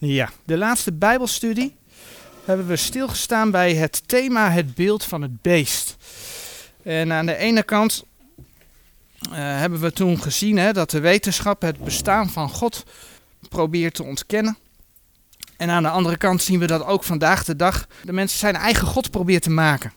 Ja, 0.00 0.30
de 0.44 0.56
laatste 0.56 0.92
Bijbelstudie 0.92 1.76
hebben 2.44 2.66
we 2.66 2.76
stilgestaan 2.76 3.50
bij 3.50 3.74
het 3.74 4.08
thema 4.08 4.50
het 4.50 4.74
beeld 4.74 5.04
van 5.04 5.22
het 5.22 5.42
beest. 5.42 5.96
En 6.82 7.12
aan 7.12 7.26
de 7.26 7.36
ene 7.36 7.62
kant 7.62 8.04
uh, 9.22 9.34
hebben 9.34 9.80
we 9.80 9.92
toen 9.92 10.20
gezien 10.20 10.58
hè, 10.58 10.72
dat 10.72 10.90
de 10.90 11.00
wetenschap 11.00 11.62
het 11.62 11.84
bestaan 11.84 12.30
van 12.30 12.48
God 12.48 12.84
probeert 13.48 13.94
te 13.94 14.02
ontkennen. 14.02 14.58
En 15.56 15.70
aan 15.70 15.82
de 15.82 15.88
andere 15.88 16.16
kant 16.16 16.42
zien 16.42 16.58
we 16.58 16.66
dat 16.66 16.84
ook 16.84 17.04
vandaag 17.04 17.44
de 17.44 17.56
dag 17.56 17.86
de 18.02 18.12
mensen 18.12 18.38
zijn 18.38 18.56
eigen 18.56 18.86
God 18.86 19.10
probeert 19.10 19.42
te 19.42 19.50
maken. 19.50 19.92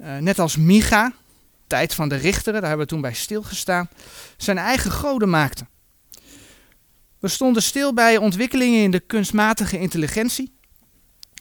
Uh, 0.00 0.16
net 0.16 0.38
als 0.38 0.56
Micha, 0.56 1.12
tijd 1.66 1.94
van 1.94 2.08
de 2.08 2.16
richteren, 2.16 2.60
daar 2.60 2.68
hebben 2.68 2.86
we 2.86 2.92
toen 2.92 3.00
bij 3.00 3.14
stilgestaan, 3.14 3.88
zijn 4.36 4.58
eigen 4.58 4.90
goden 4.90 5.30
maakte. 5.30 5.66
We 7.22 7.28
stonden 7.28 7.62
stil 7.62 7.94
bij 7.94 8.16
ontwikkelingen 8.16 8.82
in 8.82 8.90
de 8.90 9.00
kunstmatige 9.00 9.78
intelligentie 9.78 10.52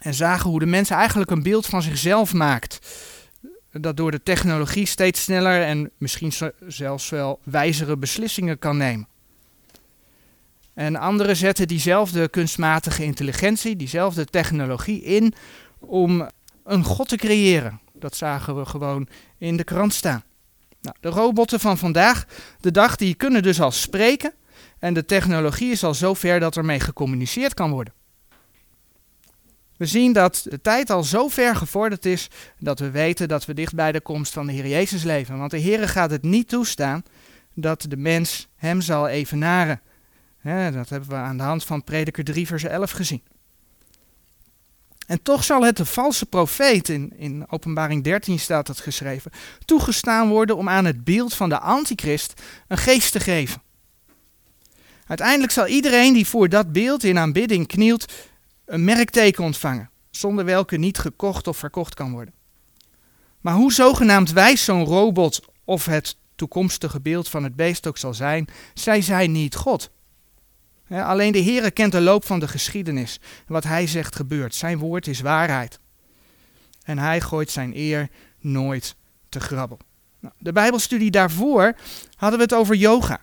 en 0.02 0.14
zagen 0.14 0.50
hoe 0.50 0.60
de 0.60 0.66
mens 0.66 0.90
eigenlijk 0.90 1.32
een 1.32 1.44
beeld 1.44 1.66
van 1.66 1.82
zichzelf 1.82 2.34
maakt. 2.34 2.80
Dat 3.72 3.98
door 3.98 4.12
de 4.12 4.24
technologie 4.24 4.86
steeds 4.86 5.22
sneller 5.22 5.62
en 5.62 5.92
misschien 5.98 6.32
zelfs 6.68 7.10
wel 7.10 7.40
wijzere 7.44 7.98
beslissingen 7.98 8.60
kan 8.60 8.78
nemen. 8.78 9.08
En 10.74 10.96
anderen 10.96 11.36
zetten 11.36 11.68
diezelfde 11.68 12.30
kunstmatige 12.30 13.04
intelligentie, 13.04 13.76
diezelfde 13.76 14.26
technologie 14.26 15.04
in 15.04 15.34
om 15.80 16.30
een 16.64 16.84
god 16.84 17.08
te 17.08 17.18
creëren. 17.18 17.80
Dat 17.94 18.16
zagen 18.16 18.58
we 18.58 18.66
gewoon 18.66 19.08
in 19.38 19.58
de 19.58 19.64
krant 19.64 19.94
staan. 19.94 20.24
Nou, 20.82 20.96
de 21.00 21.10
robotten 21.10 21.60
van 21.60 21.78
vandaag, 21.78 22.26
de 22.60 22.72
dag, 22.72 22.96
die 22.96 23.16
kunnen 23.16 23.44
dus 23.44 23.62
al 23.62 23.72
spreken. 23.72 24.34
En 24.82 24.94
de 24.94 25.06
technologie 25.06 25.72
is 25.72 25.84
al 25.84 25.94
zo 25.94 26.14
ver 26.14 26.40
dat 26.40 26.58
ermee 26.58 26.80
gecommuniceerd 26.80 27.54
kan 27.54 27.72
worden. 27.72 27.94
We 29.78 29.86
zien 29.86 30.14
dat 30.14 30.46
de 30.50 30.62
tijd 30.62 30.90
al 30.90 31.04
zo 31.04 31.28
ver 31.28 31.56
gevorderd 31.56 32.06
is 32.06 32.28
dat 32.60 32.80
we 32.80 32.92
weten 32.92 33.28
dat 33.28 33.46
we 33.46 33.54
dicht 33.54 33.76
bij 33.76 33.92
de 33.92 34.02
komst 34.02 34.34
van 34.34 34.46
de 34.46 34.52
Heer 34.52 34.68
Jezus 34.68 35.04
leven. 35.04 35.38
Want 35.38 35.52
de 35.52 35.58
Heer 35.58 35.90
gaat 35.90 36.12
het 36.12 36.24
niet 36.24 36.48
toestaan 36.48 37.04
dat 37.54 37.86
de 37.90 37.98
mens 37.98 38.48
hem 38.56 38.82
zal 38.82 39.08
evenaren. 39.08 39.82
dat 40.74 40.90
hebben 40.90 41.10
we 41.10 41.16
aan 41.16 41.38
de 41.38 41.44
hand 41.44 41.64
van 41.64 41.84
Prediker 41.84 42.24
3 42.24 42.48
vers 42.48 42.64
11 42.64 42.92
gezien. 42.92 43.24
En 45.08 45.22
toch 45.22 45.44
zal 45.44 45.64
het 45.64 45.78
de 45.78 45.86
valse 45.86 46.26
profeet, 46.26 46.90
in, 46.90 47.14
in 47.18 47.46
openbaring 47.50 48.04
13 48.04 48.40
staat 48.40 48.68
dat 48.68 48.80
geschreven, 48.80 49.32
toegestaan 49.66 50.30
worden 50.30 50.58
om 50.58 50.70
aan 50.70 50.86
het 50.86 51.04
beeld 51.04 51.34
van 51.34 51.50
de 51.50 51.60
antichrist 51.60 52.42
een 52.68 52.78
geest 52.78 53.12
te 53.12 53.20
geven. 53.20 53.62
Uiteindelijk 55.12 55.52
zal 55.52 55.68
iedereen 55.68 56.14
die 56.14 56.28
voor 56.28 56.50
dat 56.50 56.72
beeld 56.72 57.04
in 57.04 57.18
aanbidding 57.18 57.68
knielt, 57.68 58.14
een 58.66 58.84
merkteken 58.84 59.44
ontvangen, 59.44 59.90
zonder 60.12 60.46
welke 60.46 60.78
niet 60.78 60.98
gekocht 60.98 61.48
of 61.48 61.58
verkocht 61.58 61.94
kan 61.94 62.12
worden. 62.12 62.34
Maar 63.42 63.54
hoe 63.54 63.74
zogenaamd 63.74 64.32
wijs 64.32 64.64
zo'n 64.64 64.86
robot 64.86 65.42
of 65.64 65.86
het 65.86 66.18
toekomstige 66.36 67.02
beeld 67.02 67.30
van 67.30 67.44
het 67.44 67.56
beest 67.56 67.88
ook 67.88 67.98
zal 67.98 68.14
zijn, 68.14 68.48
zij 68.74 69.02
zijn 69.02 69.32
niet 69.32 69.56
God 69.56 69.92
alleen 70.94 71.32
de 71.32 71.44
Heere 71.44 71.72
kent 71.72 71.92
de 71.92 72.02
loop 72.02 72.26
van 72.26 72.40
de 72.40 72.48
geschiedenis. 72.48 73.20
Wat 73.48 73.64
hij 73.64 73.88
zegt 73.88 74.16
gebeurt. 74.16 74.56
Zijn 74.56 74.78
woord 74.78 75.08
is 75.08 75.22
waarheid. 75.22 75.80
En 76.84 76.98
hij 76.98 77.22
gooit 77.22 77.50
zijn 77.50 77.72
eer 77.76 78.10
nooit 78.40 78.96
te 79.30 79.40
grabbel. 79.40 79.80
Nou, 80.20 80.34
de 80.38 80.52
Bijbelstudie 80.52 81.12
daarvoor 81.12 81.76
hadden 82.16 82.40
we 82.40 82.46
het 82.46 82.54
over 82.54 82.76
yoga. 82.76 83.22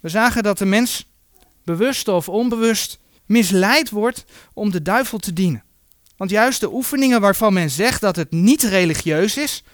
We 0.00 0.08
zagen 0.08 0.42
dat 0.42 0.58
de 0.58 0.64
mens 0.64 1.08
bewust 1.64 2.08
of 2.08 2.28
onbewust 2.28 2.98
misleid 3.26 3.90
wordt 3.90 4.24
om 4.52 4.70
de 4.70 4.82
duivel 4.82 5.18
te 5.18 5.32
dienen. 5.32 5.64
Want 6.16 6.30
juist 6.30 6.60
de 6.60 6.72
oefeningen 6.72 7.20
waarvan 7.20 7.52
men 7.52 7.70
zegt 7.70 8.00
dat 8.00 8.16
het 8.16 8.30
niet 8.30 8.62
religieus 8.62 9.36
is, 9.36 9.64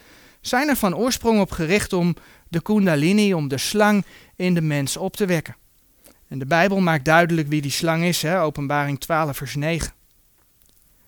zijn 0.41 0.69
er 0.69 0.77
van 0.77 0.96
oorsprong 0.96 1.40
op 1.40 1.51
gericht 1.51 1.92
om 1.92 2.17
de 2.48 2.63
kundalini, 2.63 3.34
om 3.34 3.48
de 3.48 3.58
slang 3.58 4.05
in 4.36 4.55
de 4.55 4.61
mens 4.61 4.96
op 4.96 5.17
te 5.17 5.27
wekken. 5.27 5.57
En 6.29 6.39
de 6.39 6.46
Bijbel 6.46 6.80
maakt 6.80 7.05
duidelijk 7.05 7.48
wie 7.48 7.63
die 7.63 7.70
slang 7.70 8.05
is, 8.05 8.23
hè? 8.23 8.40
openbaring 8.40 9.01
12 9.01 9.36
vers 9.36 9.55
9. 9.55 9.92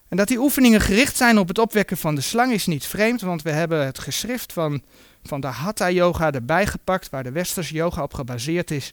En 0.08 0.16
dat 0.16 0.28
die 0.28 0.38
oefeningen 0.38 0.80
gericht 0.80 1.16
zijn 1.16 1.38
op 1.38 1.48
het 1.48 1.58
opwekken 1.58 1.96
van 1.96 2.14
de 2.14 2.20
slang 2.20 2.52
is 2.52 2.66
niet 2.66 2.86
vreemd, 2.86 3.20
want 3.20 3.42
we 3.42 3.50
hebben 3.50 3.84
het 3.84 3.98
geschrift 3.98 4.52
van, 4.52 4.82
van 5.26 5.40
de 5.40 5.46
Hatha 5.46 5.90
Yoga 5.90 6.32
erbij 6.32 6.66
gepakt, 6.66 7.10
waar 7.10 7.22
de 7.22 7.32
westerse 7.32 7.74
yoga 7.74 8.02
op 8.02 8.14
gebaseerd 8.14 8.70
is. 8.70 8.92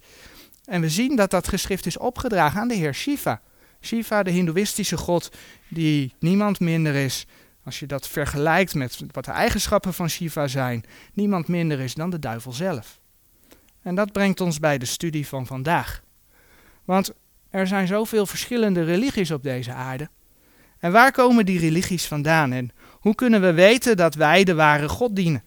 En 0.65 0.81
we 0.81 0.89
zien 0.89 1.15
dat 1.15 1.31
dat 1.31 1.47
geschrift 1.47 1.85
is 1.85 1.97
opgedragen 1.97 2.59
aan 2.61 2.67
de 2.67 2.75
heer 2.75 2.93
Shiva. 2.93 3.41
Shiva, 3.81 4.23
de 4.23 4.31
hindoeïstische 4.31 4.97
god, 4.97 5.31
die 5.67 6.13
niemand 6.19 6.59
minder 6.59 6.95
is, 6.95 7.25
als 7.63 7.79
je 7.79 7.85
dat 7.85 8.07
vergelijkt 8.07 8.73
met 8.73 8.99
wat 9.11 9.25
de 9.25 9.31
eigenschappen 9.31 9.93
van 9.93 10.09
Shiva 10.09 10.47
zijn, 10.47 10.83
niemand 11.13 11.47
minder 11.47 11.79
is 11.79 11.93
dan 11.93 12.09
de 12.09 12.19
duivel 12.19 12.51
zelf. 12.51 12.99
En 13.81 13.95
dat 13.95 14.11
brengt 14.11 14.41
ons 14.41 14.59
bij 14.59 14.77
de 14.77 14.85
studie 14.85 15.27
van 15.27 15.45
vandaag. 15.45 16.01
Want 16.85 17.13
er 17.49 17.67
zijn 17.67 17.87
zoveel 17.87 18.25
verschillende 18.25 18.83
religies 18.83 19.31
op 19.31 19.43
deze 19.43 19.73
aarde. 19.73 20.09
En 20.79 20.91
waar 20.91 21.11
komen 21.11 21.45
die 21.45 21.59
religies 21.59 22.05
vandaan? 22.05 22.51
En 22.51 22.71
hoe 22.89 23.15
kunnen 23.15 23.41
we 23.41 23.53
weten 23.53 23.97
dat 23.97 24.15
wij 24.15 24.43
de 24.43 24.53
ware 24.53 24.89
God 24.89 25.15
dienen? 25.15 25.43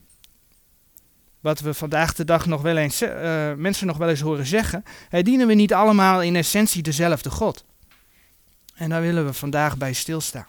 Wat 1.46 1.60
we 1.60 1.74
vandaag 1.74 2.14
de 2.14 2.24
dag 2.24 2.46
nog 2.46 2.62
wel 2.62 2.76
eens, 2.76 3.02
uh, 3.02 3.10
mensen 3.54 3.86
nog 3.86 3.96
wel 3.96 4.08
eens 4.08 4.20
horen 4.20 4.46
zeggen. 4.46 4.84
Dienen 5.10 5.46
we 5.46 5.54
niet 5.54 5.74
allemaal 5.74 6.22
in 6.22 6.36
essentie 6.36 6.82
dezelfde 6.82 7.30
God? 7.30 7.64
En 8.74 8.90
daar 8.90 9.00
willen 9.00 9.26
we 9.26 9.32
vandaag 9.32 9.76
bij 9.76 9.92
stilstaan. 9.92 10.46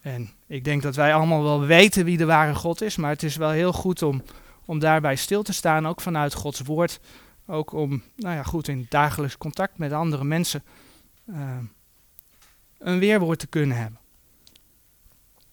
En 0.00 0.30
ik 0.46 0.64
denk 0.64 0.82
dat 0.82 0.94
wij 0.94 1.14
allemaal 1.14 1.42
wel 1.42 1.60
weten 1.60 2.04
wie 2.04 2.16
de 2.16 2.24
ware 2.24 2.54
God 2.54 2.82
is, 2.82 2.96
maar 2.96 3.10
het 3.10 3.22
is 3.22 3.36
wel 3.36 3.50
heel 3.50 3.72
goed 3.72 4.02
om, 4.02 4.22
om 4.64 4.78
daarbij 4.78 5.16
stil 5.16 5.42
te 5.42 5.52
staan, 5.52 5.86
ook 5.86 6.00
vanuit 6.00 6.34
Gods 6.34 6.60
woord, 6.60 7.00
ook 7.46 7.72
om, 7.72 8.02
nou 8.16 8.34
ja, 8.34 8.42
goed, 8.42 8.68
in 8.68 8.86
dagelijks 8.88 9.38
contact 9.38 9.78
met 9.78 9.92
andere 9.92 10.24
mensen 10.24 10.62
uh, 11.26 11.56
een 12.78 12.98
weerwoord 12.98 13.38
te 13.38 13.46
kunnen 13.46 13.76
hebben. 13.76 14.00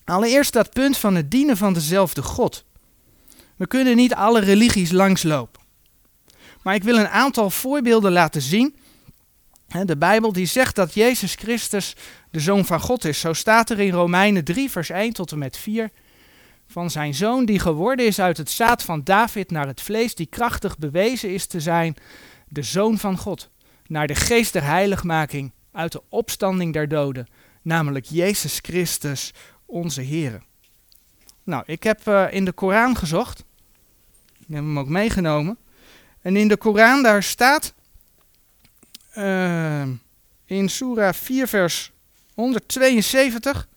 Allereerst 0.06 0.54
dat 0.54 0.74
punt 0.74 0.98
van 0.98 1.16
het 1.16 1.32
dienen 1.32 1.58
van 1.58 1.74
dezelfde 1.74 2.22
God. 2.22 2.66
We 3.56 3.68
kunnen 3.68 3.96
niet 3.96 4.14
alle 4.14 4.40
religies 4.40 4.92
langslopen. 4.92 5.62
Maar 6.62 6.76
ik 6.76 6.84
wil 6.84 6.98
een 6.98 7.08
aantal 7.08 7.50
voorbeelden 7.50 8.12
laten 8.12 8.42
zien. 8.42 8.76
De 9.84 9.98
Bijbel 9.98 10.34
die 10.34 10.46
zegt 10.46 10.76
dat 10.76 10.94
Jezus 10.94 11.36
Christus 11.36 11.96
de 12.32 12.40
Zoon 12.40 12.66
van 12.66 12.80
God 12.80 13.06
is. 13.06 13.20
Zo 13.20 13.34
staat 13.34 13.70
er 13.70 13.80
in 13.80 13.92
Romeinen 13.92 14.44
3, 14.44 14.72
vers 14.72 14.90
1 14.90 15.14
tot 15.14 15.32
en 15.32 15.38
met 15.38 15.58
4 15.58 15.92
van 16.68 16.90
zijn 16.90 17.14
zoon, 17.14 17.46
die 17.46 17.60
geworden 17.60 18.06
is 18.06 18.20
uit 18.20 18.38
het 18.38 18.50
zaad 18.50 18.84
van 18.84 19.04
David 19.04 19.52
naar 19.52 19.68
het 19.68 19.82
vlees, 19.82 20.16
die 20.16 20.26
krachtig 20.26 20.78
bewezen 20.78 21.34
is 21.34 21.46
te 21.46 21.60
zijn, 21.60 21.96
de 22.48 22.64
zoon 22.64 22.98
van 22.98 23.18
God, 23.18 23.50
naar 23.88 24.08
de 24.08 24.16
geest 24.16 24.54
der 24.54 24.64
heiligmaking, 24.64 25.52
uit 25.72 25.92
de 25.92 26.02
opstanding 26.10 26.74
der 26.74 26.88
doden, 26.88 27.28
namelijk 27.62 28.06
Jezus 28.06 28.60
Christus, 28.62 29.34
onze 29.66 30.02
Heer. 30.02 30.42
Nou, 31.44 31.64
ik 31.66 31.84
heb 31.84 32.08
uh, 32.08 32.26
in 32.30 32.46
de 32.46 32.52
Koran 32.52 32.96
gezocht, 32.96 33.40
ik 34.40 34.46
heb 34.48 34.58
hem 34.58 34.80
ook 34.80 34.88
meegenomen, 34.88 35.58
en 36.22 36.36
in 36.36 36.48
de 36.48 36.58
Koran 36.58 37.04
daar 37.04 37.24
staat 37.24 37.74
uh, 39.18 39.88
in 40.46 40.70
Surah 40.70 41.14
4 41.14 41.48
vers 41.48 41.92
172 42.34 43.68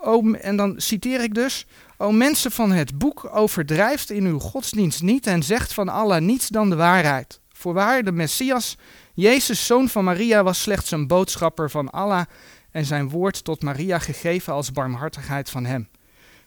O, 0.00 0.32
en 0.32 0.56
dan 0.56 0.74
citeer 0.76 1.22
ik 1.22 1.34
dus. 1.34 1.66
O 1.96 2.10
mensen 2.10 2.50
van 2.50 2.72
het 2.72 2.98
boek, 2.98 3.28
overdrijft 3.32 4.10
in 4.10 4.24
uw 4.24 4.38
godsdienst 4.38 5.02
niet 5.02 5.26
en 5.26 5.42
zegt 5.42 5.72
van 5.72 5.88
Allah 5.88 6.20
niets 6.20 6.48
dan 6.48 6.70
de 6.70 6.76
waarheid. 6.76 7.40
Voorwaar, 7.52 8.02
de 8.02 8.12
Messias, 8.12 8.76
Jezus, 9.14 9.66
zoon 9.66 9.88
van 9.88 10.04
Maria, 10.04 10.42
was 10.42 10.62
slechts 10.62 10.90
een 10.90 11.06
boodschapper 11.06 11.70
van 11.70 11.90
Allah 11.90 12.24
en 12.70 12.84
zijn 12.84 13.08
woord 13.08 13.44
tot 13.44 13.62
Maria 13.62 13.98
gegeven 13.98 14.52
als 14.52 14.72
barmhartigheid 14.72 15.50
van 15.50 15.64
hem. 15.64 15.88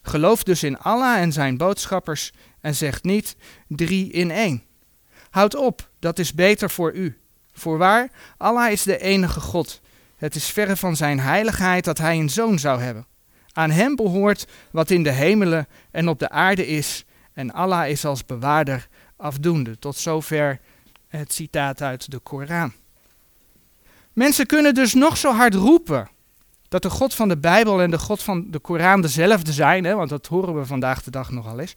Geloof 0.01 0.43
dus 0.43 0.63
in 0.63 0.79
Allah 0.79 1.17
en 1.17 1.31
zijn 1.31 1.57
boodschappers 1.57 2.31
en 2.59 2.75
zegt 2.75 3.03
niet 3.03 3.35
drie 3.67 4.11
in 4.11 4.31
één. 4.31 4.63
Houd 5.29 5.55
op, 5.55 5.89
dat 5.99 6.19
is 6.19 6.33
beter 6.33 6.69
voor 6.69 6.93
u. 6.93 7.17
Voorwaar, 7.53 8.11
Allah 8.37 8.71
is 8.71 8.83
de 8.83 8.97
enige 8.97 9.39
God. 9.39 9.81
Het 10.15 10.35
is 10.35 10.45
verre 10.45 10.75
van 10.75 10.95
zijn 10.95 11.19
heiligheid 11.19 11.83
dat 11.83 11.97
hij 11.97 12.17
een 12.19 12.29
zoon 12.29 12.59
zou 12.59 12.81
hebben. 12.81 13.05
Aan 13.51 13.71
hem 13.71 13.95
behoort 13.95 14.47
wat 14.71 14.89
in 14.89 15.03
de 15.03 15.11
hemelen 15.11 15.67
en 15.91 16.07
op 16.07 16.19
de 16.19 16.29
aarde 16.29 16.67
is. 16.67 17.05
En 17.33 17.51
Allah 17.51 17.89
is 17.89 18.05
als 18.05 18.25
bewaarder 18.25 18.87
afdoende. 19.17 19.79
Tot 19.79 19.95
zover 19.97 20.59
het 21.07 21.33
citaat 21.33 21.81
uit 21.81 22.11
de 22.11 22.19
Koran. 22.19 22.73
Mensen 24.13 24.45
kunnen 24.45 24.73
dus 24.73 24.93
nog 24.93 25.17
zo 25.17 25.31
hard 25.31 25.53
roepen 25.53 26.09
dat 26.67 26.81
de 26.81 26.89
God 26.89 27.13
van 27.13 27.27
de 27.27 27.37
Bijbel 27.37 27.81
en 27.81 27.91
de 27.91 27.99
God 27.99 28.23
van 28.23 28.51
de 28.51 28.59
Koran 28.59 29.01
dezelfde 29.01 29.51
zijn, 29.51 29.83
hè, 29.83 29.95
want 29.95 30.09
dat 30.09 30.27
horen 30.27 30.59
we 30.59 30.65
vandaag 30.65 31.03
de 31.03 31.11
dag 31.11 31.31
nogal 31.31 31.59
eens. 31.59 31.73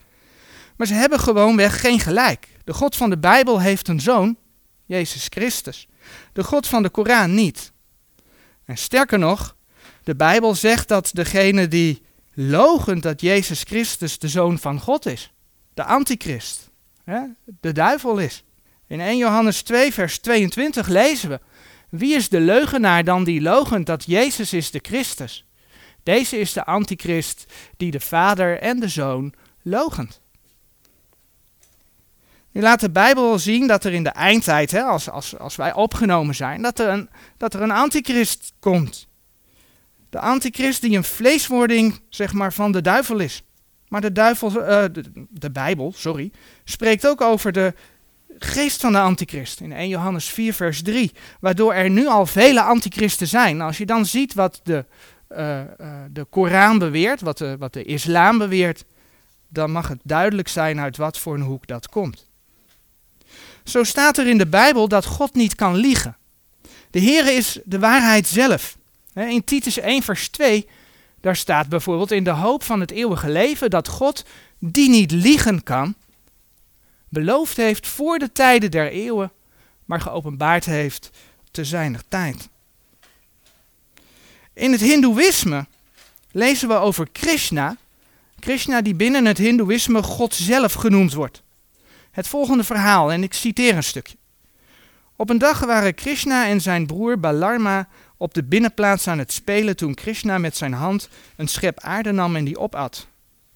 Maar 0.76 0.86
ze 0.86 0.94
hebben 0.94 1.20
gewoonweg 1.20 1.80
geen 1.80 2.00
gelijk. 2.00 2.48
De 2.64 2.74
God 2.74 2.96
van 2.96 3.10
de 3.10 3.18
Bijbel 3.18 3.60
heeft 3.60 3.88
een 3.88 4.00
zoon 4.00 4.36
Jezus 4.84 5.26
Christus. 5.28 5.88
De 6.32 6.44
God 6.44 6.66
van 6.66 6.82
de 6.82 6.88
Koran 6.88 7.34
niet. 7.34 7.72
En 8.64 8.76
sterker 8.76 9.18
nog, 9.18 9.56
de 10.02 10.16
Bijbel 10.16 10.54
zegt 10.54 10.88
dat 10.88 11.10
degene 11.12 11.68
die 11.68 12.02
logent 12.34 13.02
dat 13.02 13.20
Jezus 13.20 13.62
Christus 13.62 14.18
de 14.18 14.28
Zoon 14.28 14.58
van 14.58 14.80
God 14.80 15.06
is, 15.06 15.32
de 15.74 15.84
antichrist, 15.84 16.70
de 17.60 17.72
duivel 17.72 18.18
is. 18.18 18.44
In 18.86 19.00
1 19.00 19.16
Johannes 19.16 19.62
2, 19.62 19.92
vers 19.92 20.18
22 20.18 20.88
lezen 20.88 21.28
we, 21.28 21.40
wie 21.98 22.14
is 22.14 22.28
de 22.28 22.40
leugenaar 22.40 23.04
dan 23.04 23.24
die 23.24 23.40
logent 23.40 23.86
dat 23.86 24.04
Jezus 24.06 24.52
is 24.52 24.70
de 24.70 24.78
Christus? 24.82 25.44
Deze 26.02 26.38
is 26.38 26.52
de 26.52 26.64
antichrist 26.64 27.52
die 27.76 27.90
de 27.90 28.00
Vader 28.00 28.58
en 28.58 28.80
de 28.80 28.88
Zoon 28.88 29.34
logent. 29.62 30.20
Nu 32.52 32.60
laat 32.60 32.80
de 32.80 32.90
Bijbel 32.90 33.38
zien 33.38 33.66
dat 33.66 33.84
er 33.84 33.92
in 33.92 34.02
de 34.02 34.10
eindtijd, 34.10 34.70
hè, 34.70 34.82
als, 34.82 35.10
als, 35.10 35.38
als 35.38 35.56
wij 35.56 35.74
opgenomen 35.74 36.34
zijn, 36.34 36.62
dat 36.62 36.78
er, 36.78 36.88
een, 36.88 37.08
dat 37.36 37.54
er 37.54 37.62
een 37.62 37.70
antichrist 37.70 38.52
komt. 38.60 39.08
De 40.10 40.18
antichrist 40.18 40.80
die 40.80 40.96
een 40.96 41.04
vleeswording 41.04 42.00
zeg 42.08 42.32
maar, 42.32 42.52
van 42.52 42.72
de 42.72 42.80
duivel 42.80 43.18
is. 43.18 43.42
Maar 43.88 44.00
de, 44.00 44.12
duivel, 44.12 44.50
uh, 44.50 44.66
de, 44.66 45.26
de, 45.30 45.50
Bijbel 45.50 45.92
sorry, 45.96 46.30
spreekt 46.64 47.06
ook 47.06 47.20
over 47.20 47.52
de 47.52 47.74
geest 48.38 48.80
van 48.80 48.92
de 48.92 48.98
antichrist. 48.98 49.60
In 49.60 49.72
1 49.72 49.88
Johannes 49.88 50.28
4 50.28 50.54
vers 50.54 50.82
3. 50.82 51.12
Waardoor 51.40 51.74
er 51.74 51.90
nu 51.90 52.06
al 52.06 52.26
vele 52.26 52.62
antichristen 52.62 53.26
zijn. 53.26 53.60
Als 53.60 53.78
je 53.78 53.86
dan 53.86 54.06
ziet 54.06 54.34
wat 54.34 54.60
de, 54.62 54.84
uh, 55.28 55.58
uh, 55.58 55.64
de 56.10 56.24
Koran 56.24 56.78
beweert, 56.78 57.20
wat 57.20 57.38
de, 57.38 57.56
wat 57.58 57.72
de 57.72 57.84
islam 57.84 58.38
beweert, 58.38 58.84
dan 59.48 59.70
mag 59.70 59.88
het 59.88 60.00
duidelijk 60.02 60.48
zijn 60.48 60.80
uit 60.80 60.96
wat 60.96 61.18
voor 61.18 61.34
een 61.34 61.40
hoek 61.40 61.66
dat 61.66 61.88
komt. 61.88 62.28
Zo 63.64 63.82
staat 63.82 64.18
er 64.18 64.26
in 64.26 64.38
de 64.38 64.46
Bijbel 64.46 64.88
dat 64.88 65.04
God 65.04 65.34
niet 65.34 65.54
kan 65.54 65.74
liegen. 65.74 66.16
De 66.90 66.98
Heer 66.98 67.36
is 67.36 67.58
de 67.64 67.78
waarheid 67.78 68.26
zelf. 68.26 68.76
In 69.14 69.44
Titus 69.44 69.78
1, 69.78 70.02
vers 70.02 70.28
2, 70.28 70.68
daar 71.20 71.36
staat 71.36 71.68
bijvoorbeeld 71.68 72.10
in 72.10 72.24
de 72.24 72.30
hoop 72.30 72.62
van 72.62 72.80
het 72.80 72.90
eeuwige 72.90 73.30
leven 73.30 73.70
dat 73.70 73.88
God, 73.88 74.24
die 74.58 74.88
niet 74.88 75.10
liegen 75.10 75.62
kan, 75.62 75.94
beloofd 77.14 77.56
heeft 77.56 77.86
voor 77.86 78.18
de 78.18 78.32
tijden 78.32 78.70
der 78.70 78.90
eeuwen, 78.90 79.32
maar 79.84 80.00
geopenbaard 80.00 80.64
heeft 80.64 81.10
te 81.50 81.64
zijner 81.64 82.02
tijd. 82.08 82.48
In 84.52 84.72
het 84.72 84.80
Hindoeïsme 84.80 85.66
lezen 86.30 86.68
we 86.68 86.74
over 86.74 87.08
Krishna, 87.12 87.76
Krishna 88.38 88.82
die 88.82 88.94
binnen 88.94 89.24
het 89.24 89.38
Hindoeïsme 89.38 90.02
God 90.02 90.34
zelf 90.34 90.72
genoemd 90.72 91.12
wordt. 91.12 91.42
Het 92.10 92.28
volgende 92.28 92.64
verhaal, 92.64 93.12
en 93.12 93.22
ik 93.22 93.34
citeer 93.34 93.76
een 93.76 93.84
stukje. 93.84 94.16
Op 95.16 95.30
een 95.30 95.38
dag 95.38 95.60
waren 95.60 95.94
Krishna 95.94 96.46
en 96.46 96.60
zijn 96.60 96.86
broer 96.86 97.20
Balarma 97.20 97.88
op 98.16 98.34
de 98.34 98.42
binnenplaats 98.42 99.08
aan 99.08 99.18
het 99.18 99.32
spelen 99.32 99.76
toen 99.76 99.94
Krishna 99.94 100.38
met 100.38 100.56
zijn 100.56 100.72
hand 100.72 101.08
een 101.36 101.48
schep 101.48 101.80
aarde 101.80 102.12
nam 102.12 102.36
en 102.36 102.44
die 102.44 102.58
opat. 102.58 103.06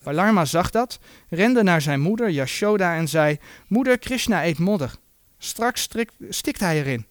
Balarma 0.08 0.44
zag 0.44 0.70
dat, 0.70 0.98
rende 1.28 1.62
naar 1.62 1.80
zijn 1.80 2.00
moeder 2.00 2.30
Yashoda 2.30 2.94
en 2.94 3.08
zei: 3.08 3.38
Moeder, 3.66 3.98
Krishna 3.98 4.44
eet 4.44 4.58
modder. 4.58 4.94
Straks 5.38 5.88
stikt 6.28 6.60
hij 6.60 6.78
erin. 6.78 7.06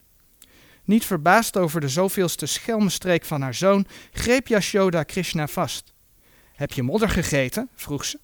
Niet 0.84 1.06
verbaasd 1.06 1.58
over 1.58 1.82
de 1.82 1.88
zoveelste 1.88 2.46
schelmenstreek 2.46 3.26
van 3.26 3.42
haar 3.42 3.54
zoon, 3.54 3.88
greep 4.12 4.48
Yashoda 4.48 5.04
Krishna 5.04 5.48
vast. 5.48 5.94
Heb 6.56 6.72
je 6.72 6.84
modder 6.84 7.10
gegeten? 7.10 7.70
vroeg 7.76 8.06
ze. 8.06 8.20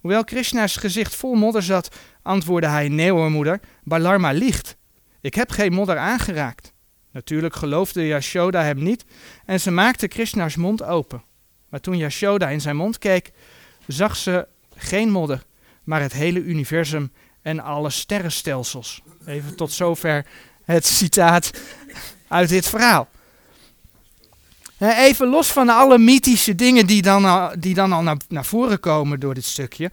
Hoewel 0.00 0.24
Krishna's 0.24 0.76
gezicht 0.76 1.14
vol 1.14 1.34
modder 1.34 1.62
zat, 1.62 1.96
antwoordde 2.22 2.68
hij: 2.68 2.88
Nee 2.88 3.10
hoor, 3.10 3.30
moeder, 3.30 3.60
Balarma 3.84 4.30
liegt. 4.30 4.76
Ik 5.20 5.34
heb 5.34 5.50
geen 5.50 5.72
modder 5.72 5.96
aangeraakt. 5.96 6.72
Natuurlijk 7.10 7.54
geloofde 7.54 8.06
Yashoda 8.06 8.62
hem 8.62 8.82
niet 8.82 9.04
en 9.46 9.60
ze 9.60 9.70
maakte 9.70 10.08
Krishna's 10.08 10.56
mond 10.56 10.82
open. 10.82 11.22
Maar 11.68 11.80
toen 11.80 11.96
Yashoda 11.96 12.48
in 12.48 12.60
zijn 12.60 12.76
mond 12.76 12.98
keek, 12.98 13.32
zag 13.86 14.16
ze 14.16 14.46
geen 14.76 15.10
modder, 15.10 15.42
maar 15.84 16.00
het 16.00 16.12
hele 16.12 16.42
universum 16.42 17.12
en 17.42 17.60
alle 17.60 17.90
sterrenstelsels. 17.90 19.02
Even 19.26 19.56
tot 19.56 19.72
zover 19.72 20.26
het 20.64 20.86
citaat 20.86 21.50
uit 22.28 22.48
dit 22.48 22.66
verhaal. 22.66 23.08
Even 24.78 25.26
los 25.26 25.52
van 25.52 25.68
alle 25.68 25.98
mythische 25.98 26.54
dingen 26.54 26.86
die 26.86 27.02
dan 27.02 27.24
al, 27.24 27.50
die 27.58 27.74
dan 27.74 28.04
naar, 28.04 28.16
naar 28.28 28.44
voren 28.44 28.80
komen 28.80 29.20
door 29.20 29.34
dit 29.34 29.44
stukje, 29.44 29.90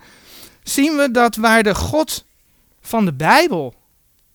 zien 0.64 0.98
we 0.98 1.12
dat 1.12 1.36
waar 1.36 1.64
de 1.64 1.76
God 1.76 2.26
van 2.82 3.06
de 3.06 3.14
Bijbel 3.14 3.76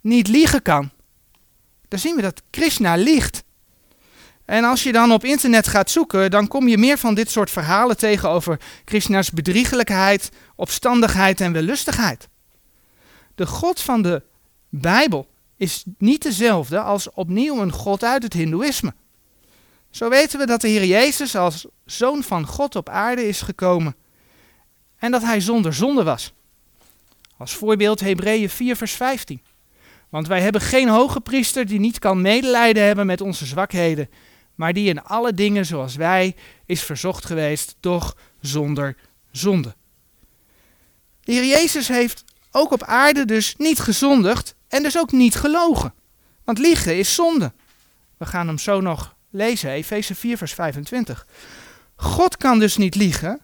niet 0.01 0.29
liegen 0.29 0.63
kan, 0.63 0.91
dan 1.89 1.99
zien 1.99 2.17
we 2.17 2.23
dat 2.23 2.43
Krishna 2.51 2.95
liegt. 2.95 3.44
En 4.45 4.65
als 4.65 4.83
je 4.83 4.93
dan 4.93 5.13
op 5.13 5.25
internet 5.25 5.67
gaat 5.67 5.91
zoeken, 5.91 6.31
dan 6.31 6.49
kom 6.49 6.69
je 6.69 6.79
meer 6.79 6.99
van 6.99 7.15
dit 7.15 7.31
soort 7.31 7.51
verhalen 7.51 7.97
tegen 7.97 8.29
over 8.29 8.61
Krishna's 8.85 9.31
bedriegelijkheid, 9.31 10.31
opstandigheid 10.57 11.41
en 11.41 11.53
wellustigheid. 11.53 12.29
De 13.35 13.47
God 13.47 13.81
van 13.81 14.03
de 14.03 14.23
Bijbel 14.69 15.29
is 15.57 15.85
niet 15.99 16.23
dezelfde 16.23 16.81
als 16.81 17.11
opnieuw 17.11 17.61
een 17.61 17.73
God 17.73 18.05
uit 18.05 18.23
het 18.23 18.33
Hindoeïsme. 18.33 18.95
Zo 19.91 20.09
weten 20.09 20.39
we 20.39 20.47
dat 20.47 20.61
de 20.61 20.69
Heer 20.69 20.85
Jezus 20.85 21.37
als 21.37 21.67
zoon 21.85 22.23
van 22.23 22.47
God 22.47 22.77
op 22.77 22.89
aarde 22.89 23.29
is 23.29 23.41
gekomen 23.41 23.97
en 24.99 25.11
dat 25.11 25.23
hij 25.23 25.41
zonder 25.41 25.75
zonde 25.75 26.03
was. 26.03 26.33
Als 27.37 27.55
voorbeeld 27.55 28.01
Hebreeën 28.01 28.51
4 28.51 28.77
vers 28.77 28.93
15. 28.93 29.41
Want 30.09 30.27
wij 30.27 30.41
hebben 30.41 30.61
geen 30.61 30.89
hoge 30.89 31.21
priester 31.21 31.67
die 31.67 31.81
niet 31.81 31.99
kan 31.99 32.21
medelijden 32.21 32.85
hebben 32.85 33.07
met 33.07 33.21
onze 33.21 33.47
zwakheden, 33.47 34.09
maar 34.55 34.73
die 34.73 34.89
in 34.89 35.03
alle 35.03 35.35
dingen 35.35 35.67
zoals 35.67 35.95
wij 35.95 36.37
is 36.67 36.83
verzocht 36.83 37.25
geweest, 37.25 37.77
toch 37.81 38.17
zonder 38.41 38.97
zonde. 39.31 39.75
De 41.21 41.33
Heer 41.33 41.47
Jezus 41.47 41.89
heeft 41.89 42.25
ook 42.51 42.73
op 42.73 42.83
aarde 42.83 43.25
dus 43.25 43.55
niet 43.57 43.81
gezondigd 43.81 44.55
en 44.69 44.83
dus 44.83 44.99
ook 44.99 45.13
niet 45.13 45.35
gelogen. 45.35 45.95
Want 46.45 46.59
liegen 46.59 46.99
is 46.99 47.15
zonde. 47.15 47.53
We 48.17 48.27
gaan 48.27 48.47
hem 48.47 48.59
zo 48.59 48.81
nog 48.81 49.15
lezen, 49.31 49.71
Efeze 49.71 50.15
4, 50.15 50.37
vers 50.37 50.53
25. 50.53 51.27
God 51.97 52.37
kan 52.37 52.59
dus 52.59 52.77
niet 52.77 52.95
liegen. 52.95 53.41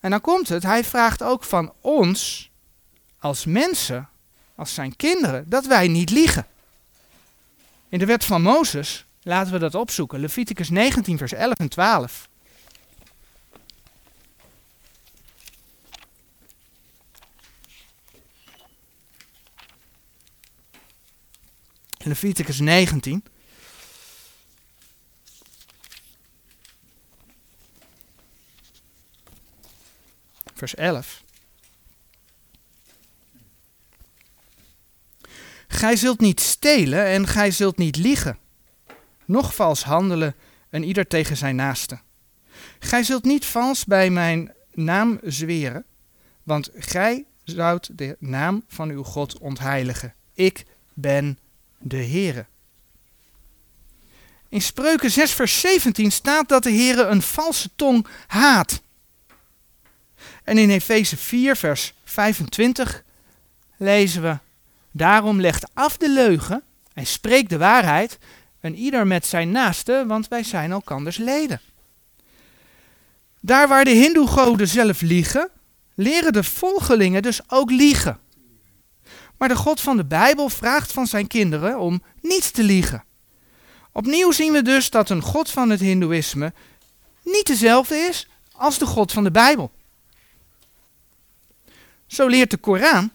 En 0.00 0.10
dan 0.10 0.20
komt 0.20 0.48
het, 0.48 0.62
hij 0.62 0.84
vraagt 0.84 1.22
ook 1.22 1.44
van 1.44 1.72
ons, 1.80 2.50
als 3.18 3.44
mensen, 3.44 4.08
als 4.54 4.74
zijn 4.74 4.96
kinderen, 4.96 5.44
dat 5.48 5.66
wij 5.66 5.88
niet 5.88 6.10
liegen. 6.10 6.46
In 7.88 7.98
de 7.98 8.06
wet 8.06 8.24
van 8.24 8.42
Mozes 8.42 9.06
Laten 9.22 9.52
we 9.52 9.58
dat 9.58 9.74
opzoeken. 9.74 10.20
Leviticus 10.20 10.68
19, 10.68 11.18
vers 11.18 11.32
11 11.32 11.54
en 11.54 11.68
12. 11.68 12.28
Leviticus 21.98 22.60
19. 22.60 23.24
Vers 30.54 30.74
11. 30.74 31.22
Gij 35.68 35.96
zult 35.96 36.20
niet 36.20 36.40
stelen 36.40 37.04
en 37.04 37.26
gij 37.26 37.50
zult 37.50 37.76
niet 37.76 37.96
liegen 37.96 38.38
noch 39.28 39.54
vals 39.54 39.82
handelen 39.82 40.34
en 40.70 40.82
ieder 40.82 41.06
tegen 41.06 41.36
zijn 41.36 41.56
naaste. 41.56 41.98
Gij 42.78 43.02
zult 43.02 43.24
niet 43.24 43.44
vals 43.44 43.84
bij 43.84 44.10
mijn 44.10 44.52
naam 44.72 45.18
zweren, 45.22 45.84
want 46.42 46.70
gij 46.74 47.24
zoudt 47.44 47.98
de 47.98 48.16
naam 48.18 48.62
van 48.68 48.90
uw 48.90 49.02
God 49.02 49.38
ontheiligen. 49.38 50.14
Ik 50.34 50.64
ben 50.94 51.38
de 51.78 51.96
Heere. 51.96 52.46
In 54.48 54.62
Spreuken 54.62 55.10
6 55.10 55.32
vers 55.32 55.60
17 55.60 56.12
staat 56.12 56.48
dat 56.48 56.62
de 56.62 56.72
Heere 56.72 57.04
een 57.04 57.22
valse 57.22 57.70
tong 57.76 58.06
haat. 58.26 58.80
En 60.44 60.58
in 60.58 60.70
Efeze 60.70 61.16
4 61.16 61.56
vers 61.56 61.94
25 62.04 63.02
lezen 63.76 64.22
we, 64.22 64.38
daarom 64.90 65.40
legt 65.40 65.70
af 65.74 65.96
de 65.96 66.10
leugen 66.10 66.62
en 66.94 67.06
spreekt 67.06 67.50
de 67.50 67.58
waarheid, 67.58 68.18
en 68.60 68.74
ieder 68.74 69.06
met 69.06 69.26
zijn 69.26 69.50
naaste, 69.50 70.04
want 70.06 70.28
wij 70.28 70.42
zijn 70.42 70.70
elkanders 70.70 71.16
leden. 71.16 71.60
Daar 73.40 73.68
waar 73.68 73.84
de 73.84 73.90
hindoe-goden 73.90 74.68
zelf 74.68 75.00
liegen, 75.00 75.50
leren 75.94 76.32
de 76.32 76.44
volgelingen 76.44 77.22
dus 77.22 77.40
ook 77.46 77.70
liegen. 77.70 78.18
Maar 79.36 79.48
de 79.48 79.56
God 79.56 79.80
van 79.80 79.96
de 79.96 80.04
Bijbel 80.04 80.48
vraagt 80.48 80.92
van 80.92 81.06
zijn 81.06 81.26
kinderen 81.26 81.78
om 81.78 82.02
niet 82.20 82.54
te 82.54 82.62
liegen. 82.62 83.04
Opnieuw 83.92 84.32
zien 84.32 84.52
we 84.52 84.62
dus 84.62 84.90
dat 84.90 85.10
een 85.10 85.22
God 85.22 85.50
van 85.50 85.70
het 85.70 85.80
hindoeïsme 85.80 86.52
niet 87.24 87.46
dezelfde 87.46 87.96
is 87.96 88.28
als 88.52 88.78
de 88.78 88.86
God 88.86 89.12
van 89.12 89.24
de 89.24 89.30
Bijbel. 89.30 89.70
Zo 92.06 92.26
leert 92.26 92.50
de 92.50 92.56
Koran 92.56 93.10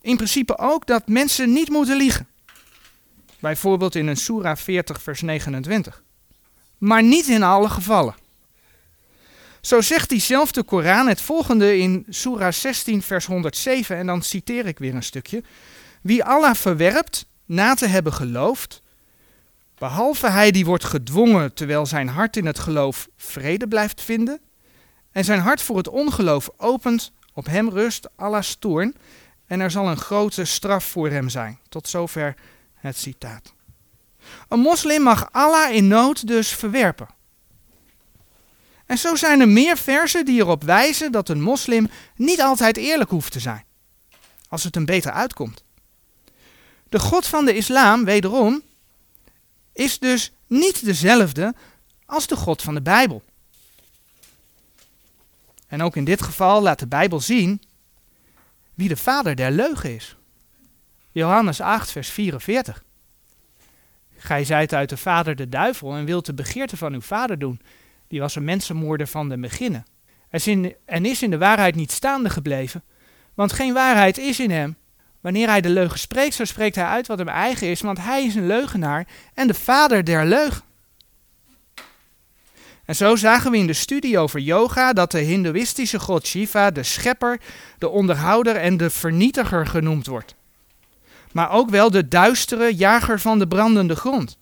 in 0.00 0.16
principe 0.16 0.58
ook 0.58 0.86
dat 0.86 1.08
mensen 1.08 1.52
niet 1.52 1.68
moeten 1.68 1.96
liegen. 1.96 2.28
Bijvoorbeeld 3.44 3.94
in 3.94 4.06
een 4.06 4.16
Surah 4.16 4.56
40, 4.56 5.02
vers 5.02 5.20
29. 5.20 6.02
Maar 6.78 7.02
niet 7.02 7.26
in 7.26 7.42
alle 7.42 7.68
gevallen. 7.68 8.14
Zo 9.60 9.80
zegt 9.80 10.08
diezelfde 10.08 10.62
Koran 10.62 11.08
het 11.08 11.20
volgende 11.20 11.78
in 11.78 12.06
Surah 12.08 12.52
16, 12.52 13.02
vers 13.02 13.26
107, 13.26 13.96
en 13.96 14.06
dan 14.06 14.22
citeer 14.22 14.66
ik 14.66 14.78
weer 14.78 14.94
een 14.94 15.02
stukje. 15.02 15.42
Wie 16.02 16.24
Allah 16.24 16.54
verwerpt 16.54 17.26
na 17.44 17.74
te 17.74 17.86
hebben 17.86 18.12
geloofd, 18.12 18.82
behalve 19.78 20.30
hij 20.30 20.50
die 20.50 20.64
wordt 20.64 20.84
gedwongen 20.84 21.54
terwijl 21.54 21.86
zijn 21.86 22.08
hart 22.08 22.36
in 22.36 22.46
het 22.46 22.58
geloof 22.58 23.08
vrede 23.16 23.68
blijft 23.68 24.02
vinden, 24.02 24.40
en 25.12 25.24
zijn 25.24 25.40
hart 25.40 25.62
voor 25.62 25.76
het 25.76 25.88
ongeloof 25.88 26.50
opent, 26.56 27.12
op 27.32 27.46
hem 27.46 27.68
rust 27.68 28.08
Allah's 28.16 28.56
toorn, 28.58 28.94
en 29.46 29.60
er 29.60 29.70
zal 29.70 29.88
een 29.88 29.96
grote 29.96 30.44
straf 30.44 30.84
voor 30.84 31.10
hem 31.10 31.28
zijn. 31.28 31.58
Tot 31.68 31.88
zover 31.88 32.34
het 32.84 32.96
citaat. 32.96 33.54
Een 34.48 34.60
moslim 34.60 35.02
mag 35.02 35.32
Allah 35.32 35.74
in 35.74 35.88
nood 35.88 36.26
dus 36.26 36.48
verwerpen. 36.48 37.08
En 38.86 38.98
zo 38.98 39.14
zijn 39.14 39.40
er 39.40 39.48
meer 39.48 39.76
versen 39.76 40.24
die 40.24 40.40
erop 40.40 40.62
wijzen 40.62 41.12
dat 41.12 41.28
een 41.28 41.40
moslim 41.40 41.88
niet 42.16 42.40
altijd 42.40 42.76
eerlijk 42.76 43.10
hoeft 43.10 43.32
te 43.32 43.40
zijn, 43.40 43.64
als 44.48 44.64
het 44.64 44.74
hem 44.74 44.84
beter 44.84 45.12
uitkomt. 45.12 45.64
De 46.88 46.98
God 46.98 47.26
van 47.26 47.44
de 47.44 47.56
islam, 47.56 48.04
wederom, 48.04 48.62
is 49.72 49.98
dus 49.98 50.32
niet 50.46 50.84
dezelfde 50.84 51.54
als 52.06 52.26
de 52.26 52.36
God 52.36 52.62
van 52.62 52.74
de 52.74 52.82
Bijbel. 52.82 53.22
En 55.66 55.82
ook 55.82 55.96
in 55.96 56.04
dit 56.04 56.22
geval 56.22 56.62
laat 56.62 56.78
de 56.78 56.86
Bijbel 56.86 57.20
zien 57.20 57.62
wie 58.74 58.88
de 58.88 58.96
vader 58.96 59.36
der 59.36 59.50
leugen 59.50 59.94
is. 59.94 60.16
Johannes 61.14 61.60
8, 61.60 61.90
vers 61.90 62.08
44. 62.08 62.82
Gij 64.16 64.44
zijt 64.44 64.74
uit 64.74 64.88
de 64.88 64.96
vader 64.96 65.36
de 65.36 65.48
duivel 65.48 65.94
en 65.94 66.04
wilt 66.04 66.26
de 66.26 66.34
begeerte 66.34 66.76
van 66.76 66.92
uw 66.92 67.00
vader 67.00 67.38
doen. 67.38 67.60
Die 68.08 68.20
was 68.20 68.36
een 68.36 68.44
mensenmoorder 68.44 69.06
van 69.06 69.28
de 69.28 69.38
beginnen. 69.38 69.84
En 70.84 71.04
is 71.04 71.22
in 71.22 71.30
de 71.30 71.38
waarheid 71.38 71.74
niet 71.74 71.92
staande 71.92 72.30
gebleven, 72.30 72.82
want 73.34 73.52
geen 73.52 73.72
waarheid 73.72 74.18
is 74.18 74.40
in 74.40 74.50
hem. 74.50 74.76
Wanneer 75.20 75.48
hij 75.48 75.60
de 75.60 75.68
leugen 75.68 75.98
spreekt, 75.98 76.34
zo 76.34 76.44
spreekt 76.44 76.74
hij 76.74 76.84
uit 76.84 77.06
wat 77.06 77.18
hem 77.18 77.28
eigen 77.28 77.68
is, 77.68 77.80
want 77.80 77.98
hij 77.98 78.24
is 78.24 78.34
een 78.34 78.46
leugenaar 78.46 79.06
en 79.34 79.46
de 79.46 79.54
vader 79.54 80.04
der 80.04 80.26
leugen. 80.26 80.62
En 82.84 82.96
zo 82.96 83.16
zagen 83.16 83.50
we 83.50 83.56
in 83.56 83.66
de 83.66 83.72
studie 83.72 84.18
over 84.18 84.40
yoga 84.40 84.92
dat 84.92 85.10
de 85.10 85.20
hindoeïstische 85.20 86.00
god 86.00 86.26
Shiva 86.26 86.70
de 86.70 86.82
schepper, 86.82 87.40
de 87.78 87.88
onderhouder 87.88 88.56
en 88.56 88.76
de 88.76 88.90
vernietiger 88.90 89.66
genoemd 89.66 90.06
wordt. 90.06 90.34
Maar 91.34 91.50
ook 91.50 91.70
wel 91.70 91.90
de 91.90 92.08
duistere 92.08 92.74
jager 92.74 93.20
van 93.20 93.38
de 93.38 93.46
brandende 93.46 93.96
grond. 93.96 94.38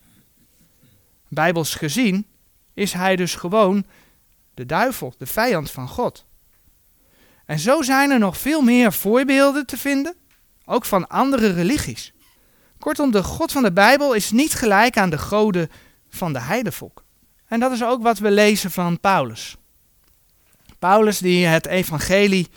Bijbels 1.28 1.74
gezien 1.74 2.26
is 2.74 2.92
hij 2.92 3.16
dus 3.16 3.34
gewoon 3.34 3.84
de 4.54 4.66
duivel, 4.66 5.14
de 5.18 5.26
vijand 5.26 5.70
van 5.70 5.88
God. 5.88 6.24
En 7.46 7.58
zo 7.58 7.82
zijn 7.82 8.10
er 8.10 8.18
nog 8.18 8.38
veel 8.38 8.62
meer 8.62 8.92
voorbeelden 8.92 9.66
te 9.66 9.76
vinden, 9.76 10.14
ook 10.64 10.84
van 10.84 11.08
andere 11.08 11.52
religies. 11.52 12.12
Kortom, 12.78 13.10
de 13.10 13.22
God 13.22 13.52
van 13.52 13.62
de 13.62 13.72
Bijbel 13.72 14.12
is 14.12 14.30
niet 14.30 14.54
gelijk 14.54 14.96
aan 14.96 15.10
de 15.10 15.18
goden 15.18 15.70
van 16.08 16.32
de 16.32 16.40
heidevolk. 16.40 17.04
En 17.46 17.60
dat 17.60 17.72
is 17.72 17.84
ook 17.84 18.02
wat 18.02 18.18
we 18.18 18.30
lezen 18.30 18.70
van 18.70 19.00
Paulus. 19.00 19.56
Paulus 20.78 21.18
die 21.18 21.46
het 21.46 21.66
evangelie 21.66 22.48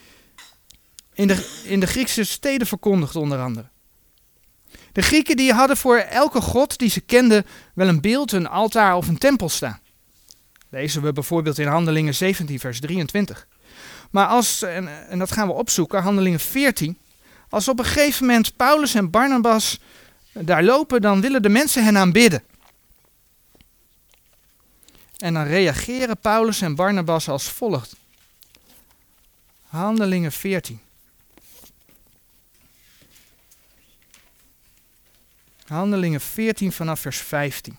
in 1.13 1.27
de, 1.27 1.62
in 1.65 1.80
de 1.80 1.88
Griekse 1.88 2.24
steden 2.24 2.68
verkondigt 2.68 3.15
onder 3.15 3.39
andere. 3.39 3.74
De 4.96 5.02
Grieken 5.02 5.36
die 5.36 5.54
hadden 5.54 5.78
voor 5.78 5.98
elke 5.98 6.42
god 6.42 6.78
die 6.78 6.90
ze 6.90 7.02
kenden 7.02 7.46
wel 7.74 7.88
een 7.88 8.02
beeld, 8.02 8.32
een 8.32 8.48
altaar 8.48 8.96
of 8.96 9.08
een 9.08 9.18
tempel 9.18 9.50
staan. 9.50 9.80
Lezen 10.70 11.02
we 11.02 11.14
bijvoorbeeld 11.14 11.58
in 11.58 11.68
Handelingen 11.68 12.16
17, 12.16 12.60
vers 12.60 12.80
23. 12.80 13.48
Maar 14.12 14.28
als, 14.28 14.62
en, 14.62 15.10
en 15.10 15.20
dat 15.20 15.32
gaan 15.32 15.48
we 15.48 15.54
opzoeken, 15.54 16.02
Handelingen 16.02 16.40
14. 16.40 16.98
Als 17.50 17.68
op 17.68 17.80
een 17.80 17.86
gegeven 17.86 18.25
moment 18.25 18.56
Paulus 18.56 18.94
en 18.96 19.10
Barnabas 19.10 19.80
daar 20.32 20.64
lopen, 20.64 21.02
dan 21.02 21.22
willen 21.22 21.42
de 21.42 21.50
mensen 21.50 21.84
hen 21.84 21.98
aanbidden. 21.98 22.44
En 25.18 25.34
dan 25.34 25.44
reageren 25.44 26.18
Paulus 26.18 26.62
en 26.62 26.75
Barnabas 26.75 27.30
als 27.30 27.50
volgt. 27.50 27.96
Handelingen 29.68 30.32
14. 30.32 30.80
Handelingen 35.67 36.22
14 36.22 36.72
vanaf 36.72 37.00
vers 37.00 37.17
15. 37.17 37.77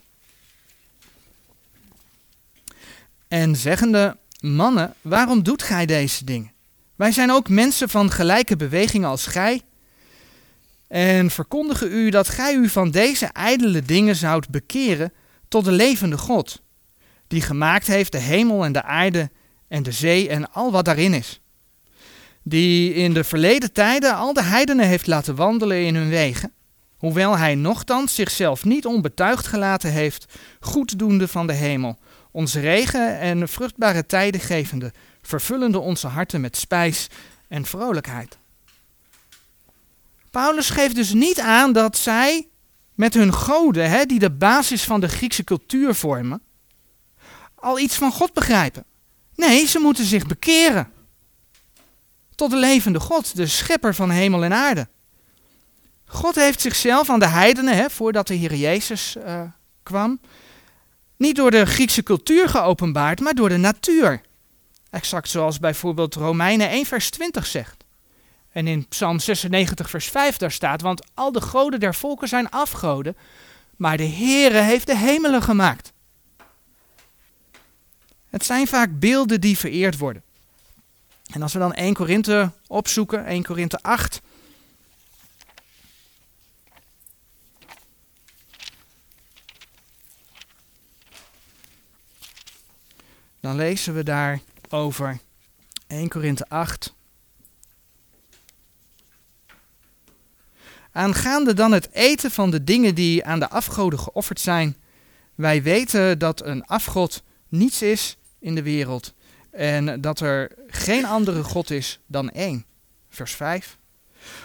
En 3.27 3.55
zeggende, 3.55 4.17
mannen, 4.39 4.93
waarom 5.01 5.43
doet 5.43 5.63
gij 5.63 5.85
deze 5.85 6.23
dingen? 6.23 6.51
Wij 6.95 7.11
zijn 7.11 7.31
ook 7.31 7.49
mensen 7.49 7.89
van 7.89 8.11
gelijke 8.11 8.55
bewegingen 8.55 9.09
als 9.09 9.27
gij. 9.27 9.61
En 10.87 11.29
verkondigen 11.29 11.91
u 11.91 12.09
dat 12.09 12.29
gij 12.29 12.53
u 12.53 12.69
van 12.69 12.91
deze 12.91 13.25
ijdele 13.25 13.81
dingen 13.81 14.15
zoudt 14.15 14.49
bekeren 14.49 15.13
tot 15.47 15.65
de 15.65 15.71
levende 15.71 16.17
God, 16.17 16.61
die 17.27 17.41
gemaakt 17.41 17.87
heeft 17.87 18.11
de 18.11 18.17
hemel 18.17 18.65
en 18.65 18.71
de 18.71 18.83
aarde 18.83 19.29
en 19.67 19.83
de 19.83 19.91
zee 19.91 20.29
en 20.29 20.51
al 20.51 20.71
wat 20.71 20.85
daarin 20.85 21.13
is. 21.13 21.41
Die 22.43 22.93
in 22.93 23.13
de 23.13 23.23
verleden 23.23 23.71
tijden 23.71 24.15
al 24.15 24.33
de 24.33 24.43
heidenen 24.43 24.87
heeft 24.87 25.07
laten 25.07 25.35
wandelen 25.35 25.85
in 25.85 25.95
hun 25.95 26.09
wegen, 26.09 26.51
hoewel 26.97 27.37
hij 27.37 27.55
nochtans 27.55 28.15
zichzelf 28.15 28.63
niet 28.63 28.85
onbetuigd 28.85 29.47
gelaten 29.47 29.91
heeft, 29.91 30.25
goeddoende 30.59 31.27
van 31.27 31.47
de 31.47 31.53
hemel, 31.53 31.97
ons 32.31 32.53
regen 32.55 33.19
en 33.19 33.49
vruchtbare 33.49 34.05
tijden 34.05 34.41
gevende, 34.41 34.93
vervullende 35.21 35.79
onze 35.79 36.07
harten 36.07 36.41
met 36.41 36.57
spijs 36.57 37.07
en 37.47 37.65
vrolijkheid. 37.65 38.37
Paulus 40.31 40.69
geeft 40.69 40.95
dus 40.95 41.13
niet 41.13 41.39
aan 41.39 41.73
dat 41.73 41.97
zij 41.97 42.47
met 42.93 43.13
hun 43.13 43.33
goden, 43.33 43.89
hè, 43.89 44.05
die 44.05 44.19
de 44.19 44.31
basis 44.31 44.83
van 44.83 44.99
de 44.99 45.07
Griekse 45.07 45.43
cultuur 45.43 45.95
vormen, 45.95 46.41
al 47.55 47.79
iets 47.79 47.95
van 47.95 48.11
God 48.11 48.33
begrijpen. 48.33 48.85
Nee, 49.35 49.65
ze 49.65 49.79
moeten 49.79 50.05
zich 50.05 50.25
bekeren 50.25 50.91
tot 52.35 52.49
de 52.49 52.57
levende 52.57 52.99
God, 52.99 53.35
de 53.35 53.47
schepper 53.47 53.95
van 53.95 54.09
hemel 54.09 54.43
en 54.43 54.53
aarde. 54.53 54.87
God 56.07 56.35
heeft 56.35 56.61
zichzelf 56.61 57.09
aan 57.09 57.19
de 57.19 57.27
heidenen, 57.27 57.75
hè, 57.75 57.89
voordat 57.89 58.27
de 58.27 58.33
Heer 58.33 58.55
Jezus 58.55 59.15
uh, 59.17 59.41
kwam, 59.83 60.19
niet 61.17 61.35
door 61.35 61.51
de 61.51 61.65
Griekse 61.65 62.03
cultuur 62.03 62.49
geopenbaard, 62.49 63.19
maar 63.19 63.33
door 63.33 63.49
de 63.49 63.57
natuur. 63.57 64.21
Exact 64.89 65.29
zoals 65.29 65.59
bijvoorbeeld 65.59 66.15
Romeinen 66.15 66.69
1 66.69 66.85
vers 66.85 67.09
20 67.09 67.45
zegt. 67.45 67.83
En 68.51 68.67
in 68.67 68.87
Psalm 68.87 69.19
96 69.19 69.89
vers 69.89 70.09
5 70.09 70.37
daar 70.37 70.51
staat, 70.51 70.81
want 70.81 71.01
al 71.13 71.31
de 71.31 71.41
goden 71.41 71.79
der 71.79 71.95
volken 71.95 72.27
zijn 72.27 72.49
afgoden, 72.49 73.17
maar 73.75 73.97
de 73.97 74.07
Heere 74.07 74.59
heeft 74.59 74.87
de 74.87 74.97
hemelen 74.97 75.41
gemaakt. 75.41 75.93
Het 78.29 78.45
zijn 78.45 78.67
vaak 78.67 78.99
beelden 78.99 79.41
die 79.41 79.57
vereerd 79.57 79.97
worden. 79.97 80.23
En 81.33 81.41
als 81.41 81.53
we 81.53 81.59
dan 81.59 81.73
1 81.73 81.93
Korinthe 81.93 82.51
opzoeken, 82.67 83.25
1 83.25 83.43
Korinthe 83.43 83.79
8, 83.81 84.21
dan 93.47 93.55
lezen 93.55 93.93
we 93.93 94.03
daar 94.03 94.39
over 94.69 95.19
1 95.87 96.07
Korinthe 96.09 96.45
8. 96.49 96.93
Aangaande 100.91 101.53
dan 101.53 101.71
het 101.71 101.91
eten 101.91 102.31
van 102.31 102.51
de 102.51 102.63
dingen 102.63 102.95
die 102.95 103.25
aan 103.25 103.39
de 103.39 103.49
afgoden 103.49 103.99
geofferd 103.99 104.39
zijn, 104.39 104.77
wij 105.35 105.63
weten 105.63 106.19
dat 106.19 106.45
een 106.45 106.65
afgod 106.65 107.23
niets 107.47 107.81
is 107.81 108.17
in 108.39 108.55
de 108.55 108.63
wereld 108.63 109.13
en 109.51 110.01
dat 110.01 110.19
er 110.19 110.51
geen 110.67 111.05
andere 111.05 111.43
God 111.43 111.71
is 111.71 111.99
dan 112.05 112.29
één. 112.29 112.65
Vers 113.09 113.33
5. 113.33 113.77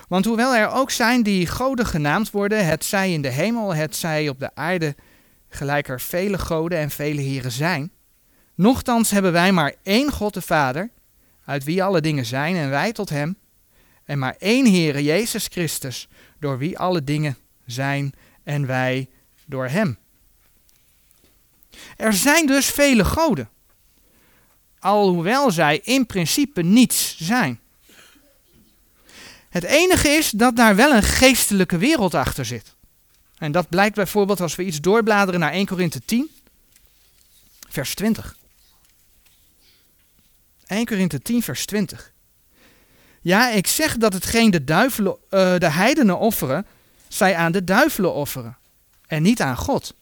Want 0.08 0.24
hoewel 0.24 0.54
er 0.54 0.70
ook 0.70 0.90
zijn 0.90 1.22
die 1.22 1.46
goden 1.46 1.86
genaamd 1.86 2.30
worden, 2.30 2.66
het 2.66 2.84
zij 2.84 3.12
in 3.12 3.22
de 3.22 3.30
hemel, 3.30 3.74
het 3.74 3.96
zij 3.96 4.28
op 4.28 4.38
de 4.38 4.54
aarde, 4.54 4.94
gelijk 5.48 5.88
er 5.88 6.00
vele 6.00 6.38
goden 6.38 6.78
en 6.78 6.90
vele 6.90 7.20
heren 7.20 7.52
zijn, 7.52 7.92
Nochtans 8.62 9.10
hebben 9.10 9.32
wij 9.32 9.52
maar 9.52 9.74
één 9.82 10.12
God 10.12 10.34
de 10.34 10.42
Vader, 10.42 10.90
uit 11.44 11.64
wie 11.64 11.82
alle 11.82 12.00
dingen 12.00 12.26
zijn 12.26 12.56
en 12.56 12.70
wij 12.70 12.92
tot 12.92 13.08
Hem, 13.08 13.36
en 14.04 14.18
maar 14.18 14.36
één 14.38 14.72
Heere 14.72 15.02
Jezus 15.02 15.46
Christus, 15.46 16.08
door 16.38 16.58
wie 16.58 16.78
alle 16.78 17.04
dingen 17.04 17.36
zijn 17.66 18.12
en 18.44 18.66
wij 18.66 19.08
door 19.46 19.66
Hem. 19.68 19.98
Er 21.96 22.12
zijn 22.12 22.46
dus 22.46 22.66
vele 22.66 23.04
goden, 23.04 23.50
alhoewel 24.78 25.50
zij 25.50 25.80
in 25.84 26.06
principe 26.06 26.62
niets 26.62 27.16
zijn. 27.18 27.60
Het 29.48 29.64
enige 29.64 30.08
is 30.08 30.30
dat 30.30 30.56
daar 30.56 30.76
wel 30.76 30.92
een 30.94 31.02
geestelijke 31.02 31.78
wereld 31.78 32.14
achter 32.14 32.44
zit. 32.44 32.74
En 33.38 33.52
dat 33.52 33.68
blijkt 33.68 33.94
bijvoorbeeld 33.94 34.40
als 34.40 34.54
we 34.54 34.64
iets 34.64 34.80
doorbladeren 34.80 35.40
naar 35.40 35.52
1 35.52 35.66
Korinthe 35.66 36.04
10, 36.04 36.30
vers 37.68 37.94
20. 37.94 38.40
1 40.72 40.86
Korinthe 40.86 41.22
10, 41.22 41.42
vers 41.42 41.66
20. 41.66 42.12
Ja, 43.20 43.50
ik 43.50 43.66
zeg 43.66 43.96
dat 43.96 44.12
hetgeen 44.12 44.50
de, 44.50 44.64
duivelen, 44.64 45.16
uh, 45.30 45.58
de 45.58 45.70
heidenen 45.70 46.18
offeren, 46.18 46.66
zij 47.08 47.36
aan 47.36 47.52
de 47.52 47.64
duivelen 47.64 48.12
offeren. 48.12 48.56
En 49.06 49.22
niet 49.22 49.40
aan 49.40 49.56
God. 49.56 49.94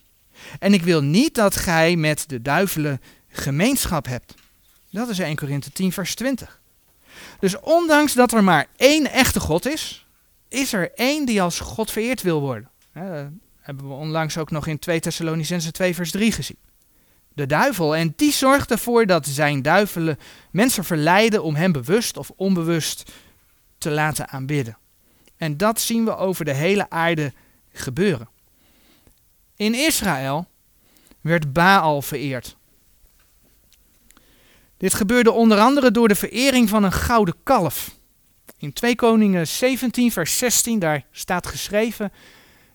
En 0.58 0.72
ik 0.72 0.82
wil 0.82 1.02
niet 1.02 1.34
dat 1.34 1.56
gij 1.56 1.96
met 1.96 2.24
de 2.28 2.42
duivelen 2.42 3.00
gemeenschap 3.28 4.06
hebt. 4.06 4.34
Dat 4.90 5.08
is 5.08 5.18
1 5.18 5.36
Korinthe 5.36 5.72
10, 5.72 5.92
vers 5.92 6.14
20. 6.14 6.60
Dus 7.40 7.60
ondanks 7.60 8.12
dat 8.12 8.32
er 8.32 8.44
maar 8.44 8.66
één 8.76 9.10
echte 9.12 9.40
God 9.40 9.66
is, 9.66 10.06
is 10.48 10.72
er 10.72 10.92
één 10.94 11.26
die 11.26 11.42
als 11.42 11.60
God 11.60 11.90
vereerd 11.90 12.22
wil 12.22 12.40
worden. 12.40 12.68
Dat 12.94 13.28
hebben 13.60 13.88
we 13.88 13.94
onlangs 13.94 14.38
ook 14.38 14.50
nog 14.50 14.66
in 14.66 14.78
2 14.78 15.00
Thessalonicense 15.00 15.70
2, 15.70 15.94
vers 15.94 16.10
3 16.10 16.32
gezien. 16.32 16.58
De 17.34 17.46
duivel. 17.46 17.96
En 17.96 18.12
die 18.16 18.32
zorgt 18.32 18.70
ervoor 18.70 19.06
dat 19.06 19.26
zijn 19.26 19.62
duivelen 19.62 20.18
mensen 20.50 20.84
verleiden 20.84 21.42
om 21.42 21.54
hem 21.54 21.72
bewust 21.72 22.16
of 22.16 22.30
onbewust 22.36 23.12
te 23.78 23.90
laten 23.90 24.28
aanbidden. 24.28 24.78
En 25.36 25.56
dat 25.56 25.80
zien 25.80 26.04
we 26.04 26.16
over 26.16 26.44
de 26.44 26.54
hele 26.54 26.90
aarde 26.90 27.32
gebeuren. 27.72 28.28
In 29.56 29.74
Israël 29.74 30.48
werd 31.20 31.52
Baal 31.52 32.02
vereerd. 32.02 32.56
Dit 34.76 34.94
gebeurde 34.94 35.30
onder 35.30 35.58
andere 35.58 35.90
door 35.90 36.08
de 36.08 36.14
verering 36.14 36.68
van 36.68 36.84
een 36.84 36.92
gouden 36.92 37.34
kalf. 37.42 37.98
In 38.58 38.72
2 38.72 38.94
Koningen 38.94 39.46
17, 39.46 40.12
vers 40.12 40.38
16, 40.38 40.78
daar 40.78 41.06
staat 41.10 41.46
geschreven: 41.46 42.12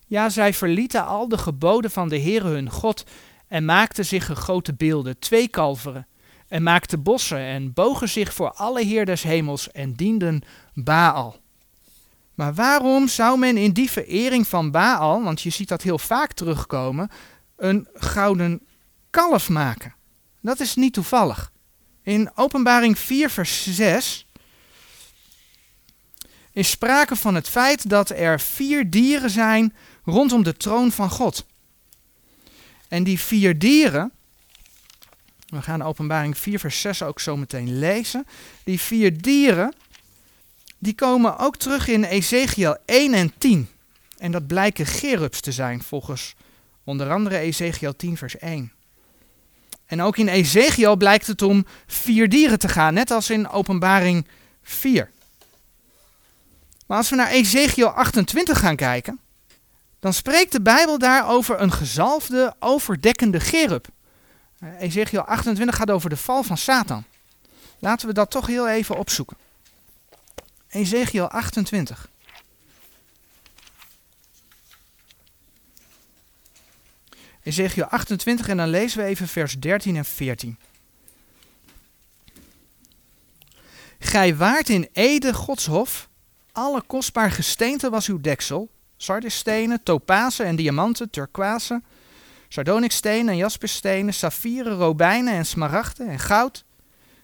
Ja, 0.07 0.29
zij 0.29 0.53
verlieten 0.53 1.05
al 1.05 1.27
de 1.27 1.37
geboden 1.37 1.91
van 1.91 2.09
de 2.09 2.19
Heere 2.19 2.47
hun 2.47 2.69
God 2.69 3.03
en 3.47 3.65
maakten 3.65 4.05
zich 4.05 4.25
gegoten 4.25 4.75
beelden, 4.75 5.19
twee 5.19 5.47
kalveren, 5.47 6.07
en 6.47 6.63
maakten 6.63 7.03
bossen 7.03 7.39
en 7.39 7.73
bogen 7.73 8.09
zich 8.09 8.33
voor 8.33 8.51
alle 8.51 8.83
Heer 8.83 9.05
des 9.05 9.23
hemels 9.23 9.71
en 9.71 9.93
dienden 9.93 10.41
Baal. 10.73 11.39
Maar 12.33 12.53
waarom 12.53 13.07
zou 13.07 13.39
men 13.39 13.57
in 13.57 13.71
die 13.71 13.91
verering 13.91 14.47
van 14.47 14.71
Baal, 14.71 15.23
want 15.23 15.41
je 15.41 15.49
ziet 15.49 15.67
dat 15.67 15.81
heel 15.81 15.97
vaak 15.97 16.33
terugkomen, 16.33 17.09
een 17.57 17.87
gouden 17.93 18.61
kalf 19.09 19.49
maken? 19.49 19.93
Dat 20.41 20.59
is 20.59 20.75
niet 20.75 20.93
toevallig. 20.93 21.51
In 22.03 22.31
Openbaring 22.35 22.99
4, 22.99 23.29
vers 23.29 23.75
6 23.75 24.25
is 26.51 26.69
sprake 26.69 27.15
van 27.15 27.35
het 27.35 27.49
feit 27.49 27.89
dat 27.89 28.09
er 28.09 28.39
vier 28.39 28.89
dieren 28.89 29.29
zijn 29.29 29.75
rondom 30.03 30.43
de 30.43 30.57
troon 30.57 30.91
van 30.91 31.09
God. 31.09 31.45
En 32.87 33.03
die 33.03 33.19
vier 33.19 33.59
dieren, 33.59 34.11
we 35.47 35.61
gaan 35.61 35.81
Openbaring 35.81 36.37
4, 36.37 36.59
vers 36.59 36.81
6 36.81 37.01
ook 37.01 37.19
zo 37.19 37.37
meteen 37.37 37.79
lezen. 37.79 38.25
Die 38.63 38.79
vier 38.79 39.21
dieren, 39.21 39.73
die 40.77 40.95
komen 40.95 41.37
ook 41.37 41.57
terug 41.57 41.87
in 41.87 42.03
Ezekiel 42.03 42.77
1 42.85 43.13
en 43.13 43.33
10. 43.37 43.67
En 44.17 44.31
dat 44.31 44.47
blijken 44.47 44.85
gerubs 44.85 45.39
te 45.41 45.51
zijn, 45.51 45.83
volgens 45.83 46.35
onder 46.83 47.11
andere 47.11 47.37
Ezekiel 47.37 47.95
10, 47.95 48.17
vers 48.17 48.37
1. 48.37 48.71
En 49.85 50.01
ook 50.01 50.17
in 50.17 50.27
Ezekiel 50.27 50.95
blijkt 50.95 51.27
het 51.27 51.41
om 51.41 51.65
vier 51.87 52.29
dieren 52.29 52.59
te 52.59 52.67
gaan, 52.67 52.93
net 52.93 53.11
als 53.11 53.29
in 53.29 53.49
Openbaring 53.49 54.27
4. 54.61 55.11
Maar 56.87 56.97
als 56.97 57.09
we 57.09 57.15
naar 57.15 57.29
Ezekiel 57.29 57.87
28 57.87 58.59
gaan 58.59 58.75
kijken, 58.75 59.19
dan 59.99 60.13
spreekt 60.13 60.51
de 60.51 60.61
Bijbel 60.61 60.97
daar 60.97 61.29
over 61.29 61.61
een 61.61 61.71
gezalfde, 61.71 62.55
overdekkende 62.59 63.39
gerub. 63.39 63.87
Ezekiel 64.79 65.21
28 65.21 65.75
gaat 65.75 65.91
over 65.91 66.09
de 66.09 66.17
val 66.17 66.43
van 66.43 66.57
Satan. 66.57 67.03
Laten 67.79 68.07
we 68.07 68.13
dat 68.13 68.31
toch 68.31 68.47
heel 68.47 68.67
even 68.67 68.97
opzoeken. 68.97 69.37
Ezekiel 70.67 71.27
28. 71.27 72.09
Ezekiel 77.43 77.85
28 77.85 78.47
en 78.47 78.57
dan 78.57 78.69
lezen 78.69 78.99
we 78.99 79.05
even 79.05 79.27
vers 79.27 79.59
13 79.59 79.95
en 79.95 80.05
14. 80.05 80.57
Gij 83.99 84.35
waart 84.35 84.69
in 84.69 84.89
Ede 84.93 85.33
Godshof, 85.33 86.09
alle 86.51 86.81
kostbaar 86.81 87.31
gesteente 87.31 87.89
was 87.89 88.07
uw 88.07 88.21
deksel, 88.21 88.69
sardisstenen, 88.97 89.83
topazen 89.83 90.45
en 90.45 90.55
diamanten, 90.55 91.09
turkooizen, 91.09 91.83
sardonicstenen 92.47 93.29
en 93.29 93.37
jasperstenen, 93.37 94.13
saffieren, 94.13 94.77
robijnen 94.77 95.33
en 95.33 95.45
smaragden 95.45 96.07
en 96.07 96.19
goud. 96.19 96.65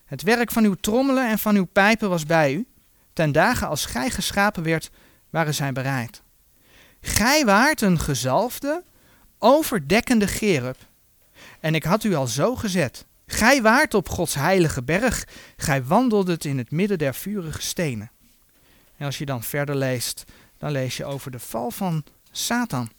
Het 0.05 0.21
werk 0.21 0.51
van 0.51 0.63
uw 0.63 0.75
trommelen 0.75 1.29
en 1.29 1.39
van 1.39 1.55
uw 1.55 1.65
pijpen 1.65 2.09
was 2.09 2.25
bij 2.25 2.53
u. 2.53 2.65
Ten 3.13 3.31
dagen 3.31 3.67
als 3.67 3.85
gij 3.85 4.09
geschapen 4.09 4.63
werd, 4.63 4.89
waren 5.29 5.53
zij 5.53 5.71
bereid. 5.71 6.21
Gij 7.01 7.45
waart 7.45 7.81
een 7.81 7.99
gezalfde, 7.99 8.83
overdekkende 9.39 10.27
gerub. 10.27 10.77
En 11.59 11.75
ik 11.75 11.83
had 11.83 12.03
u 12.03 12.13
al 12.13 12.27
zo 12.27 12.55
gezet. 12.55 13.05
Gij 13.25 13.61
waart 13.61 13.93
op 13.93 14.09
Gods 14.09 14.33
heilige 14.33 14.83
berg, 14.83 15.27
gij 15.57 15.83
wandeldet 15.83 16.45
in 16.45 16.57
het 16.57 16.71
midden 16.71 16.97
der 16.97 17.15
vurige 17.15 17.61
stenen. 17.61 18.11
En 18.97 19.05
als 19.05 19.17
je 19.17 19.25
dan 19.25 19.43
verder 19.43 19.75
leest, 19.75 20.23
dan 20.61 20.71
lees 20.71 20.97
je 20.97 21.05
over 21.05 21.31
de 21.31 21.39
val 21.39 21.71
van 21.71 22.03
Satan, 22.31 22.89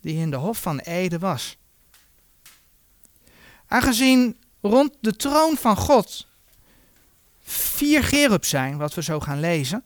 die 0.00 0.16
in 0.16 0.30
de 0.30 0.36
hof 0.36 0.60
van 0.60 0.78
Ede 0.78 1.18
was. 1.18 1.56
Aangezien 3.66 4.36
rond 4.60 4.92
de 5.00 5.16
troon 5.16 5.56
van 5.56 5.76
God 5.76 6.26
vier 7.42 8.04
gerubs 8.04 8.48
zijn, 8.48 8.76
wat 8.76 8.94
we 8.94 9.02
zo 9.02 9.20
gaan 9.20 9.40
lezen, 9.40 9.84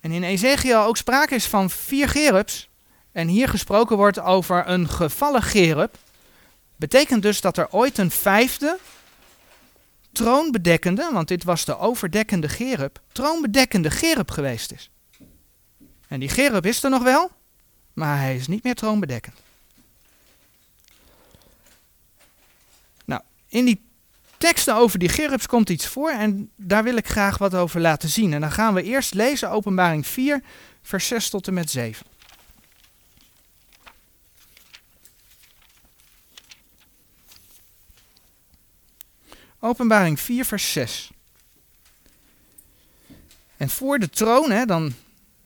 en 0.00 0.10
in 0.10 0.22
Ezekiel 0.22 0.82
ook 0.82 0.96
sprake 0.96 1.34
is 1.34 1.46
van 1.46 1.70
vier 1.70 2.08
gerubs, 2.08 2.68
en 3.12 3.28
hier 3.28 3.48
gesproken 3.48 3.96
wordt 3.96 4.20
over 4.20 4.68
een 4.68 4.88
gevallen 4.88 5.42
gerub, 5.42 5.96
betekent 6.76 7.22
dus 7.22 7.40
dat 7.40 7.56
er 7.56 7.70
ooit 7.70 7.98
een 7.98 8.10
vijfde 8.10 8.78
troonbedekkende, 10.12 11.10
want 11.12 11.28
dit 11.28 11.44
was 11.44 11.64
de 11.64 11.78
overdekkende 11.78 12.48
gerub, 12.48 13.00
troonbedekkende 13.12 13.90
gerub 13.90 14.30
geweest 14.30 14.72
is. 14.72 14.88
En 16.14 16.20
die 16.20 16.28
gerub 16.28 16.66
is 16.66 16.82
er 16.82 16.90
nog 16.90 17.02
wel, 17.02 17.30
maar 17.92 18.18
hij 18.18 18.36
is 18.36 18.46
niet 18.46 18.62
meer 18.62 18.74
troonbedekkend. 18.74 19.36
Nou, 23.04 23.22
in 23.48 23.64
die 23.64 23.84
teksten 24.38 24.74
over 24.74 24.98
die 24.98 25.08
gerubs 25.08 25.46
komt 25.46 25.68
iets 25.68 25.86
voor 25.86 26.10
en 26.10 26.50
daar 26.56 26.84
wil 26.84 26.96
ik 26.96 27.08
graag 27.08 27.38
wat 27.38 27.54
over 27.54 27.80
laten 27.80 28.08
zien. 28.08 28.32
En 28.32 28.40
dan 28.40 28.52
gaan 28.52 28.74
we 28.74 28.82
eerst 28.82 29.14
lezen 29.14 29.50
Openbaring 29.50 30.06
4, 30.06 30.42
vers 30.82 31.06
6 31.06 31.30
tot 31.30 31.46
en 31.46 31.54
met 31.54 31.70
7. 31.70 32.06
Openbaring 39.58 40.20
4, 40.20 40.44
vers 40.44 40.72
6. 40.72 41.10
En 43.56 43.70
voor 43.70 43.98
de 43.98 44.10
troon, 44.10 44.50
hè, 44.50 44.64
dan 44.64 44.94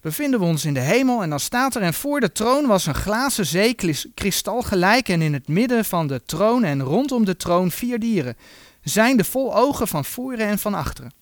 bevinden 0.09 0.41
we 0.41 0.47
ons 0.47 0.65
in 0.65 0.75
de 0.75 0.81
hemel 0.81 1.23
en 1.23 1.31
dan 1.31 1.41
staat 1.41 1.75
er 1.75 1.83
en 1.83 1.95
voor 1.95 2.21
de 2.21 2.33
troon 2.33 2.67
was 2.67 2.87
een 2.87 2.95
glazen 2.95 3.47
zee 3.47 3.77
kristal 4.15 4.63
gelijk 4.63 5.09
en 5.09 5.23
in 5.23 5.33
het 5.33 5.49
midden 5.49 5.85
van 5.85 6.07
de 6.07 6.23
troon 6.27 6.65
en 6.65 6.83
rondom 6.83 7.25
de 7.25 7.37
troon 7.37 7.71
vier 7.71 7.99
dieren, 7.99 8.37
zijnde 8.83 9.25
vol 9.25 9.57
ogen 9.57 9.89
van 9.89 10.05
voren 10.05 10.47
en 10.47 10.59
van 10.59 10.75
achteren. 10.75 11.13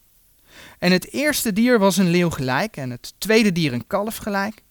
En 0.78 0.92
het 0.92 1.12
eerste 1.12 1.52
dier 1.52 1.78
was 1.78 1.96
een 1.96 2.10
leeuw 2.10 2.30
gelijk 2.30 2.76
en 2.76 2.90
het 2.90 3.14
tweede 3.18 3.52
dier 3.52 3.72
een 3.72 3.86
kalf 3.86 4.16
gelijk. 4.16 4.62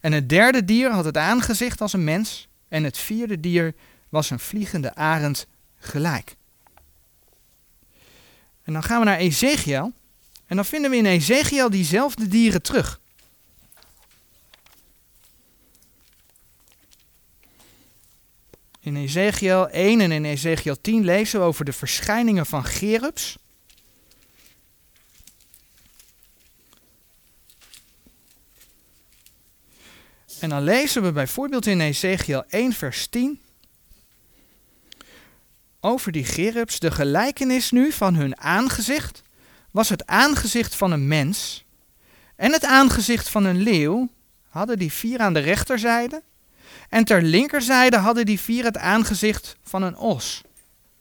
En 0.00 0.12
het 0.12 0.28
derde 0.28 0.64
dier 0.64 0.90
had 0.90 1.04
het 1.04 1.16
aangezicht 1.16 1.80
als 1.80 1.92
een 1.92 2.04
mens 2.04 2.48
en 2.68 2.84
het 2.84 2.98
vierde 2.98 3.40
dier 3.40 3.74
was 4.08 4.30
een 4.30 4.38
vliegende 4.38 4.94
arend 4.94 5.46
gelijk. 5.78 6.36
En 8.62 8.72
dan 8.72 8.82
gaan 8.82 8.98
we 8.98 9.04
naar 9.04 9.18
Ezekiel 9.18 9.92
en 10.46 10.56
dan 10.56 10.64
vinden 10.64 10.90
we 10.90 10.96
in 10.96 11.06
Ezekiel 11.06 11.70
diezelfde 11.70 12.28
dieren 12.28 12.62
terug. 12.62 13.00
In 18.86 18.96
Ezekiel 18.96 19.68
1 19.68 20.00
en 20.00 20.12
in 20.12 20.24
Ezekiel 20.24 20.80
10 20.80 21.04
lezen 21.04 21.40
we 21.40 21.46
over 21.46 21.64
de 21.64 21.72
verschijningen 21.72 22.46
van 22.46 22.64
Gerubs. 22.64 23.38
En 30.40 30.48
dan 30.48 30.62
lezen 30.62 31.02
we 31.02 31.12
bijvoorbeeld 31.12 31.66
in 31.66 31.80
Ezekiel 31.80 32.44
1 32.48 32.72
vers 32.72 33.06
10 33.06 33.40
over 35.80 36.12
die 36.12 36.24
Gerubs. 36.24 36.78
De 36.78 36.90
gelijkenis 36.90 37.70
nu 37.70 37.92
van 37.92 38.14
hun 38.14 38.40
aangezicht 38.40 39.22
was 39.70 39.88
het 39.88 40.06
aangezicht 40.06 40.74
van 40.74 40.92
een 40.92 41.08
mens 41.08 41.64
en 42.36 42.52
het 42.52 42.64
aangezicht 42.64 43.28
van 43.28 43.44
een 43.44 43.62
leeuw 43.62 44.08
hadden 44.48 44.78
die 44.78 44.92
vier 44.92 45.18
aan 45.18 45.32
de 45.32 45.40
rechterzijde. 45.40 46.22
En 46.88 47.04
ter 47.04 47.22
linkerzijde 47.22 47.96
hadden 47.96 48.26
die 48.26 48.40
vier 48.40 48.64
het 48.64 48.76
aangezicht 48.76 49.56
van 49.62 49.82
een 49.82 49.96
os. 49.96 50.42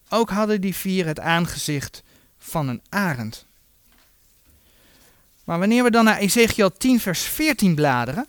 Ook 0.09 0.29
hadden 0.29 0.61
die 0.61 0.75
vier 0.75 1.05
het 1.05 1.19
aangezicht 1.19 2.03
van 2.37 2.67
een 2.67 2.81
arend. 2.89 3.45
Maar 5.43 5.59
wanneer 5.59 5.83
we 5.83 5.91
dan 5.91 6.05
naar 6.05 6.17
Ezekiel 6.17 6.71
10, 6.71 6.99
vers 6.99 7.21
14 7.21 7.75
bladeren. 7.75 8.27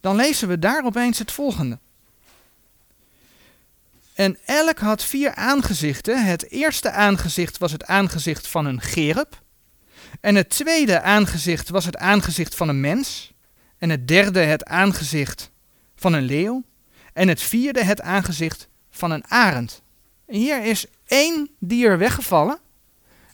Dan 0.00 0.16
lezen 0.16 0.48
we 0.48 0.58
daar 0.58 0.84
opeens 0.84 1.18
het 1.18 1.32
volgende. 1.32 1.78
En 4.20 4.38
elk 4.44 4.78
had 4.78 5.04
vier 5.04 5.34
aangezichten. 5.34 6.24
Het 6.24 6.50
eerste 6.50 6.90
aangezicht 6.90 7.58
was 7.58 7.72
het 7.72 7.84
aangezicht 7.84 8.48
van 8.48 8.66
een 8.66 8.80
gerub. 8.80 9.42
En 10.20 10.34
het 10.34 10.48
tweede 10.48 11.00
aangezicht 11.00 11.68
was 11.68 11.84
het 11.84 11.96
aangezicht 11.96 12.54
van 12.54 12.68
een 12.68 12.80
mens. 12.80 13.32
En 13.78 13.90
het 13.90 14.08
derde 14.08 14.40
het 14.40 14.64
aangezicht 14.64 15.50
van 15.96 16.12
een 16.12 16.22
leeuw. 16.22 16.64
En 17.12 17.28
het 17.28 17.42
vierde 17.42 17.84
het 17.84 18.00
aangezicht 18.00 18.68
van 18.90 19.10
een 19.10 19.24
arend. 19.28 19.82
Hier 20.26 20.64
is 20.64 20.86
één 21.06 21.50
dier 21.58 21.98
weggevallen. 21.98 22.58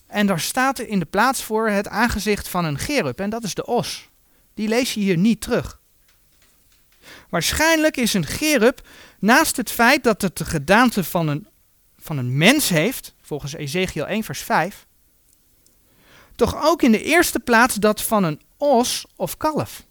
En 0.06 0.26
daar 0.26 0.40
staat 0.40 0.78
in 0.78 0.98
de 0.98 1.04
plaats 1.04 1.42
voor 1.42 1.68
het 1.68 1.88
aangezicht 1.88 2.48
van 2.48 2.64
een 2.64 2.78
gerub. 2.78 3.20
En 3.20 3.30
dat 3.30 3.44
is 3.44 3.54
de 3.54 3.66
os. 3.66 4.08
Die 4.54 4.68
lees 4.68 4.94
je 4.94 5.00
hier 5.00 5.18
niet 5.18 5.40
terug. 5.40 5.80
Waarschijnlijk 7.28 7.96
is 7.96 8.14
een 8.14 8.26
gerub, 8.26 8.86
naast 9.26 9.56
het 9.56 9.70
feit 9.70 10.04
dat 10.04 10.22
het 10.22 10.36
de 10.36 10.44
gedaante 10.44 11.04
van 11.04 11.28
een, 11.28 11.46
van 11.98 12.18
een 12.18 12.36
mens 12.36 12.68
heeft, 12.68 13.14
volgens 13.22 13.54
Ezekiel 13.54 14.06
1 14.06 14.24
vers 14.24 14.40
5, 14.40 14.86
toch 16.36 16.62
ook 16.62 16.82
in 16.82 16.92
de 16.92 17.02
eerste 17.02 17.40
plaats 17.40 17.74
dat 17.74 18.02
van 18.02 18.24
een 18.24 18.40
os 18.56 19.06
of 19.16 19.36
kalf. 19.36 19.82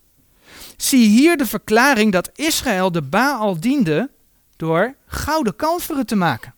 Zie 0.77 1.07
hier 1.07 1.37
de 1.37 1.45
verklaring 1.45 2.11
dat 2.11 2.29
Israël 2.35 2.91
de 2.91 3.01
Baal 3.01 3.59
diende 3.59 4.09
door 4.55 4.95
gouden 5.05 5.55
kalveren 5.55 6.05
te 6.05 6.15
maken. 6.15 6.53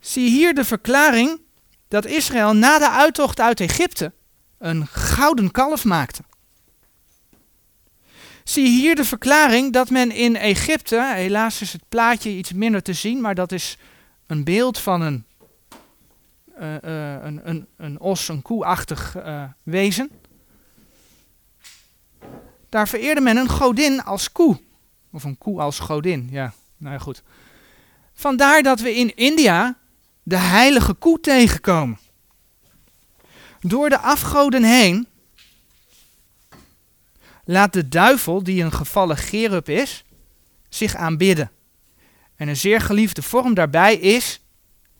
Zie 0.00 0.30
hier 0.30 0.54
de 0.54 0.64
verklaring 0.64 1.40
dat 1.88 2.06
Israël 2.06 2.54
na 2.54 2.78
de 2.78 2.90
uittocht 2.90 3.40
uit 3.40 3.60
Egypte 3.60 4.12
een 4.58 4.86
gouden 4.86 5.50
kalf 5.50 5.84
maakte. 5.84 6.22
Zie 8.48 8.68
hier 8.68 8.94
de 8.94 9.04
verklaring 9.04 9.72
dat 9.72 9.90
men 9.90 10.10
in 10.10 10.36
Egypte, 10.36 11.12
helaas 11.14 11.60
is 11.60 11.72
het 11.72 11.82
plaatje 11.88 12.30
iets 12.30 12.52
minder 12.52 12.82
te 12.82 12.92
zien, 12.92 13.20
maar 13.20 13.34
dat 13.34 13.52
is 13.52 13.78
een 14.26 14.44
beeld 14.44 14.78
van 14.78 15.00
een, 15.00 15.24
uh, 16.60 16.74
uh, 16.84 17.22
een, 17.22 17.40
een, 17.48 17.66
een 17.76 18.00
os, 18.00 18.28
een 18.28 18.42
koeachtig 18.42 19.16
uh, 19.16 19.44
wezen. 19.62 20.10
Daar 22.68 22.88
vereerde 22.88 23.20
men 23.20 23.36
een 23.36 23.48
godin 23.48 24.04
als 24.04 24.32
koe. 24.32 24.60
Of 25.12 25.24
een 25.24 25.38
koe 25.38 25.60
als 25.60 25.78
godin, 25.78 26.28
ja, 26.30 26.52
nou 26.76 26.92
ja, 26.92 27.00
goed. 27.00 27.22
Vandaar 28.14 28.62
dat 28.62 28.80
we 28.80 28.94
in 28.94 29.16
India 29.16 29.78
de 30.22 30.36
heilige 30.36 30.94
koe 30.94 31.20
tegenkomen. 31.20 31.98
Door 33.60 33.88
de 33.88 33.98
afgoden 33.98 34.62
heen 34.62 35.07
laat 37.48 37.72
de 37.72 37.88
duivel, 37.88 38.42
die 38.42 38.62
een 38.62 38.72
gevallen 38.72 39.16
gerub 39.16 39.68
is, 39.68 40.04
zich 40.68 40.94
aanbidden. 40.94 41.50
En 42.36 42.48
een 42.48 42.56
zeer 42.56 42.80
geliefde 42.80 43.22
vorm 43.22 43.54
daarbij 43.54 43.94
is 43.94 44.44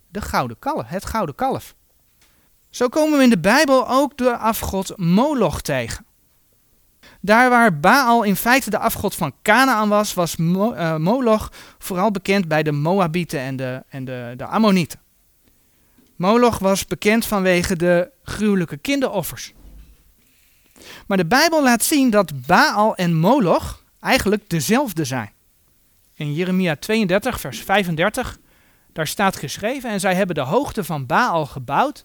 de 0.08 0.20
gouden 0.20 0.58
kalf, 0.58 0.88
het 0.88 1.04
gouden 1.06 1.34
kalf. 1.34 1.74
Zo 2.70 2.88
komen 2.88 3.18
we 3.18 3.24
in 3.24 3.30
de 3.30 3.38
Bijbel 3.38 3.88
ook 3.88 4.16
de 4.16 4.36
afgod 4.36 4.96
Moloch 4.96 5.60
tegen. 5.60 6.06
Daar 7.20 7.50
waar 7.50 7.80
Baal 7.80 8.22
in 8.22 8.36
feite 8.36 8.70
de 8.70 8.78
afgod 8.78 9.14
van 9.14 9.32
Canaan 9.42 9.88
was, 9.88 10.14
was 10.14 10.36
uh, 10.36 10.96
Moloch 10.96 11.52
vooral 11.78 12.10
bekend 12.10 12.48
bij 12.48 12.62
de 12.62 12.72
Moabieten 12.72 13.40
en 13.40 13.56
de, 13.56 13.82
en 13.88 14.04
de, 14.04 14.34
de 14.36 14.44
Ammonieten. 14.44 15.00
Moloch 16.16 16.58
was 16.58 16.86
bekend 16.86 17.26
vanwege 17.26 17.76
de 17.76 18.10
gruwelijke 18.22 18.76
kinderoffers. 18.76 19.52
Maar 21.06 21.16
de 21.16 21.26
Bijbel 21.26 21.62
laat 21.62 21.84
zien 21.84 22.10
dat 22.10 22.46
Baal 22.46 22.96
en 22.96 23.16
Moloch 23.16 23.82
eigenlijk 24.00 24.48
dezelfde 24.48 25.04
zijn. 25.04 25.32
In 26.14 26.34
Jeremia 26.34 26.76
32, 26.76 27.40
vers 27.40 27.58
35, 27.58 28.38
daar 28.92 29.06
staat 29.06 29.36
geschreven: 29.36 29.90
En 29.90 30.00
zij 30.00 30.14
hebben 30.14 30.34
de 30.34 30.40
hoogte 30.40 30.84
van 30.84 31.06
Baal 31.06 31.46
gebouwd, 31.46 32.04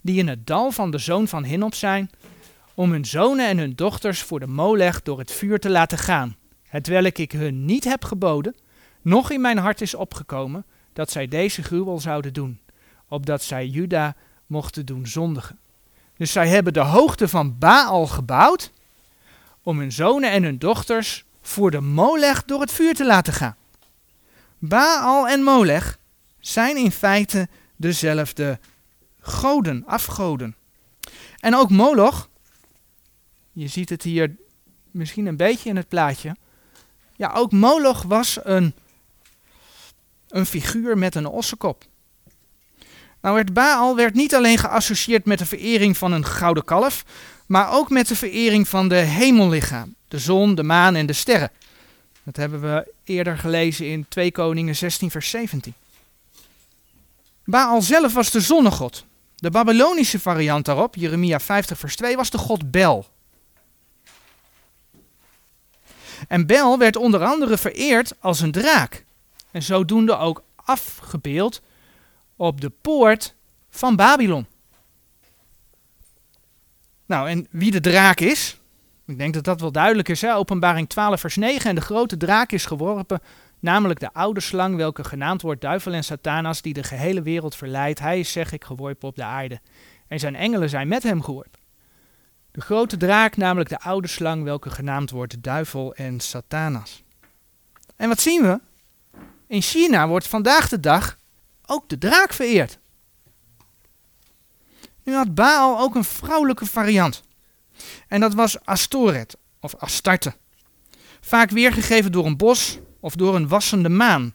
die 0.00 0.18
in 0.18 0.28
het 0.28 0.46
dal 0.46 0.70
van 0.70 0.90
de 0.90 0.98
zoon 0.98 1.28
van 1.28 1.44
Hinnom 1.44 1.72
zijn, 1.72 2.10
om 2.74 2.90
hun 2.90 3.04
zonen 3.04 3.46
en 3.46 3.58
hun 3.58 3.74
dochters 3.74 4.22
voor 4.22 4.40
de 4.40 4.46
molech 4.46 5.02
door 5.02 5.18
het 5.18 5.32
vuur 5.32 5.58
te 5.58 5.70
laten 5.70 5.98
gaan. 5.98 6.36
Hetwelk 6.68 7.18
ik 7.18 7.32
hun 7.32 7.64
niet 7.64 7.84
heb 7.84 8.04
geboden, 8.04 8.54
nog 9.02 9.30
in 9.30 9.40
mijn 9.40 9.58
hart 9.58 9.80
is 9.80 9.94
opgekomen, 9.94 10.64
dat 10.92 11.10
zij 11.10 11.28
deze 11.28 11.62
gruwel 11.62 12.00
zouden 12.00 12.32
doen, 12.32 12.60
opdat 13.08 13.42
zij 13.42 13.66
Juda 13.66 14.14
mochten 14.46 14.86
doen 14.86 15.06
zondigen. 15.06 15.58
Dus 16.16 16.32
zij 16.32 16.48
hebben 16.48 16.72
de 16.72 16.80
hoogte 16.80 17.28
van 17.28 17.58
Baal 17.58 18.06
gebouwd 18.06 18.70
om 19.62 19.78
hun 19.78 19.92
zonen 19.92 20.30
en 20.30 20.42
hun 20.42 20.58
dochters 20.58 21.24
voor 21.42 21.70
de 21.70 21.80
Molech 21.80 22.44
door 22.44 22.60
het 22.60 22.72
vuur 22.72 22.94
te 22.94 23.06
laten 23.06 23.32
gaan. 23.32 23.56
Baal 24.58 25.28
en 25.28 25.42
Molech 25.42 25.98
zijn 26.38 26.76
in 26.76 26.92
feite 26.92 27.48
dezelfde 27.76 28.58
goden, 29.20 29.82
afgoden. 29.86 30.56
En 31.38 31.54
ook 31.54 31.70
Moloch, 31.70 32.28
je 33.52 33.68
ziet 33.68 33.88
het 33.88 34.02
hier 34.02 34.36
misschien 34.90 35.26
een 35.26 35.36
beetje 35.36 35.68
in 35.68 35.76
het 35.76 35.88
plaatje. 35.88 36.36
Ja, 37.16 37.32
ook 37.34 37.52
Moloch 37.52 38.02
was 38.02 38.38
een, 38.42 38.74
een 40.28 40.46
figuur 40.46 40.98
met 40.98 41.14
een 41.14 41.26
ossenkop. 41.26 41.84
Nou 43.20 43.34
werd 43.34 43.52
Baal 43.52 43.96
werd 43.96 44.14
niet 44.14 44.34
alleen 44.34 44.58
geassocieerd 44.58 45.24
met 45.24 45.38
de 45.38 45.46
verering 45.46 45.96
van 45.96 46.12
een 46.12 46.24
gouden 46.24 46.64
kalf, 46.64 47.04
maar 47.46 47.72
ook 47.72 47.90
met 47.90 48.08
de 48.08 48.16
verering 48.16 48.68
van 48.68 48.88
de 48.88 48.94
hemellichaam, 48.94 49.94
de 50.08 50.18
zon, 50.18 50.54
de 50.54 50.62
maan 50.62 50.94
en 50.94 51.06
de 51.06 51.12
sterren. 51.12 51.50
Dat 52.22 52.36
hebben 52.36 52.60
we 52.60 52.92
eerder 53.04 53.38
gelezen 53.38 53.86
in 53.86 54.06
2 54.08 54.32
Koningen 54.32 54.76
16 54.76 55.10
vers 55.10 55.30
17. 55.30 55.74
Baal 57.44 57.82
zelf 57.82 58.12
was 58.12 58.30
de 58.30 58.40
zonnegod. 58.40 59.04
De 59.36 59.50
Babylonische 59.50 60.20
variant 60.20 60.64
daarop, 60.64 60.94
Jeremia 60.94 61.40
50 61.40 61.78
vers 61.78 61.96
2, 61.96 62.16
was 62.16 62.30
de 62.30 62.38
god 62.38 62.70
Bel. 62.70 63.06
En 66.28 66.46
Bel 66.46 66.78
werd 66.78 66.96
onder 66.96 67.24
andere 67.24 67.58
vereerd 67.58 68.12
als 68.20 68.40
een 68.40 68.52
draak. 68.52 69.04
En 69.50 69.62
zodoende 69.62 70.16
ook 70.16 70.42
afgebeeld 70.54 71.60
op 72.36 72.60
de 72.60 72.70
poort 72.70 73.34
van 73.70 73.96
Babylon. 73.96 74.46
Nou, 77.06 77.28
en 77.28 77.46
wie 77.50 77.70
de 77.70 77.80
draak 77.80 78.20
is, 78.20 78.60
ik 79.06 79.18
denk 79.18 79.34
dat 79.34 79.44
dat 79.44 79.60
wel 79.60 79.72
duidelijk 79.72 80.08
is. 80.08 80.20
Hè? 80.20 80.34
Openbaring 80.34 80.88
12, 80.88 81.20
vers 81.20 81.36
9. 81.36 81.68
En 81.70 81.74
de 81.74 81.80
grote 81.80 82.16
draak 82.16 82.52
is 82.52 82.66
geworpen, 82.66 83.20
namelijk 83.60 84.00
de 84.00 84.12
oude 84.12 84.40
slang, 84.40 84.76
welke 84.76 85.04
genaamd 85.04 85.42
wordt 85.42 85.60
duivel 85.60 85.92
en 85.92 86.04
satanas, 86.04 86.62
die 86.62 86.72
de 86.72 86.82
gehele 86.82 87.22
wereld 87.22 87.56
verleidt. 87.56 87.98
Hij 87.98 88.18
is, 88.18 88.32
zeg 88.32 88.52
ik, 88.52 88.64
geworpen 88.64 89.08
op 89.08 89.16
de 89.16 89.24
aarde. 89.24 89.60
En 90.08 90.18
zijn 90.18 90.34
engelen 90.34 90.68
zijn 90.68 90.88
met 90.88 91.02
hem 91.02 91.22
geworpen. 91.22 91.60
De 92.50 92.60
grote 92.60 92.96
draak, 92.96 93.36
namelijk 93.36 93.68
de 93.68 93.80
oude 93.80 94.08
slang, 94.08 94.42
welke 94.42 94.70
genaamd 94.70 95.10
wordt 95.10 95.42
duivel 95.42 95.94
en 95.94 96.20
satanas. 96.20 97.02
En 97.96 98.08
wat 98.08 98.20
zien 98.20 98.42
we? 98.42 98.60
In 99.46 99.62
China 99.62 100.08
wordt 100.08 100.26
vandaag 100.26 100.68
de 100.68 100.80
dag 100.80 101.16
ook 101.66 101.88
de 101.88 101.98
draak 101.98 102.32
vereerd. 102.32 102.78
Nu 105.02 105.14
had 105.14 105.34
Baal 105.34 105.80
ook 105.80 105.94
een 105.94 106.04
vrouwelijke 106.04 106.66
variant. 106.66 107.22
En 108.08 108.20
dat 108.20 108.34
was 108.34 108.64
Astoret 108.64 109.36
of 109.60 109.74
Astarte. 109.74 110.34
Vaak 111.20 111.50
weergegeven 111.50 112.12
door 112.12 112.26
een 112.26 112.36
bos 112.36 112.78
of 113.00 113.14
door 113.14 113.34
een 113.34 113.48
wassende 113.48 113.88
maan. 113.88 114.34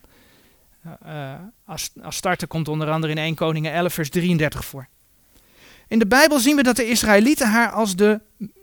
Uh, 1.06 1.34
Astarte 2.02 2.46
komt 2.46 2.68
onder 2.68 2.90
andere 2.90 3.12
in 3.12 3.18
1 3.18 3.34
Koningen 3.34 3.72
11 3.72 3.92
vers 3.92 4.10
33 4.10 4.64
voor. 4.64 4.88
In 5.88 5.98
de 5.98 6.06
Bijbel 6.06 6.38
zien 6.38 6.56
we 6.56 6.62
dat 6.62 6.76
de 6.76 6.88
Israëlieten 6.88 7.50
haar 7.50 7.70
als 7.70 7.96
de, 7.96 8.20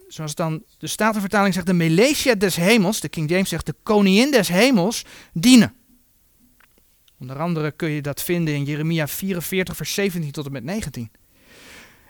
zoals 0.07 0.35
dan 0.35 0.63
de 0.77 0.87
Statenvertaling 0.87 1.53
zegt, 1.53 1.65
de 1.65 1.73
Melesia 1.73 2.35
des 2.35 2.55
hemels, 2.55 2.99
de 2.99 3.09
King 3.09 3.29
James 3.29 3.49
zegt 3.49 3.65
de 3.65 3.75
koningin 3.83 4.31
des 4.31 4.47
hemels, 4.47 5.05
dienen. 5.33 5.73
Onder 7.19 7.39
andere 7.39 7.71
kun 7.71 7.89
je 7.89 8.01
dat 8.01 8.21
vinden 8.21 8.53
in 8.53 8.63
Jeremia 8.63 9.07
44, 9.07 9.75
vers 9.75 9.93
17 9.93 10.31
tot 10.31 10.45
en 10.45 10.51
met 10.51 10.63
19. 10.63 11.11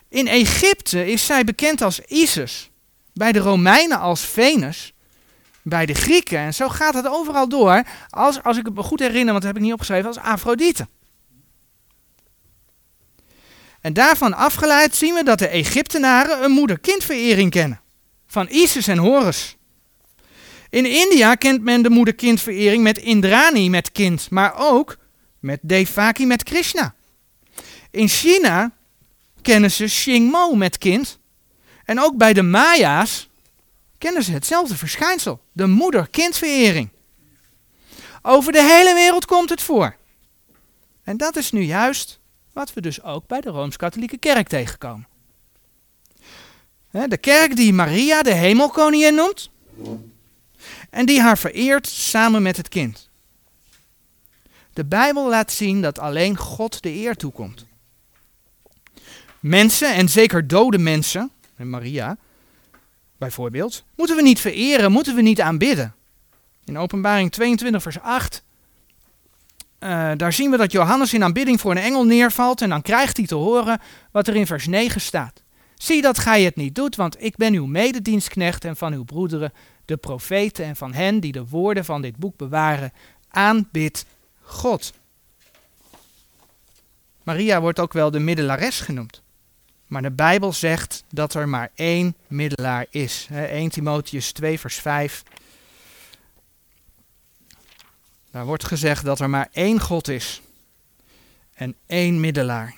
In 0.10 0.28
Egypte 0.28 1.12
is 1.12 1.26
zij 1.26 1.44
bekend 1.44 1.82
als 1.82 2.00
Isis, 2.00 2.70
bij 3.14 3.32
de 3.32 3.40
Romeinen 3.40 4.00
als 4.00 4.22
Venus, 4.22 4.94
bij 5.62 5.86
de 5.86 5.94
Grieken, 5.94 6.40
en 6.40 6.54
zo 6.54 6.70
gaat 6.70 6.94
het 6.94 7.08
overal 7.08 7.50
door, 7.50 7.84
als, 8.10 8.44
als 8.44 8.58
ik 8.58 8.66
het 8.66 8.76
me 8.76 8.84
goed 8.84 9.00
herinner, 9.00 9.32
want 9.32 9.44
dat 9.44 9.44
heb 9.44 9.56
ik 9.56 9.62
niet 9.62 9.74
opgeschreven, 9.74 10.08
als 10.08 10.18
Afrodite. 10.18 10.88
En 13.82 13.94
daarvan 13.94 14.34
afgeleid 14.34 14.96
zien 14.96 15.14
we 15.14 15.24
dat 15.24 15.40
de 15.40 15.48
Egyptenaren 15.48 16.44
een 16.44 16.52
moeder-kindverering 16.52 17.52
kennen. 17.52 17.82
Van 18.28 18.48
Isis 18.50 18.88
en 18.88 18.98
Horus. 18.98 19.58
In 20.70 20.86
India 20.86 21.36
kent 21.36 21.62
men 21.64 21.82
de 21.82 21.90
moeder-kindverering 21.90 22.84
met 22.84 22.98
Indrani 22.98 23.70
met 23.70 23.92
kind, 23.92 24.30
maar 24.30 24.54
ook 24.58 24.98
met 25.40 25.60
Devaki 25.62 26.26
met 26.26 26.44
Krishna. 26.44 26.96
In 27.92 28.08
China 28.08 28.72
kennen 29.42 29.72
ze 29.72 29.86
Xingmo 29.86 30.56
met 30.56 30.78
kind. 30.78 31.20
En 31.86 32.00
ook 32.00 32.18
bij 32.18 32.34
de 32.34 32.42
Maya's 32.42 33.30
kennen 33.98 34.24
ze 34.24 34.32
hetzelfde 34.32 34.76
verschijnsel, 34.76 35.42
de 35.52 35.68
moeder-kindverering. 35.68 36.90
Over 38.22 38.52
de 38.52 38.64
hele 38.64 38.94
wereld 38.94 39.26
komt 39.26 39.50
het 39.50 39.62
voor. 39.62 39.96
En 41.04 41.18
dat 41.18 41.36
is 41.36 41.52
nu 41.52 41.62
juist 41.62 42.20
wat 42.54 42.74
we 42.74 42.82
dus 42.82 43.04
ook 43.04 43.28
bij 43.28 43.42
de 43.42 43.50
Rooms-Katholieke 43.50 44.18
Kerk 44.18 44.48
tegenkomen. 44.48 45.08
De 46.92 47.18
kerk 47.18 47.56
die 47.56 47.74
Maria 47.74 48.22
de 48.22 48.34
hemelkoningin 48.34 49.16
noemt 49.16 49.50
en 50.90 51.06
die 51.06 51.22
haar 51.22 51.38
vereert 51.38 51.88
samen 51.88 52.42
met 52.42 52.58
het 52.58 52.68
kind. 52.68 53.10
De 54.74 54.86
Bijbel 54.86 55.30
laat 55.30 55.52
zien 55.52 55.82
dat 55.82 56.00
alleen 56.00 56.38
God 56.38 56.82
de 56.82 56.94
eer 56.94 57.16
toekomt. 57.16 57.66
Mensen, 59.40 59.94
en 59.94 60.10
zeker 60.10 60.48
dode 60.48 60.78
mensen, 60.78 61.32
en 61.56 61.70
Maria 61.70 62.18
bijvoorbeeld, 63.18 63.84
moeten 63.96 64.16
we 64.16 64.22
niet 64.22 64.40
vereren, 64.40 64.92
moeten 64.92 65.16
we 65.16 65.22
niet 65.22 65.42
aanbidden. 65.42 65.96
In 66.66 66.78
Openbaring 66.78 67.32
22, 67.32 67.82
vers 67.82 68.00
8, 68.00 68.44
uh, 69.80 70.12
daar 70.16 70.34
zien 70.34 70.52
we 70.52 70.58
dat 70.58 70.72
Johannes 70.72 71.14
in 71.14 71.24
aanbidding 71.24 71.60
voor 71.60 71.72
een 71.72 71.78
engel 71.78 72.06
neervalt 72.06 72.62
en 72.62 72.70
dan 72.70 72.82
krijgt 72.82 73.18
hij 73.18 73.26
te 73.26 73.36
horen 73.36 73.82
wat 74.12 74.28
er 74.28 74.36
in 74.36 74.48
vers 74.48 74.68
9 74.68 75.02
staat. 75.02 75.44
Zie 75.76 76.02
dat 76.02 76.18
gij 76.18 76.44
het 76.44 76.56
niet 76.56 76.76
doet, 76.76 76.96
want 76.96 77.24
ik 77.24 77.36
ben 77.36 77.54
uw 77.54 77.66
mededienstknecht 77.66 78.66
en 78.66 78.76
van 78.76 78.94
uw 78.94 79.04
broederen, 79.04 79.54
de 79.90 79.98
profeten 79.98 80.66
en 80.66 80.76
van 80.76 80.94
hen 80.94 81.20
die 81.20 81.32
de 81.32 81.46
woorden 81.46 81.86
van 81.86 82.02
dit 82.02 82.18
boek 82.18 82.38
bewaren, 82.38 82.94
aanbid 83.28 84.06
God. 84.42 84.94
Maria 87.24 87.62
wordt 87.62 87.80
ook 87.80 87.94
wel 87.94 88.12
de 88.12 88.20
middelares 88.20 88.80
genoemd. 88.80 89.22
Maar 89.88 90.02
de 90.02 90.12
Bijbel 90.12 90.54
zegt 90.54 91.04
dat 91.10 91.34
er 91.34 91.50
maar 91.50 91.72
één 91.76 92.16
middelaar 92.28 92.86
is. 92.90 93.28
1 93.32 93.70
Timotheus 93.70 94.32
2, 94.32 94.60
vers 94.60 94.76
5. 94.76 95.24
Daar 98.32 98.46
wordt 98.46 98.66
gezegd 98.66 99.06
dat 99.06 99.20
er 99.20 99.30
maar 99.30 99.50
één 99.52 99.80
God 99.80 100.08
is 100.08 100.42
en 101.54 101.76
één 101.86 102.20
middelaar. 102.20 102.76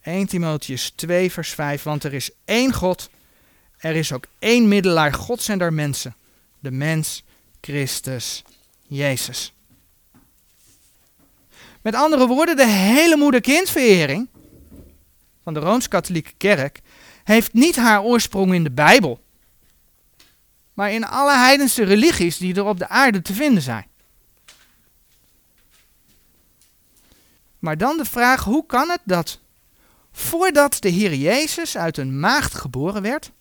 1 0.00 0.26
Timotheus 0.26 0.90
2, 0.90 1.32
vers 1.32 1.50
5. 1.50 1.82
Want 1.82 2.04
er 2.04 2.14
is 2.14 2.30
één 2.44 2.72
God, 2.72 3.10
er 3.82 3.96
is 3.96 4.12
ook 4.12 4.24
één 4.38 4.68
middelaar 4.68 5.14
Gods 5.14 5.48
en 5.48 5.58
der 5.58 5.72
mensen, 5.72 6.16
de 6.58 6.70
mens 6.70 7.24
Christus 7.60 8.42
Jezus. 8.86 9.54
Met 11.80 11.94
andere 11.94 12.26
woorden, 12.26 12.56
de 12.56 12.66
hele 12.66 13.16
moeder-kindverering 13.16 14.28
van 15.42 15.54
de 15.54 15.60
Rooms-Katholieke 15.60 16.32
Kerk 16.36 16.80
heeft 17.24 17.52
niet 17.52 17.76
haar 17.76 18.02
oorsprong 18.02 18.54
in 18.54 18.64
de 18.64 18.70
Bijbel, 18.70 19.20
maar 20.74 20.92
in 20.92 21.04
alle 21.04 21.36
heidense 21.36 21.84
religies 21.84 22.36
die 22.36 22.54
er 22.54 22.64
op 22.64 22.78
de 22.78 22.88
aarde 22.88 23.22
te 23.22 23.34
vinden 23.34 23.62
zijn. 23.62 23.86
Maar 27.58 27.78
dan 27.78 27.96
de 27.96 28.04
vraag, 28.04 28.44
hoe 28.44 28.66
kan 28.66 28.90
het 28.90 29.00
dat 29.04 29.40
voordat 30.12 30.76
de 30.80 30.88
Heer 30.88 31.14
Jezus 31.14 31.76
uit 31.76 31.96
een 31.96 32.20
maagd 32.20 32.54
geboren 32.54 33.02
werd, 33.02 33.32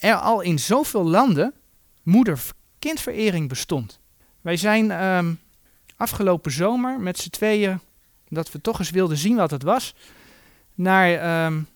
er 0.00 0.14
al 0.14 0.40
in 0.40 0.58
zoveel 0.58 1.04
landen 1.04 1.54
moeder-kindverering 2.02 3.48
bestond? 3.48 3.98
Wij 4.40 4.56
zijn 4.56 5.04
um, 5.04 5.40
afgelopen 5.96 6.52
zomer 6.52 7.00
met 7.00 7.18
z'n 7.18 7.30
tweeën, 7.30 7.80
dat 8.28 8.52
we 8.52 8.60
toch 8.60 8.78
eens 8.78 8.90
wilden 8.90 9.16
zien 9.16 9.36
wat 9.36 9.50
het 9.50 9.62
was, 9.62 9.94
naar 10.74 11.46
um, 11.46 11.66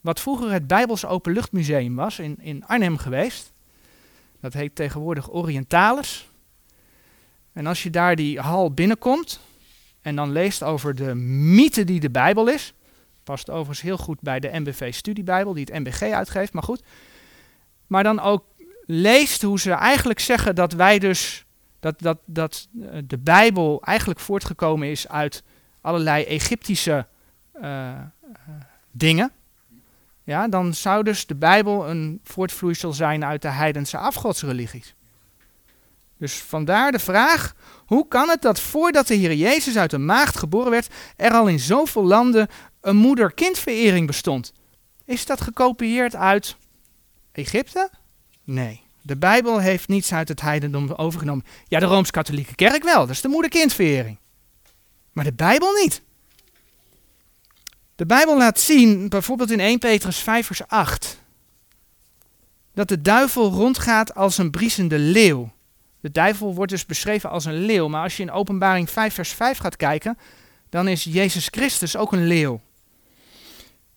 wat 0.00 0.20
vroeger 0.20 0.52
het 0.52 0.66
Bijbels 0.66 1.06
Openluchtmuseum 1.06 1.94
was 1.94 2.18
in, 2.18 2.36
in 2.40 2.66
Arnhem 2.66 2.96
geweest. 2.96 3.52
Dat 4.40 4.52
heet 4.52 4.74
tegenwoordig 4.74 5.32
Orientalis. 5.32 6.28
En 7.52 7.66
als 7.66 7.82
je 7.82 7.90
daar 7.90 8.16
die 8.16 8.40
hal 8.40 8.72
binnenkomt 8.72 9.40
en 10.00 10.16
dan 10.16 10.32
leest 10.32 10.62
over 10.62 10.94
de 10.94 11.14
mythe 11.14 11.84
die 11.84 12.00
de 12.00 12.10
Bijbel 12.10 12.48
is, 12.48 12.72
past 13.24 13.50
overigens 13.50 13.80
heel 13.80 13.98
goed 13.98 14.20
bij 14.20 14.40
de 14.40 14.50
MBV 14.52 14.94
Studiebijbel 14.94 15.52
die 15.52 15.64
het 15.70 15.78
MBG 15.78 16.02
uitgeeft, 16.02 16.52
maar 16.52 16.62
goed. 16.62 16.82
Maar 17.92 18.02
dan 18.02 18.20
ook 18.20 18.44
leest 18.86 19.42
hoe 19.42 19.60
ze 19.60 19.72
eigenlijk 19.72 20.20
zeggen 20.20 20.54
dat 20.54 20.72
wij 20.72 20.98
dus, 20.98 21.44
dat, 21.80 22.00
dat, 22.00 22.18
dat 22.24 22.68
eh, 22.82 22.98
de 23.04 23.18
Bijbel 23.18 23.82
eigenlijk 23.82 24.20
voortgekomen 24.20 24.90
is 24.90 25.08
uit 25.08 25.42
allerlei 25.80 26.24
Egyptische 26.24 27.06
uh, 27.62 27.90
dingen, 28.90 29.32
ja, 30.24 30.48
dan 30.48 30.74
zou 30.74 31.02
dus 31.02 31.26
de 31.26 31.34
Bijbel 31.34 31.88
een 31.88 32.20
voortvloeisel 32.24 32.92
zijn 32.92 33.24
uit 33.24 33.42
de 33.42 33.48
heidense 33.48 33.96
afgodsreligies. 33.98 34.94
Dus 36.18 36.34
vandaar 36.34 36.92
de 36.92 36.98
vraag, 36.98 37.54
hoe 37.86 38.08
kan 38.08 38.28
het 38.28 38.42
dat 38.42 38.60
voordat 38.60 39.06
de 39.06 39.14
Heer 39.14 39.34
Jezus 39.34 39.76
uit 39.76 39.92
een 39.92 40.04
maagd 40.04 40.36
geboren 40.36 40.70
werd, 40.70 40.94
er 41.16 41.32
al 41.32 41.46
in 41.46 41.60
zoveel 41.60 42.04
landen 42.04 42.48
een 42.80 42.96
moeder-kindverering 42.96 44.06
bestond? 44.06 44.52
Is 45.04 45.26
dat 45.26 45.40
gekopieerd 45.40 46.16
uit 46.16 46.56
Egypte? 47.32 47.90
Nee. 48.44 48.80
De 49.02 49.16
Bijbel 49.16 49.58
heeft 49.58 49.88
niets 49.88 50.12
uit 50.12 50.28
het 50.28 50.40
heidendom 50.40 50.92
overgenomen. 50.92 51.44
Ja, 51.68 51.78
de 51.78 51.86
Rooms-Katholieke 51.86 52.54
Kerk 52.54 52.82
wel, 52.82 53.00
dat 53.00 53.10
is 53.10 53.20
de 53.20 53.28
moeder-kindverering. 53.28 54.18
Maar 55.12 55.24
de 55.24 55.32
Bijbel 55.32 55.72
niet. 55.72 56.02
De 57.94 58.06
Bijbel 58.06 58.36
laat 58.36 58.60
zien, 58.60 59.08
bijvoorbeeld 59.08 59.50
in 59.50 59.60
1 59.60 59.78
Petrus 59.78 60.18
5 60.18 60.46
vers 60.46 60.66
8, 60.66 61.20
dat 62.74 62.88
de 62.88 63.02
duivel 63.02 63.50
rondgaat 63.50 64.14
als 64.14 64.38
een 64.38 64.50
briesende 64.50 64.98
leeuw. 64.98 65.52
De 66.00 66.10
duivel 66.10 66.54
wordt 66.54 66.70
dus 66.70 66.86
beschreven 66.86 67.30
als 67.30 67.44
een 67.44 67.64
leeuw, 67.64 67.88
maar 67.88 68.02
als 68.02 68.16
je 68.16 68.22
in 68.22 68.30
Openbaring 68.30 68.90
5 68.90 69.14
vers 69.14 69.32
5 69.32 69.58
gaat 69.58 69.76
kijken, 69.76 70.18
dan 70.68 70.88
is 70.88 71.04
Jezus 71.04 71.48
Christus 71.50 71.96
ook 71.96 72.12
een 72.12 72.26
leeuw. 72.26 72.60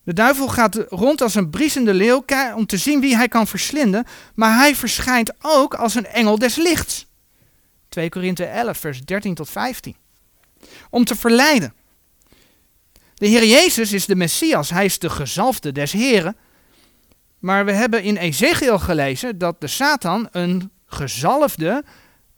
De 0.06 0.12
duivel 0.12 0.48
gaat 0.48 0.84
rond 0.88 1.20
als 1.20 1.34
een 1.34 1.50
briesende 1.50 1.94
leeuw 1.94 2.24
om 2.54 2.66
te 2.66 2.76
zien 2.76 3.00
wie 3.00 3.16
hij 3.16 3.28
kan 3.28 3.46
verslinden, 3.46 4.04
maar 4.34 4.56
hij 4.56 4.74
verschijnt 4.74 5.32
ook 5.40 5.74
als 5.74 5.94
een 5.94 6.06
engel 6.06 6.38
des 6.38 6.56
lichts. 6.56 7.06
2 7.88 8.08
Korinthe 8.08 8.44
11 8.44 8.78
vers 8.78 9.04
13 9.04 9.34
tot 9.34 9.50
15. 9.50 9.96
Om 10.90 11.04
te 11.04 11.16
verleiden. 11.16 11.74
De 13.14 13.26
Heer 13.26 13.44
Jezus 13.44 13.92
is 13.92 14.06
de 14.06 14.16
Messias, 14.16 14.70
hij 14.70 14.84
is 14.84 14.98
de 14.98 15.10
gezalfde 15.10 15.72
des 15.72 15.92
Heren. 15.92 16.36
Maar 17.38 17.64
we 17.64 17.72
hebben 17.72 18.02
in 18.02 18.16
Ezekiel 18.16 18.78
gelezen 18.78 19.38
dat 19.38 19.60
de 19.60 19.66
Satan 19.66 20.28
een 20.30 20.70
gezalfde, 20.86 21.84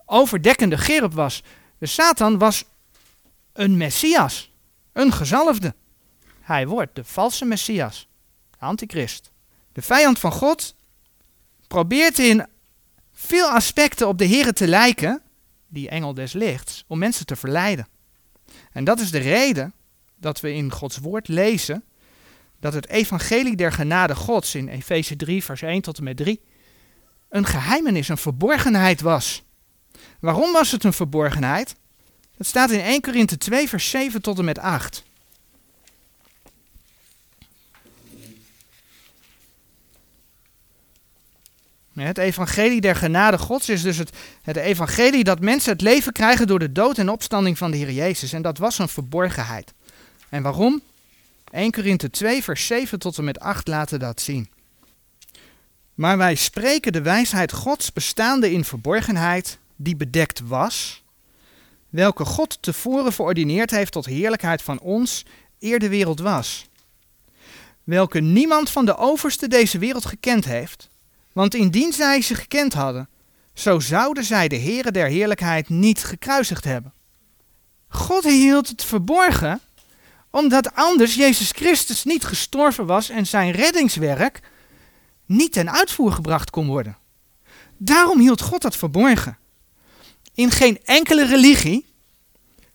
overdekkende 0.06 0.78
gerub 0.78 1.12
was. 1.12 1.42
De 1.78 1.86
Satan 1.86 2.38
was 2.38 2.64
een 3.52 3.76
Messias, 3.76 4.52
een 4.92 5.12
gezalfde. 5.12 5.74
Hij 6.48 6.66
wordt 6.66 6.94
de 6.94 7.04
valse 7.04 7.44
Messias, 7.44 8.08
de 8.50 8.56
antichrist. 8.58 9.30
De 9.72 9.82
vijand 9.82 10.18
van 10.18 10.32
God 10.32 10.74
probeert 11.66 12.18
in 12.18 12.46
veel 13.12 13.48
aspecten 13.48 14.08
op 14.08 14.18
de 14.18 14.24
Heer 14.24 14.52
te 14.52 14.66
lijken, 14.66 15.22
die 15.66 15.88
engel 15.88 16.14
des 16.14 16.32
lichts, 16.32 16.84
om 16.86 16.98
mensen 16.98 17.26
te 17.26 17.36
verleiden. 17.36 17.88
En 18.72 18.84
dat 18.84 19.00
is 19.00 19.10
de 19.10 19.18
reden 19.18 19.74
dat 20.16 20.40
we 20.40 20.52
in 20.52 20.72
Gods 20.72 20.98
woord 20.98 21.28
lezen 21.28 21.84
dat 22.60 22.72
het 22.72 22.88
evangelie 22.88 23.56
der 23.56 23.72
genade 23.72 24.14
Gods 24.14 24.54
in 24.54 24.68
Efeze 24.68 25.16
3, 25.16 25.44
vers 25.44 25.62
1 25.62 25.82
tot 25.82 25.98
en 25.98 26.04
met 26.04 26.16
3 26.16 26.40
een 27.28 27.46
geheimenis, 27.46 28.08
een 28.08 28.18
verborgenheid 28.18 29.00
was. 29.00 29.42
Waarom 30.20 30.52
was 30.52 30.70
het 30.70 30.84
een 30.84 30.92
verborgenheid? 30.92 31.74
Dat 32.36 32.46
staat 32.46 32.70
in 32.70 32.80
1 32.80 33.00
Korinthe 33.00 33.38
2, 33.38 33.68
vers 33.68 33.90
7 33.90 34.22
tot 34.22 34.38
en 34.38 34.44
met 34.44 34.58
8. 34.58 35.06
Het 42.06 42.18
evangelie 42.18 42.80
der 42.80 42.96
genade 42.96 43.38
Gods 43.38 43.68
is 43.68 43.82
dus 43.82 43.96
het, 43.96 44.10
het 44.42 44.56
evangelie 44.56 45.24
dat 45.24 45.40
mensen 45.40 45.72
het 45.72 45.80
leven 45.80 46.12
krijgen 46.12 46.46
door 46.46 46.58
de 46.58 46.72
dood 46.72 46.98
en 46.98 47.08
opstanding 47.08 47.58
van 47.58 47.70
de 47.70 47.76
Heer 47.76 47.92
Jezus. 47.92 48.32
En 48.32 48.42
dat 48.42 48.58
was 48.58 48.78
een 48.78 48.88
verborgenheid. 48.88 49.72
En 50.28 50.42
waarom? 50.42 50.82
1 51.50 51.70
Korinthe 51.70 52.10
2, 52.10 52.42
vers 52.42 52.66
7 52.66 52.98
tot 52.98 53.18
en 53.18 53.24
met 53.24 53.40
8 53.40 53.68
laten 53.68 53.98
dat 53.98 54.20
zien. 54.20 54.48
Maar 55.94 56.16
wij 56.16 56.34
spreken 56.34 56.92
de 56.92 57.02
wijsheid 57.02 57.52
Gods 57.52 57.92
bestaande 57.92 58.52
in 58.52 58.64
verborgenheid, 58.64 59.58
die 59.76 59.96
bedekt 59.96 60.40
was, 60.40 61.02
welke 61.88 62.24
God 62.24 62.62
tevoren 62.62 63.12
verordineerd 63.12 63.70
heeft 63.70 63.92
tot 63.92 64.06
heerlijkheid 64.06 64.62
van 64.62 64.80
ons, 64.80 65.24
eer 65.58 65.78
de 65.78 65.88
wereld 65.88 66.20
was. 66.20 66.66
welke 67.84 68.20
niemand 68.20 68.70
van 68.70 68.84
de 68.84 68.96
overste 68.96 69.48
deze 69.48 69.78
wereld 69.78 70.06
gekend 70.06 70.44
heeft. 70.44 70.88
Want 71.38 71.54
indien 71.54 71.92
zij 71.92 72.20
ze 72.20 72.34
gekend 72.34 72.72
hadden, 72.72 73.08
zo 73.54 73.80
zouden 73.80 74.24
zij 74.24 74.48
de 74.48 74.58
Heere 74.58 74.90
der 74.90 75.06
heerlijkheid 75.06 75.68
niet 75.68 76.04
gekruisigd 76.04 76.64
hebben. 76.64 76.92
God 77.88 78.24
hield 78.24 78.68
het 78.68 78.84
verborgen, 78.84 79.60
omdat 80.30 80.74
anders 80.74 81.14
Jezus 81.14 81.50
Christus 81.50 82.04
niet 82.04 82.24
gestorven 82.24 82.86
was 82.86 83.08
en 83.08 83.26
zijn 83.26 83.50
reddingswerk 83.50 84.40
niet 85.26 85.52
ten 85.52 85.72
uitvoer 85.72 86.12
gebracht 86.12 86.50
kon 86.50 86.66
worden. 86.66 86.96
Daarom 87.76 88.20
hield 88.20 88.40
God 88.40 88.62
dat 88.62 88.76
verborgen. 88.76 89.38
In 90.34 90.50
geen 90.50 90.78
enkele 90.84 91.26
religie, 91.26 91.86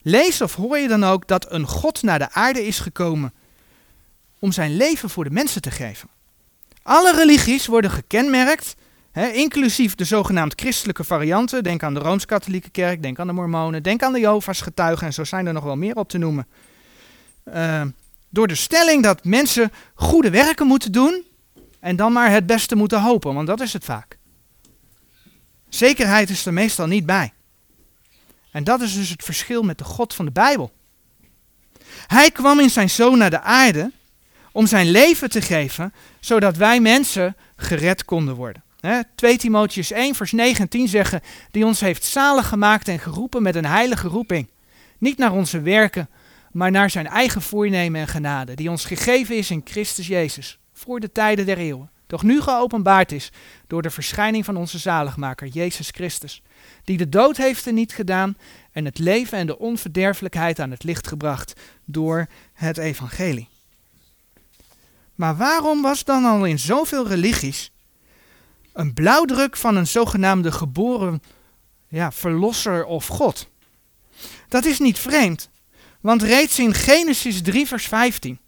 lees 0.01 0.41
of 0.41 0.55
hoor 0.55 0.77
je 0.77 0.87
dan 0.87 1.03
ook 1.03 1.27
dat 1.27 1.51
een 1.51 1.67
God 1.67 2.01
naar 2.01 2.19
de 2.19 2.31
aarde 2.31 2.65
is 2.65 2.79
gekomen 2.79 3.33
om 4.39 4.51
zijn 4.51 4.75
leven 4.75 5.09
voor 5.09 5.23
de 5.23 5.29
mensen 5.29 5.61
te 5.61 5.71
geven. 5.71 6.12
Alle 6.83 7.15
religies 7.15 7.65
worden 7.65 7.91
gekenmerkt, 7.91 8.75
hè, 9.11 9.27
inclusief 9.27 9.95
de 9.95 10.03
zogenaamd 10.03 10.53
christelijke 10.55 11.03
varianten. 11.03 11.63
Denk 11.63 11.83
aan 11.83 11.93
de 11.93 11.99
Rooms-Katholieke 11.99 12.69
Kerk, 12.69 13.01
denk 13.01 13.19
aan 13.19 13.27
de 13.27 13.33
Mormonen, 13.33 13.83
denk 13.83 14.03
aan 14.03 14.13
de 14.13 14.19
Jehovah's 14.19 14.61
getuigen 14.61 15.07
en 15.07 15.13
zo 15.13 15.23
zijn 15.23 15.45
er 15.45 15.53
nog 15.53 15.63
wel 15.63 15.75
meer 15.75 15.95
op 15.95 16.09
te 16.09 16.17
noemen. 16.17 16.47
Uh, 17.53 17.81
door 18.29 18.47
de 18.47 18.55
stelling 18.55 19.03
dat 19.03 19.23
mensen 19.23 19.71
goede 19.95 20.29
werken 20.29 20.67
moeten 20.67 20.91
doen 20.91 21.25
en 21.79 21.95
dan 21.95 22.13
maar 22.13 22.31
het 22.31 22.45
beste 22.45 22.75
moeten 22.75 23.01
hopen, 23.01 23.33
want 23.33 23.47
dat 23.47 23.61
is 23.61 23.73
het 23.73 23.83
vaak. 23.85 24.17
Zekerheid 25.69 26.29
is 26.29 26.45
er 26.45 26.53
meestal 26.53 26.87
niet 26.87 27.05
bij. 27.05 27.33
En 28.51 28.63
dat 28.63 28.81
is 28.81 28.93
dus 28.93 29.09
het 29.09 29.23
verschil 29.23 29.63
met 29.63 29.77
de 29.77 29.83
God 29.83 30.13
van 30.13 30.25
de 30.25 30.31
Bijbel. 30.31 30.71
Hij 32.07 32.31
kwam 32.31 32.59
in 32.59 32.69
zijn 32.69 32.89
zoon 32.89 33.17
naar 33.17 33.29
de 33.29 33.41
aarde 33.41 33.91
om 34.53 34.67
zijn 34.67 34.91
leven 34.91 35.29
te 35.29 35.41
geven, 35.41 35.93
zodat 36.19 36.57
wij 36.57 36.79
mensen 36.79 37.35
gered 37.55 38.05
konden 38.05 38.35
worden. 38.35 38.63
2 39.15 39.37
Timotheus 39.37 39.91
1, 39.91 40.15
vers 40.15 40.31
9 40.31 40.61
en 40.61 40.69
10 40.69 40.87
zeggen, 40.87 41.21
die 41.51 41.65
ons 41.65 41.79
heeft 41.79 42.03
zalig 42.03 42.47
gemaakt 42.47 42.87
en 42.87 42.99
geroepen 42.99 43.43
met 43.43 43.55
een 43.55 43.65
heilige 43.65 44.07
roeping. 44.07 44.47
Niet 44.97 45.17
naar 45.17 45.31
onze 45.31 45.61
werken, 45.61 46.09
maar 46.51 46.71
naar 46.71 46.89
zijn 46.89 47.07
eigen 47.07 47.41
voornemen 47.41 48.01
en 48.01 48.07
genade, 48.07 48.55
die 48.55 48.69
ons 48.69 48.85
gegeven 48.85 49.37
is 49.37 49.51
in 49.51 49.61
Christus 49.63 50.07
Jezus, 50.07 50.59
voor 50.73 50.99
de 50.99 51.11
tijden 51.11 51.45
der 51.45 51.57
eeuwen. 51.57 51.89
Doch 52.07 52.23
nu 52.23 52.41
geopenbaard 52.41 53.11
is 53.11 53.31
door 53.67 53.81
de 53.81 53.89
verschijning 53.89 54.45
van 54.45 54.55
onze 54.55 54.77
zaligmaker, 54.77 55.47
Jezus 55.47 55.89
Christus, 55.89 56.41
die 56.83 56.97
de 56.97 57.09
dood 57.09 57.37
heeft 57.37 57.65
er 57.65 57.73
niet 57.73 57.93
gedaan 57.93 58.37
en 58.71 58.85
het 58.85 58.99
leven 58.99 59.37
en 59.37 59.47
de 59.47 59.59
onverderfelijkheid 59.59 60.59
aan 60.59 60.71
het 60.71 60.83
licht 60.83 61.07
gebracht 61.07 61.53
door 61.85 62.27
het 62.53 62.77
evangelie. 62.77 63.47
Maar 65.15 65.35
waarom 65.35 65.81
was 65.81 66.03
dan 66.03 66.25
al 66.25 66.45
in 66.45 66.59
zoveel 66.59 67.07
religies 67.07 67.71
een 68.73 68.93
blauwdruk 68.93 69.57
van 69.57 69.75
een 69.75 69.87
zogenaamde 69.87 70.51
geboren 70.51 71.23
ja, 71.87 72.11
verlosser 72.11 72.85
of 72.85 73.07
God? 73.07 73.47
Dat 74.47 74.65
is 74.65 74.79
niet 74.79 74.99
vreemd, 74.99 75.49
want 76.01 76.21
reeds 76.21 76.59
in 76.59 76.73
Genesis 76.73 77.41
3, 77.41 77.67
vers 77.67 77.87
15. 77.87 78.39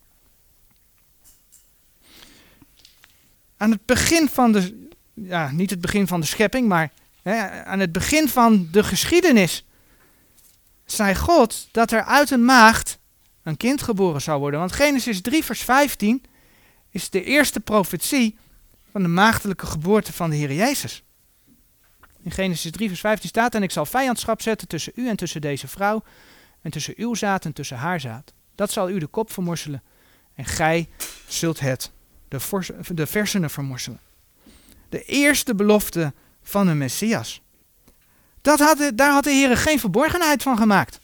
Aan 3.57 3.71
het 3.71 3.85
begin 3.85 4.29
van 4.29 4.51
de, 4.51 4.87
ja, 5.13 5.51
niet 5.51 5.69
het 5.69 5.81
begin 5.81 6.07
van 6.07 6.19
de 6.19 6.25
schepping, 6.25 6.67
maar 6.67 6.91
hè, 7.21 7.63
aan 7.63 7.79
het 7.79 7.91
begin 7.91 8.29
van 8.29 8.67
de 8.71 8.83
geschiedenis, 8.83 9.65
zei 10.85 11.15
God 11.15 11.67
dat 11.71 11.91
er 11.91 12.03
uit 12.03 12.31
een 12.31 12.45
maagd 12.45 12.97
een 13.43 13.57
kind 13.57 13.81
geboren 13.81 14.21
zou 14.21 14.39
worden. 14.39 14.59
Want 14.59 14.71
Genesis 14.71 15.21
3, 15.21 15.43
vers 15.43 15.61
15 15.61 16.23
is 16.95 17.09
de 17.09 17.23
eerste 17.23 17.59
profetie 17.59 18.37
van 18.91 19.01
de 19.01 19.07
maagdelijke 19.07 19.65
geboorte 19.65 20.13
van 20.13 20.29
de 20.29 20.35
Heer 20.35 20.53
Jezus. 20.53 21.03
In 22.21 22.31
Genesis 22.31 22.71
3, 22.71 22.87
vers 22.87 22.99
15 22.99 23.29
staat: 23.29 23.55
En 23.55 23.63
ik 23.63 23.71
zal 23.71 23.85
vijandschap 23.85 24.41
zetten 24.41 24.67
tussen 24.67 24.93
u 24.95 25.09
en 25.09 25.15
tussen 25.15 25.41
deze 25.41 25.67
vrouw, 25.67 26.03
en 26.61 26.71
tussen 26.71 26.93
uw 26.97 27.13
zaad 27.13 27.45
en 27.45 27.53
tussen 27.53 27.77
haar 27.77 27.99
zaad. 27.99 28.33
Dat 28.55 28.71
zal 28.71 28.89
u 28.89 28.99
de 28.99 29.07
kop 29.07 29.31
vermorselen, 29.31 29.83
en 30.33 30.45
gij 30.45 30.89
zult 31.27 31.59
het, 31.59 31.91
de, 32.27 32.39
de 32.93 33.07
versenen 33.07 33.49
vermorselen. 33.49 33.99
De 34.89 35.03
eerste 35.03 35.55
belofte 35.55 36.13
van 36.43 36.67
een 36.67 36.77
Messias. 36.77 37.41
Dat 38.41 38.59
had, 38.59 38.91
daar 38.93 39.11
had 39.11 39.23
de 39.23 39.31
Heer 39.31 39.57
geen 39.57 39.79
verborgenheid 39.79 40.43
van 40.43 40.57
gemaakt. 40.57 40.99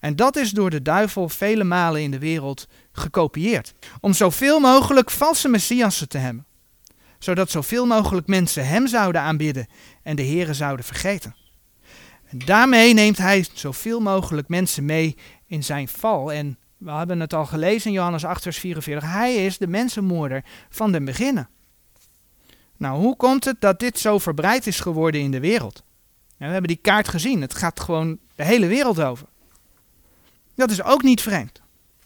En 0.00 0.16
dat 0.16 0.36
is 0.36 0.50
door 0.50 0.70
de 0.70 0.82
duivel 0.82 1.28
vele 1.28 1.64
malen 1.64 2.02
in 2.02 2.10
de 2.10 2.18
wereld 2.18 2.68
gekopieerd. 2.92 3.74
Om 4.00 4.12
zoveel 4.12 4.60
mogelijk 4.60 5.10
valse 5.10 5.48
messiassen 5.48 6.08
te 6.08 6.18
hebben. 6.18 6.46
Zodat 7.18 7.50
zoveel 7.50 7.86
mogelijk 7.86 8.26
mensen 8.26 8.66
hem 8.66 8.86
zouden 8.86 9.20
aanbidden 9.20 9.66
en 10.02 10.16
de 10.16 10.26
Here 10.26 10.54
zouden 10.54 10.84
vergeten. 10.84 11.34
En 12.26 12.38
daarmee 12.38 12.94
neemt 12.94 13.18
hij 13.18 13.46
zoveel 13.52 14.00
mogelijk 14.00 14.48
mensen 14.48 14.84
mee 14.84 15.16
in 15.46 15.64
zijn 15.64 15.88
val. 15.88 16.32
En 16.32 16.58
we 16.76 16.90
hebben 16.90 17.20
het 17.20 17.34
al 17.34 17.46
gelezen 17.46 17.90
in 17.90 17.96
Johannes 17.96 18.24
8, 18.24 18.42
vers 18.42 18.58
44. 18.58 19.12
Hij 19.12 19.44
is 19.44 19.58
de 19.58 19.66
mensenmoorder 19.66 20.44
van 20.68 20.92
den 20.92 21.04
beginnen. 21.04 21.48
Nou, 22.76 22.98
hoe 22.98 23.16
komt 23.16 23.44
het 23.44 23.60
dat 23.60 23.80
dit 23.80 23.98
zo 23.98 24.18
verbreid 24.18 24.66
is 24.66 24.80
geworden 24.80 25.20
in 25.20 25.30
de 25.30 25.40
wereld? 25.40 25.84
we 26.38 26.44
hebben 26.44 26.68
die 26.68 26.76
kaart 26.82 27.08
gezien. 27.08 27.40
Het 27.40 27.54
gaat 27.54 27.80
gewoon 27.80 28.18
de 28.34 28.44
hele 28.44 28.66
wereld 28.66 29.00
over. 29.00 29.26
Dat 30.56 30.70
is 30.70 30.82
ook 30.82 31.02
niet 31.02 31.22
vreemd. 31.22 31.60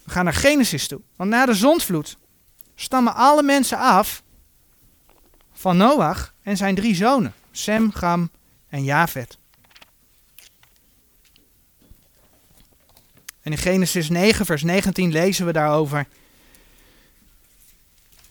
We 0.05 0.11
gaan 0.11 0.25
naar 0.25 0.35
Genesis 0.35 0.87
toe. 0.87 1.01
Want 1.17 1.31
na 1.31 1.47
de 1.47 1.55
zondvloed 1.55 2.17
stammen 2.75 3.15
alle 3.15 3.43
mensen 3.43 3.79
af 3.79 4.23
van 5.53 5.77
Noach 5.77 6.35
en 6.43 6.57
zijn 6.57 6.75
drie 6.75 6.95
zonen, 6.95 7.35
Sem, 7.51 7.93
Gam 7.93 8.31
en 8.69 8.85
Javet. 8.85 9.39
En 13.43 13.53
in 13.53 13.59
Genesis 13.59 14.09
9, 14.09 14.47
vers 14.47 14.63
19 14.63 15.13
lezen 15.13 15.47
we 15.47 15.53
daarover. 15.53 16.07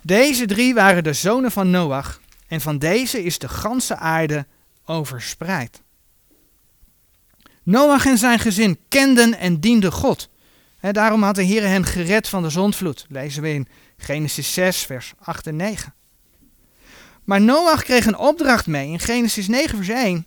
Deze 0.01 0.45
drie 0.45 0.73
waren 0.73 1.03
de 1.03 1.13
zonen 1.13 1.51
van 1.51 1.69
Noach 1.69 2.21
en 2.47 2.61
van 2.61 2.77
deze 2.77 3.23
is 3.23 3.39
de 3.39 3.49
ganse 3.49 3.95
aarde 3.95 4.45
overspreid. 4.85 5.81
Noach 7.69 8.05
en 8.05 8.17
zijn 8.17 8.39
gezin 8.39 8.79
kenden 8.87 9.37
en 9.39 9.59
dienden 9.59 9.91
God. 9.91 10.29
daarom 10.79 11.23
had 11.23 11.35
de 11.35 11.43
Heer 11.43 11.67
hen 11.67 11.85
gered 11.85 12.29
van 12.29 12.43
de 12.43 12.49
zondvloed. 12.49 13.05
Lezen 13.09 13.41
we 13.41 13.53
in 13.53 13.67
Genesis 13.97 14.53
6, 14.53 14.77
vers 14.77 15.13
8 15.19 15.47
en 15.47 15.55
9. 15.55 15.93
Maar 17.23 17.41
Noach 17.41 17.83
kreeg 17.83 18.05
een 18.05 18.17
opdracht 18.17 18.67
mee 18.67 18.89
in 18.89 18.99
Genesis 18.99 19.47
9, 19.47 19.75
vers 19.77 19.89
1. 19.89 20.25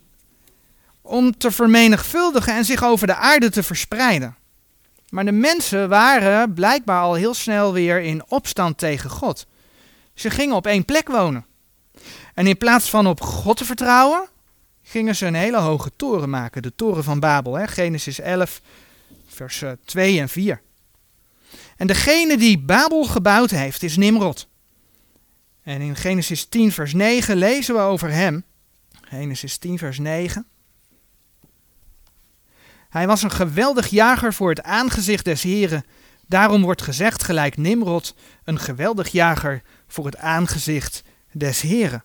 Om 1.01 1.37
te 1.37 1.51
vermenigvuldigen 1.51 2.55
en 2.55 2.65
zich 2.65 2.83
over 2.83 3.07
de 3.07 3.15
aarde 3.15 3.49
te 3.49 3.63
verspreiden. 3.63 4.35
Maar 5.09 5.25
de 5.25 5.31
mensen 5.31 5.89
waren 5.89 6.53
blijkbaar 6.53 7.01
al 7.01 7.13
heel 7.13 7.33
snel 7.33 7.73
weer 7.73 8.01
in 8.01 8.23
opstand 8.27 8.77
tegen 8.77 9.09
God. 9.09 9.45
Ze 10.13 10.29
gingen 10.29 10.55
op 10.55 10.67
één 10.67 10.85
plek 10.85 11.07
wonen. 11.07 11.45
En 12.33 12.47
in 12.47 12.57
plaats 12.57 12.89
van 12.89 13.07
op 13.07 13.21
God 13.21 13.57
te 13.57 13.65
vertrouwen, 13.65 14.29
gingen 14.83 15.15
ze 15.15 15.25
een 15.25 15.33
hele 15.33 15.59
hoge 15.59 15.91
toren 15.95 16.29
maken, 16.29 16.61
de 16.61 16.75
toren 16.75 17.03
van 17.03 17.19
Babel, 17.19 17.53
hè? 17.53 17.67
Genesis 17.67 18.19
11, 18.19 18.61
vers 19.27 19.63
2 19.85 20.15
eh, 20.15 20.21
en 20.21 20.29
4. 20.29 20.61
En 21.77 21.87
degene 21.87 22.37
die 22.37 22.59
Babel 22.59 23.03
gebouwd 23.03 23.49
heeft, 23.49 23.83
is 23.83 23.97
Nimrod. 23.97 24.47
En 25.63 25.81
in 25.81 25.95
Genesis 25.95 26.45
10, 26.45 26.71
vers 26.71 26.93
9 26.93 27.37
lezen 27.37 27.75
we 27.75 27.81
over 27.81 28.11
hem. 28.11 28.43
Genesis 29.01 29.57
10, 29.57 29.77
vers 29.77 29.99
9. 29.99 30.47
Hij 32.89 33.07
was 33.07 33.23
een 33.23 33.31
geweldig 33.31 33.87
jager 33.87 34.33
voor 34.33 34.49
het 34.49 34.63
aangezicht 34.63 35.25
des 35.25 35.41
Heren. 35.41 35.85
Daarom 36.27 36.61
wordt 36.61 36.81
gezegd, 36.81 37.23
gelijk 37.23 37.57
Nimrod, 37.57 38.15
een 38.43 38.59
geweldig 38.59 39.07
jager 39.07 39.61
voor 39.87 40.05
het 40.05 40.17
aangezicht 40.17 41.03
des 41.31 41.61
Heren. 41.61 42.03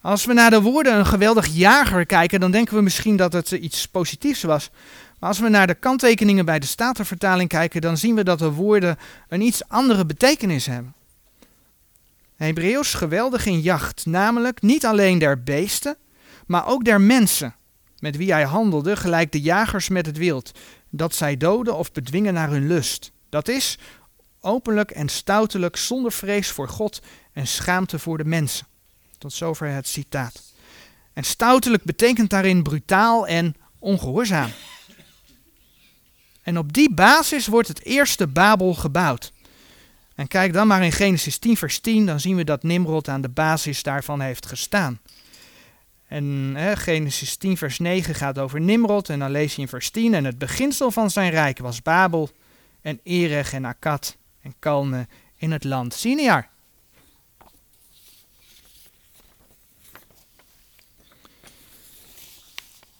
Als 0.00 0.24
we 0.24 0.32
naar 0.32 0.50
de 0.50 0.60
woorden 0.60 0.98
een 0.98 1.06
geweldig 1.06 1.46
jager 1.46 2.06
kijken, 2.06 2.40
dan 2.40 2.50
denken 2.50 2.76
we 2.76 2.82
misschien 2.82 3.16
dat 3.16 3.32
het 3.32 3.50
iets 3.50 3.88
positiefs 3.88 4.42
was. 4.42 4.70
Maar 5.18 5.28
als 5.28 5.38
we 5.38 5.48
naar 5.48 5.66
de 5.66 5.74
kanttekeningen 5.74 6.44
bij 6.44 6.58
de 6.58 6.66
Statenvertaling 6.66 7.48
kijken, 7.48 7.80
dan 7.80 7.96
zien 7.96 8.14
we 8.14 8.24
dat 8.24 8.38
de 8.38 8.50
woorden 8.50 8.96
een 9.28 9.40
iets 9.40 9.68
andere 9.68 10.06
betekenis 10.06 10.66
hebben. 10.66 10.94
Hebreeuws 12.36 12.94
geweldig 12.94 13.46
in 13.46 13.60
jacht, 13.60 14.06
namelijk 14.06 14.62
niet 14.62 14.86
alleen 14.86 15.18
der 15.18 15.42
beesten, 15.42 15.96
maar 16.46 16.66
ook 16.66 16.84
der 16.84 17.00
mensen, 17.00 17.54
met 17.98 18.16
wie 18.16 18.32
hij 18.32 18.44
handelde, 18.44 18.96
gelijk 18.96 19.32
de 19.32 19.40
jagers 19.40 19.88
met 19.88 20.06
het 20.06 20.16
wild, 20.16 20.58
dat 20.90 21.14
zij 21.14 21.36
doden 21.36 21.76
of 21.76 21.92
bedwingen 21.92 22.34
naar 22.34 22.50
hun 22.50 22.66
lust. 22.66 23.12
Dat 23.28 23.48
is 23.48 23.78
openlijk 24.40 24.90
en 24.90 25.08
stoutelijk, 25.08 25.76
zonder 25.76 26.12
vrees 26.12 26.50
voor 26.50 26.68
God 26.68 27.02
en 27.32 27.46
schaamte 27.46 27.98
voor 27.98 28.18
de 28.18 28.24
mensen. 28.24 28.66
Tot 29.18 29.32
zover 29.32 29.68
het 29.68 29.88
citaat. 29.88 30.42
En 31.12 31.24
stoutelijk 31.24 31.84
betekent 31.84 32.30
daarin 32.30 32.62
brutaal 32.62 33.26
en 33.26 33.56
ongehoorzaam. 33.78 34.50
En 36.42 36.58
op 36.58 36.72
die 36.72 36.94
basis 36.94 37.46
wordt 37.46 37.68
het 37.68 37.84
eerste 37.84 38.26
Babel 38.26 38.74
gebouwd. 38.74 39.32
En 40.14 40.28
kijk 40.28 40.52
dan 40.52 40.66
maar 40.66 40.84
in 40.84 40.92
Genesis 40.92 41.38
10, 41.38 41.56
vers 41.56 41.78
10, 41.78 42.06
dan 42.06 42.20
zien 42.20 42.36
we 42.36 42.44
dat 42.44 42.62
Nimrod 42.62 43.08
aan 43.08 43.20
de 43.20 43.28
basis 43.28 43.82
daarvan 43.82 44.20
heeft 44.20 44.46
gestaan. 44.46 45.00
En 46.06 46.54
Genesis 46.74 47.36
10, 47.36 47.56
vers 47.56 47.78
9 47.78 48.14
gaat 48.14 48.38
over 48.38 48.60
Nimrod. 48.60 49.08
En 49.08 49.18
dan 49.18 49.30
lees 49.30 49.54
je 49.54 49.60
in 49.60 49.68
vers 49.68 49.90
10. 49.90 50.14
En 50.14 50.24
het 50.24 50.38
beginsel 50.38 50.90
van 50.90 51.10
zijn 51.10 51.30
rijk 51.30 51.58
was 51.58 51.82
Babel 51.82 52.30
en 52.80 53.00
Erech 53.02 53.52
en 53.52 53.64
Akkad 53.64 54.16
en 54.40 54.54
Kalne 54.58 55.06
in 55.36 55.52
het 55.52 55.64
land 55.64 55.94
Sinear. 55.94 56.48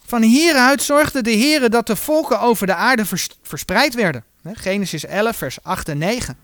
Van 0.08 0.22
hieruit 0.22 0.82
zorgde 0.82 1.22
de 1.22 1.30
Heer 1.30 1.70
dat 1.70 1.86
de 1.86 1.96
volken 1.96 2.40
over 2.40 2.66
de 2.66 2.74
aarde 2.74 3.04
verspreid 3.42 3.94
werden. 3.94 4.24
Genesis 4.52 5.04
11, 5.04 5.36
vers 5.36 5.62
8 5.62 5.88
en 5.88 5.98
9. 5.98 6.36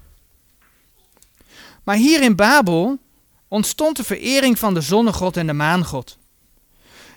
Maar 1.84 1.96
hier 1.96 2.22
in 2.22 2.36
Babel 2.36 2.98
ontstond 3.48 3.96
de 3.96 4.04
verering 4.04 4.58
van 4.58 4.74
de 4.74 4.80
zonnegod 4.80 5.36
en 5.36 5.46
de 5.46 5.52
maangod. 5.52 6.18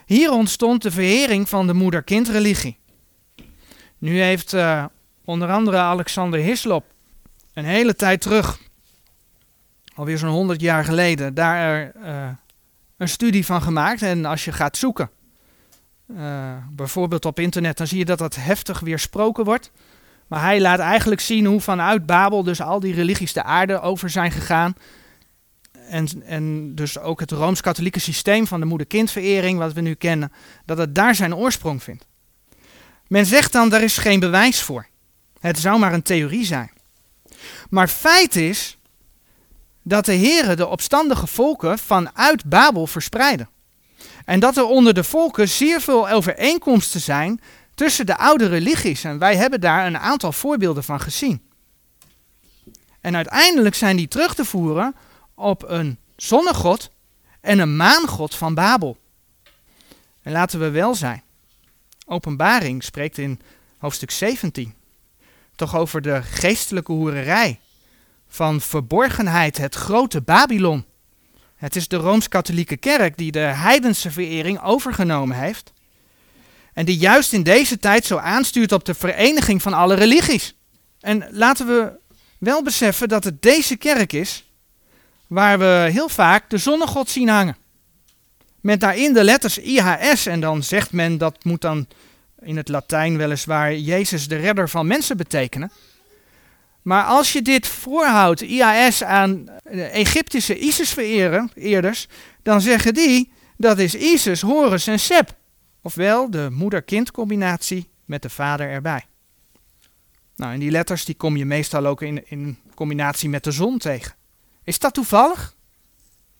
Hier 0.06 0.30
ontstond 0.30 0.82
de 0.82 0.90
verering 0.90 1.48
van 1.48 1.66
de 1.66 1.74
moeder-kindreligie. 1.74 2.78
Nu 3.98 4.20
heeft 4.20 4.52
uh, 4.52 4.84
onder 5.24 5.50
andere 5.50 5.76
Alexander 5.76 6.40
Hislop 6.40 6.84
een 7.54 7.64
hele 7.64 7.94
tijd 7.94 8.20
terug, 8.20 8.58
alweer 9.94 10.18
zo'n 10.18 10.28
100 10.28 10.60
jaar 10.60 10.84
geleden, 10.84 11.34
daar 11.34 11.92
uh, 11.96 12.28
een 12.96 13.08
studie 13.08 13.46
van 13.46 13.62
gemaakt. 13.62 14.02
En 14.02 14.24
als 14.24 14.44
je 14.44 14.52
gaat 14.52 14.76
zoeken, 14.76 15.10
uh, 16.16 16.56
bijvoorbeeld 16.70 17.24
op 17.24 17.38
internet, 17.38 17.76
dan 17.76 17.86
zie 17.86 17.98
je 17.98 18.04
dat 18.04 18.18
dat 18.18 18.36
heftig 18.36 18.80
weersproken 18.80 19.44
wordt. 19.44 19.70
Maar 20.26 20.40
hij 20.40 20.60
laat 20.60 20.78
eigenlijk 20.78 21.20
zien 21.20 21.46
hoe 21.46 21.60
vanuit 21.60 22.06
Babel 22.06 22.42
dus 22.42 22.60
al 22.60 22.80
die 22.80 22.94
religies 22.94 23.32
de 23.32 23.42
aarde 23.42 23.80
over 23.80 24.10
zijn 24.10 24.30
gegaan. 24.30 24.74
En, 25.88 26.08
en 26.26 26.74
dus 26.74 26.98
ook 26.98 27.20
het 27.20 27.30
rooms-katholieke 27.30 28.00
systeem 28.00 28.46
van 28.46 28.60
de 28.60 28.66
moeder-kindverering, 28.66 29.58
wat 29.58 29.72
we 29.72 29.80
nu 29.80 29.94
kennen, 29.94 30.32
dat 30.64 30.78
het 30.78 30.94
daar 30.94 31.14
zijn 31.14 31.34
oorsprong 31.34 31.82
vindt. 31.82 32.06
Men 33.06 33.26
zegt 33.26 33.52
dan, 33.52 33.68
daar 33.68 33.82
is 33.82 33.98
geen 33.98 34.20
bewijs 34.20 34.62
voor. 34.62 34.86
Het 35.40 35.58
zou 35.58 35.78
maar 35.78 35.92
een 35.92 36.02
theorie 36.02 36.44
zijn. 36.44 36.70
Maar 37.70 37.88
feit 37.88 38.36
is 38.36 38.78
dat 39.82 40.04
de 40.04 40.12
heren 40.12 40.56
de 40.56 40.66
opstandige 40.66 41.26
volken 41.26 41.78
vanuit 41.78 42.44
Babel 42.44 42.86
verspreiden. 42.86 43.48
En 44.28 44.40
dat 44.40 44.56
er 44.56 44.64
onder 44.64 44.94
de 44.94 45.04
volken 45.04 45.48
zeer 45.48 45.80
veel 45.80 46.08
overeenkomsten 46.08 47.00
zijn 47.00 47.40
tussen 47.74 48.06
de 48.06 48.16
oude 48.16 48.46
religies. 48.46 49.04
En 49.04 49.18
wij 49.18 49.36
hebben 49.36 49.60
daar 49.60 49.86
een 49.86 49.98
aantal 49.98 50.32
voorbeelden 50.32 50.84
van 50.84 51.00
gezien. 51.00 51.42
En 53.00 53.16
uiteindelijk 53.16 53.74
zijn 53.74 53.96
die 53.96 54.08
terug 54.08 54.34
te 54.34 54.44
voeren 54.44 54.94
op 55.34 55.62
een 55.68 55.98
zonnegod 56.16 56.90
en 57.40 57.58
een 57.58 57.76
maangod 57.76 58.34
van 58.34 58.54
Babel. 58.54 58.96
En 60.22 60.32
laten 60.32 60.60
we 60.60 60.70
wel 60.70 60.94
zijn. 60.94 61.22
Openbaring 62.06 62.84
spreekt 62.84 63.18
in 63.18 63.40
hoofdstuk 63.78 64.10
17 64.10 64.74
toch 65.56 65.76
over 65.76 66.02
de 66.02 66.22
geestelijke 66.22 66.92
hoererij 66.92 67.60
van 68.28 68.60
verborgenheid, 68.60 69.56
het 69.58 69.74
grote 69.74 70.20
Babylon. 70.20 70.84
Het 71.58 71.76
is 71.76 71.88
de 71.88 71.96
Rooms-Katholieke 71.96 72.76
Kerk 72.76 73.16
die 73.16 73.32
de 73.32 73.38
heidense 73.38 74.10
verering 74.10 74.62
overgenomen 74.62 75.36
heeft. 75.36 75.72
En 76.72 76.84
die 76.84 76.96
juist 76.96 77.32
in 77.32 77.42
deze 77.42 77.78
tijd 77.78 78.04
zo 78.04 78.16
aanstuurt 78.16 78.72
op 78.72 78.84
de 78.84 78.94
vereniging 78.94 79.62
van 79.62 79.72
alle 79.72 79.94
religies. 79.94 80.54
En 81.00 81.28
laten 81.30 81.66
we 81.66 81.92
wel 82.38 82.62
beseffen 82.62 83.08
dat 83.08 83.24
het 83.24 83.42
deze 83.42 83.76
kerk 83.76 84.12
is 84.12 84.44
waar 85.26 85.58
we 85.58 85.88
heel 85.90 86.08
vaak 86.08 86.50
de 86.50 86.58
zonnegod 86.58 87.10
zien 87.10 87.28
hangen. 87.28 87.56
Met 88.60 88.80
daarin 88.80 89.12
de 89.12 89.24
letters 89.24 89.58
IHS 89.58 90.26
en 90.26 90.40
dan 90.40 90.62
zegt 90.62 90.92
men 90.92 91.18
dat 91.18 91.44
moet 91.44 91.60
dan 91.60 91.86
in 92.40 92.56
het 92.56 92.68
Latijn 92.68 93.16
weliswaar 93.16 93.74
Jezus 93.74 94.28
de 94.28 94.36
redder 94.36 94.68
van 94.68 94.86
mensen 94.86 95.16
betekenen. 95.16 95.72
Maar 96.82 97.04
als 97.04 97.32
je 97.32 97.42
dit 97.42 97.66
voorhoudt, 97.66 98.40
IAS, 98.40 99.04
aan 99.04 99.44
de 99.62 99.82
Egyptische 99.84 100.58
Isis-vereerders, 100.58 102.08
dan 102.42 102.60
zeggen 102.60 102.94
die 102.94 103.32
dat 103.56 103.78
is 103.78 103.94
Isis, 103.94 104.40
Horus 104.40 104.86
en 104.86 105.00
Seb. 105.00 105.36
Ofwel 105.82 106.30
de 106.30 106.48
moeder-kind 106.50 107.10
combinatie 107.10 107.90
met 108.04 108.22
de 108.22 108.30
vader 108.30 108.68
erbij. 108.70 109.06
Nou, 110.36 110.52
en 110.52 110.58
die 110.58 110.70
letters 110.70 111.04
die 111.04 111.14
kom 111.14 111.36
je 111.36 111.44
meestal 111.44 111.86
ook 111.86 112.02
in, 112.02 112.30
in 112.30 112.58
combinatie 112.74 113.28
met 113.28 113.44
de 113.44 113.50
zon 113.50 113.78
tegen. 113.78 114.14
Is 114.64 114.78
dat 114.78 114.94
toevallig? 114.94 115.56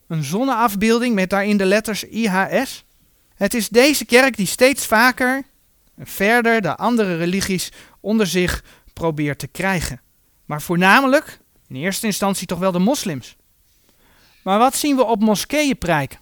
Een 0.07 0.25
zonneafbeelding 0.25 1.15
met 1.15 1.31
daarin 1.31 1.57
de 1.57 1.65
letters 1.65 2.05
IHS? 2.05 2.85
Het 3.35 3.55
is 3.55 3.69
deze 3.69 4.05
kerk 4.05 4.37
die 4.37 4.47
steeds 4.47 4.87
vaker 4.87 5.45
en 5.97 6.07
verder 6.07 6.61
de 6.61 6.77
andere 6.77 7.17
religies 7.17 7.73
onder 8.01 8.27
zich 8.27 8.65
probeert 8.93 9.39
te 9.39 9.49
krijgen. 9.49 10.01
Maar 10.49 10.63
voornamelijk, 10.63 11.39
in 11.67 11.77
eerste 11.77 12.07
instantie 12.07 12.47
toch 12.47 12.59
wel 12.59 12.73
de 12.73 12.79
moslims. 12.79 13.37
Maar 14.43 14.59
wat 14.59 14.77
zien 14.77 14.97
we 14.97 15.05
op 15.05 15.21
moskeeën 15.21 15.79
prijken? 15.79 16.19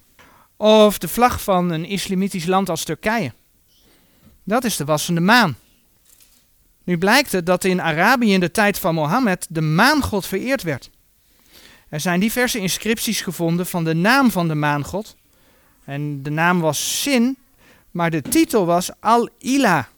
Of 0.57 0.99
de 0.99 1.09
vlag 1.09 1.43
van 1.43 1.71
een 1.71 1.85
islamitisch 1.85 2.47
land 2.47 2.69
als 2.69 2.85
Turkije? 2.85 3.33
Dat 4.45 4.65
is 4.65 4.77
de 4.77 4.85
wassende 4.85 5.21
maan. 5.21 5.57
Nu 6.85 6.99
blijkt 6.99 7.33
het 7.33 7.47
dat 7.47 7.65
in 7.65 7.81
Arabië 7.81 8.33
in 8.33 8.41
de 8.41 8.51
tijd 8.51 8.79
van 8.79 8.95
Mohammed 8.95 9.47
de 9.49 9.61
maangod 9.61 10.27
vereerd 10.27 10.63
werd. 10.63 10.91
Er 11.89 12.01
zijn 12.01 12.21
diverse 12.21 12.59
inscripties 12.59 13.21
gevonden 13.21 13.67
van 13.67 13.85
de 13.85 13.95
naam 13.95 14.31
van 14.31 14.49
de 14.49 14.55
maangod. 14.55 15.17
En 15.85 16.23
de 16.23 16.31
naam 16.31 16.61
was 16.61 17.01
Sin, 17.03 17.37
maar 17.91 18.11
de 18.11 18.23
titel 18.23 18.67
was 18.67 18.91
Al-Ila, 19.01 19.89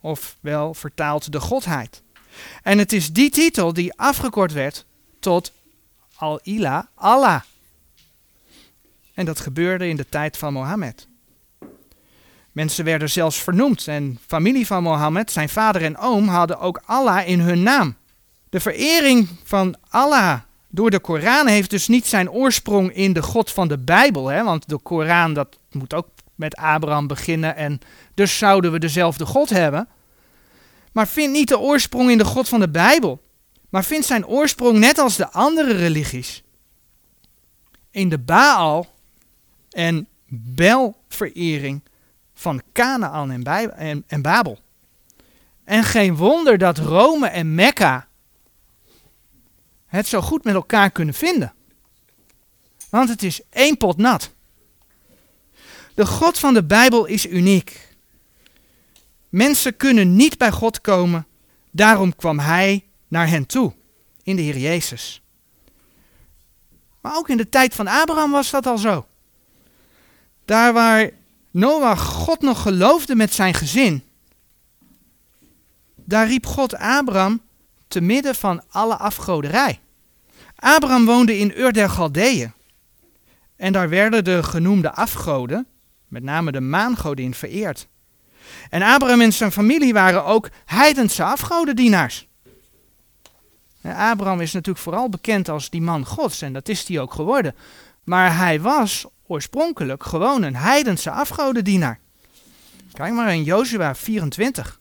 ofwel 0.00 0.74
vertaald 0.74 1.32
de 1.32 1.40
godheid. 1.40 2.02
En 2.62 2.78
het 2.78 2.92
is 2.92 3.12
die 3.12 3.30
titel 3.30 3.72
die 3.72 3.98
afgekort 3.98 4.52
werd 4.52 4.84
tot 5.20 5.52
Al-Ila, 6.16 6.88
Allah. 6.94 7.40
En 9.14 9.24
dat 9.24 9.40
gebeurde 9.40 9.88
in 9.88 9.96
de 9.96 10.08
tijd 10.08 10.36
van 10.36 10.52
Mohammed. 10.52 11.08
Mensen 12.52 12.84
werden 12.84 13.10
zelfs 13.10 13.42
vernoemd 13.42 13.88
en 13.88 14.18
familie 14.26 14.66
van 14.66 14.82
Mohammed, 14.82 15.32
zijn 15.32 15.48
vader 15.48 15.82
en 15.82 15.98
oom, 15.98 16.28
hadden 16.28 16.58
ook 16.58 16.82
Allah 16.86 17.28
in 17.28 17.40
hun 17.40 17.62
naam. 17.62 17.96
De 18.48 18.60
verering 18.60 19.28
van 19.44 19.76
Allah 19.88 20.40
door 20.68 20.90
de 20.90 21.00
Koran 21.00 21.46
heeft 21.46 21.70
dus 21.70 21.88
niet 21.88 22.06
zijn 22.06 22.30
oorsprong 22.30 22.92
in 22.92 23.12
de 23.12 23.22
God 23.22 23.50
van 23.50 23.68
de 23.68 23.78
Bijbel, 23.78 24.26
hè, 24.26 24.44
want 24.44 24.68
de 24.68 24.78
Koran 24.78 25.34
dat 25.34 25.58
moet 25.70 25.94
ook 25.94 26.08
met 26.34 26.56
Abraham 26.56 27.06
beginnen 27.06 27.56
en 27.56 27.80
dus 28.14 28.38
zouden 28.38 28.72
we 28.72 28.78
dezelfde 28.78 29.26
God 29.26 29.50
hebben. 29.50 29.88
Maar 30.94 31.08
vindt 31.08 31.32
niet 31.32 31.48
de 31.48 31.58
oorsprong 31.58 32.10
in 32.10 32.18
de 32.18 32.24
God 32.24 32.48
van 32.48 32.60
de 32.60 32.68
Bijbel, 32.68 33.22
maar 33.68 33.84
vindt 33.84 34.06
zijn 34.06 34.26
oorsprong 34.26 34.78
net 34.78 34.98
als 34.98 35.16
de 35.16 35.30
andere 35.30 35.72
religies 35.72 36.42
in 37.90 38.08
de 38.08 38.18
Baal 38.18 38.86
en 39.70 40.08
Belverering 40.28 41.82
van 42.34 42.62
Canaan 42.72 43.30
en, 43.30 43.44
en, 43.76 44.04
en 44.06 44.22
Babel. 44.22 44.58
En 45.64 45.84
geen 45.84 46.16
wonder 46.16 46.58
dat 46.58 46.78
Rome 46.78 47.26
en 47.26 47.54
Mekka 47.54 48.08
het 49.86 50.06
zo 50.06 50.20
goed 50.20 50.44
met 50.44 50.54
elkaar 50.54 50.90
kunnen 50.90 51.14
vinden. 51.14 51.52
Want 52.90 53.08
het 53.08 53.22
is 53.22 53.40
één 53.50 53.76
pot 53.76 53.96
nat. 53.96 54.30
De 55.94 56.06
God 56.06 56.38
van 56.38 56.54
de 56.54 56.64
Bijbel 56.64 57.04
is 57.04 57.26
uniek. 57.26 57.93
Mensen 59.34 59.76
kunnen 59.76 60.16
niet 60.16 60.38
bij 60.38 60.50
God 60.50 60.80
komen, 60.80 61.26
daarom 61.70 62.16
kwam 62.16 62.38
Hij 62.38 62.84
naar 63.08 63.28
hen 63.28 63.46
toe, 63.46 63.72
in 64.22 64.36
de 64.36 64.42
Heer 64.42 64.58
Jezus. 64.58 65.22
Maar 67.00 67.16
ook 67.16 67.28
in 67.28 67.36
de 67.36 67.48
tijd 67.48 67.74
van 67.74 67.86
Abraham 67.86 68.30
was 68.30 68.50
dat 68.50 68.66
al 68.66 68.78
zo. 68.78 69.06
Daar 70.44 70.72
waar 70.72 71.10
Noach 71.50 72.04
God 72.04 72.40
nog 72.40 72.62
geloofde 72.62 73.14
met 73.14 73.32
zijn 73.32 73.54
gezin, 73.54 74.02
daar 75.94 76.26
riep 76.26 76.46
God 76.46 76.74
Abraham 76.74 77.40
te 77.88 78.00
midden 78.00 78.34
van 78.34 78.62
alle 78.68 78.96
afgoderij. 78.96 79.80
Abraham 80.56 81.04
woonde 81.04 81.38
in 81.38 81.52
Ur 81.56 81.72
der 81.72 81.90
Galdeeën. 81.90 82.52
En 83.56 83.72
daar 83.72 83.88
werden 83.88 84.24
de 84.24 84.42
genoemde 84.42 84.92
afgoden, 84.92 85.66
met 86.08 86.22
name 86.22 86.52
de 86.52 86.60
maangodin, 86.60 87.34
vereerd. 87.34 87.88
En 88.70 88.82
Abraham 88.82 89.20
en 89.20 89.32
zijn 89.32 89.52
familie 89.52 89.92
waren 89.92 90.24
ook 90.24 90.48
heidense 90.64 91.24
afgodendienaars. 91.24 92.26
Abraham 93.82 94.40
is 94.40 94.52
natuurlijk 94.52 94.84
vooral 94.84 95.08
bekend 95.08 95.48
als 95.48 95.70
die 95.70 95.82
man 95.82 96.06
Gods 96.06 96.42
en 96.42 96.52
dat 96.52 96.68
is 96.68 96.88
hij 96.88 97.00
ook 97.00 97.12
geworden. 97.12 97.54
Maar 98.04 98.36
hij 98.36 98.60
was 98.60 99.04
oorspronkelijk 99.26 100.04
gewoon 100.04 100.42
een 100.42 100.56
heidense 100.56 101.10
afgodendienaar. 101.10 101.98
Kijk 102.92 103.12
maar 103.12 103.34
in 103.34 103.42
Jozua 103.42 103.94
24. 103.94 104.80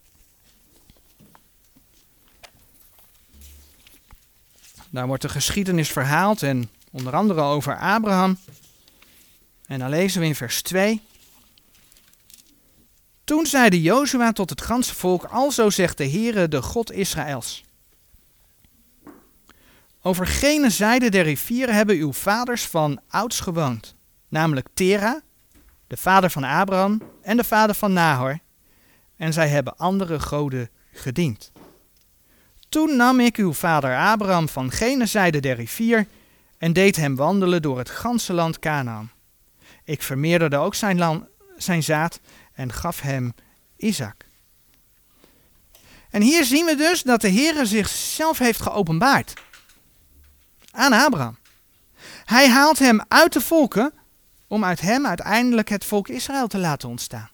Daar 4.90 5.08
wordt 5.08 5.22
de 5.22 5.30
geschiedenis 5.30 5.92
verhaald 5.92 6.44
en 6.44 6.70
onder 6.92 7.16
andere 7.16 7.42
over 7.42 7.78
Abraham. 7.78 8.38
En 9.66 9.80
dan 9.80 9.90
lezen 9.90 10.22
we 10.22 10.28
in 10.28 10.36
vers 10.36 10.62
2. 10.62 11.02
Toen 13.24 13.46
zeide 13.46 13.82
Jozua 13.82 14.32
tot 14.32 14.50
het 14.50 14.62
ganse 14.62 14.96
volk, 14.96 15.24
alzo 15.24 15.70
zegt 15.70 15.98
de 15.98 16.10
Heere, 16.10 16.48
de 16.48 16.62
God 16.62 16.92
Israëls. 16.92 17.64
Over 20.02 20.28
gene 20.28 20.70
zijde 20.70 21.10
der 21.10 21.24
rivieren 21.24 21.76
hebben 21.76 21.96
uw 21.96 22.14
vaders 22.14 22.66
van 22.66 23.00
ouds 23.08 23.40
gewoond, 23.40 23.96
namelijk 24.28 24.68
Tera, 24.74 25.22
de 25.88 25.98
vader 25.98 26.30
van 26.30 26.44
Abraham 26.44 27.02
en 27.22 27.38
de 27.38 27.44
vader 27.44 27.76
van 27.76 27.94
Nahor, 27.94 28.40
en 29.18 29.34
zij 29.34 29.48
hebben 29.48 29.78
andere 29.78 30.20
goden 30.20 30.70
gediend. 30.92 31.52
Toen 32.70 32.96
nam 32.96 33.20
ik 33.20 33.38
uw 33.38 33.54
vader 33.54 33.98
Abraham 33.98 34.50
van 34.50 34.72
gene 34.72 35.06
zijde 35.06 35.40
der 35.40 35.56
rivier 35.56 36.08
en 36.58 36.74
deed 36.74 36.96
hem 36.96 37.16
wandelen 37.16 37.62
door 37.62 37.78
het 37.78 37.90
ganse 37.90 38.34
land 38.34 38.60
Canaan. 38.60 39.12
Ik 39.84 40.02
vermeerderde 40.02 40.58
ook 40.58 40.76
zijn, 40.76 40.98
land, 40.98 41.26
zijn 41.58 41.84
zaad 41.84 42.20
en 42.54 42.74
gaf 42.74 43.02
hem 43.02 43.34
Isaac. 43.78 44.26
En 46.10 46.22
hier 46.22 46.44
zien 46.44 46.66
we 46.66 46.76
dus 46.76 47.02
dat 47.02 47.22
de 47.22 47.28
Heer 47.28 47.66
zichzelf 47.66 48.38
heeft 48.38 48.62
geopenbaard 48.62 49.34
aan 50.72 50.94
Abraham. 50.94 51.38
Hij 52.26 52.50
haalt 52.50 52.80
hem 52.80 53.02
uit 53.08 53.34
de 53.34 53.42
volken 53.42 53.94
om 54.48 54.64
uit 54.64 54.82
hem 54.82 55.06
uiteindelijk 55.06 55.70
het 55.70 55.86
volk 55.86 56.08
Israël 56.08 56.48
te 56.48 56.58
laten 56.58 56.90
ontstaan. 56.90 57.30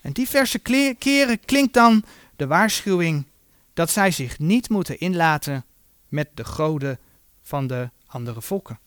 En 0.00 0.12
diverse 0.12 0.58
keren 0.98 1.40
klinkt 1.40 1.74
dan 1.74 2.04
de 2.36 2.46
waarschuwing 2.46 3.26
dat 3.74 3.90
zij 3.90 4.10
zich 4.10 4.38
niet 4.38 4.68
moeten 4.68 4.98
inlaten 4.98 5.64
met 6.08 6.28
de 6.34 6.44
goden 6.44 6.98
van 7.42 7.66
de 7.66 7.90
andere 8.06 8.42
volken. 8.42 8.78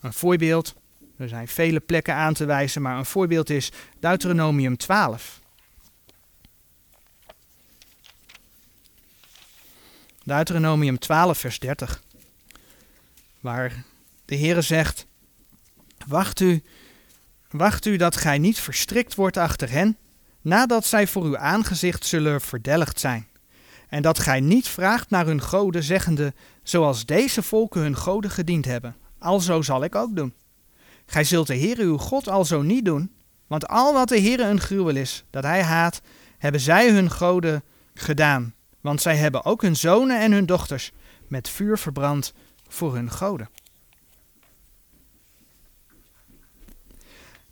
Een 0.00 0.12
voorbeeld, 0.12 0.74
er 1.16 1.28
zijn 1.28 1.48
vele 1.48 1.80
plekken 1.80 2.14
aan 2.14 2.34
te 2.34 2.44
wijzen, 2.44 2.82
maar 2.82 2.98
een 2.98 3.04
voorbeeld 3.04 3.50
is 3.50 3.72
Deuteronomium 4.00 4.76
12. 4.76 5.40
Deuteronomium 10.24 10.98
12, 10.98 11.38
vers 11.38 11.58
30. 11.58 12.02
Waar 13.40 13.84
de 14.24 14.36
Heere 14.36 14.62
zegt: 14.62 15.06
Wacht 16.06 16.40
u, 16.40 16.62
wacht 17.50 17.86
u 17.86 17.96
dat 17.96 18.16
gij 18.16 18.38
niet 18.38 18.58
verstrikt 18.58 19.14
wordt 19.14 19.36
achter 19.36 19.70
hen, 19.70 19.96
nadat 20.40 20.84
zij 20.84 21.06
voor 21.06 21.24
uw 21.24 21.38
aangezicht 21.38 22.06
zullen 22.06 22.40
verdelgd 22.40 23.00
zijn. 23.00 23.26
En 23.88 24.02
dat 24.02 24.18
gij 24.18 24.40
niet 24.40 24.68
vraagt 24.68 25.10
naar 25.10 25.26
hun 25.26 25.42
goden, 25.42 25.82
zeggende, 25.82 26.34
zoals 26.62 27.06
deze 27.06 27.42
volken 27.42 27.80
hun 27.80 27.96
goden 27.96 28.30
gediend 28.30 28.64
hebben, 28.64 28.96
alzo 29.18 29.62
zal 29.62 29.84
ik 29.84 29.94
ook 29.94 30.16
doen. 30.16 30.34
Gij 31.06 31.24
zult 31.24 31.46
de 31.46 31.58
Heere 31.58 31.82
uw 31.82 31.98
God 31.98 32.28
alzo 32.28 32.62
niet 32.62 32.84
doen, 32.84 33.14
want 33.46 33.68
al 33.68 33.92
wat 33.92 34.08
de 34.08 34.20
Heere 34.20 34.44
een 34.44 34.60
gruwel 34.60 34.96
is, 34.96 35.24
dat 35.30 35.42
hij 35.42 35.62
haat, 35.62 36.00
hebben 36.38 36.60
zij 36.60 36.90
hun 36.90 37.10
goden 37.10 37.62
gedaan. 37.94 38.54
Want 38.80 39.02
zij 39.02 39.16
hebben 39.16 39.44
ook 39.44 39.62
hun 39.62 39.76
zonen 39.76 40.20
en 40.20 40.32
hun 40.32 40.46
dochters 40.46 40.92
met 41.28 41.48
vuur 41.48 41.78
verbrand 41.78 42.32
voor 42.68 42.94
hun 42.94 43.10
goden. 43.10 43.48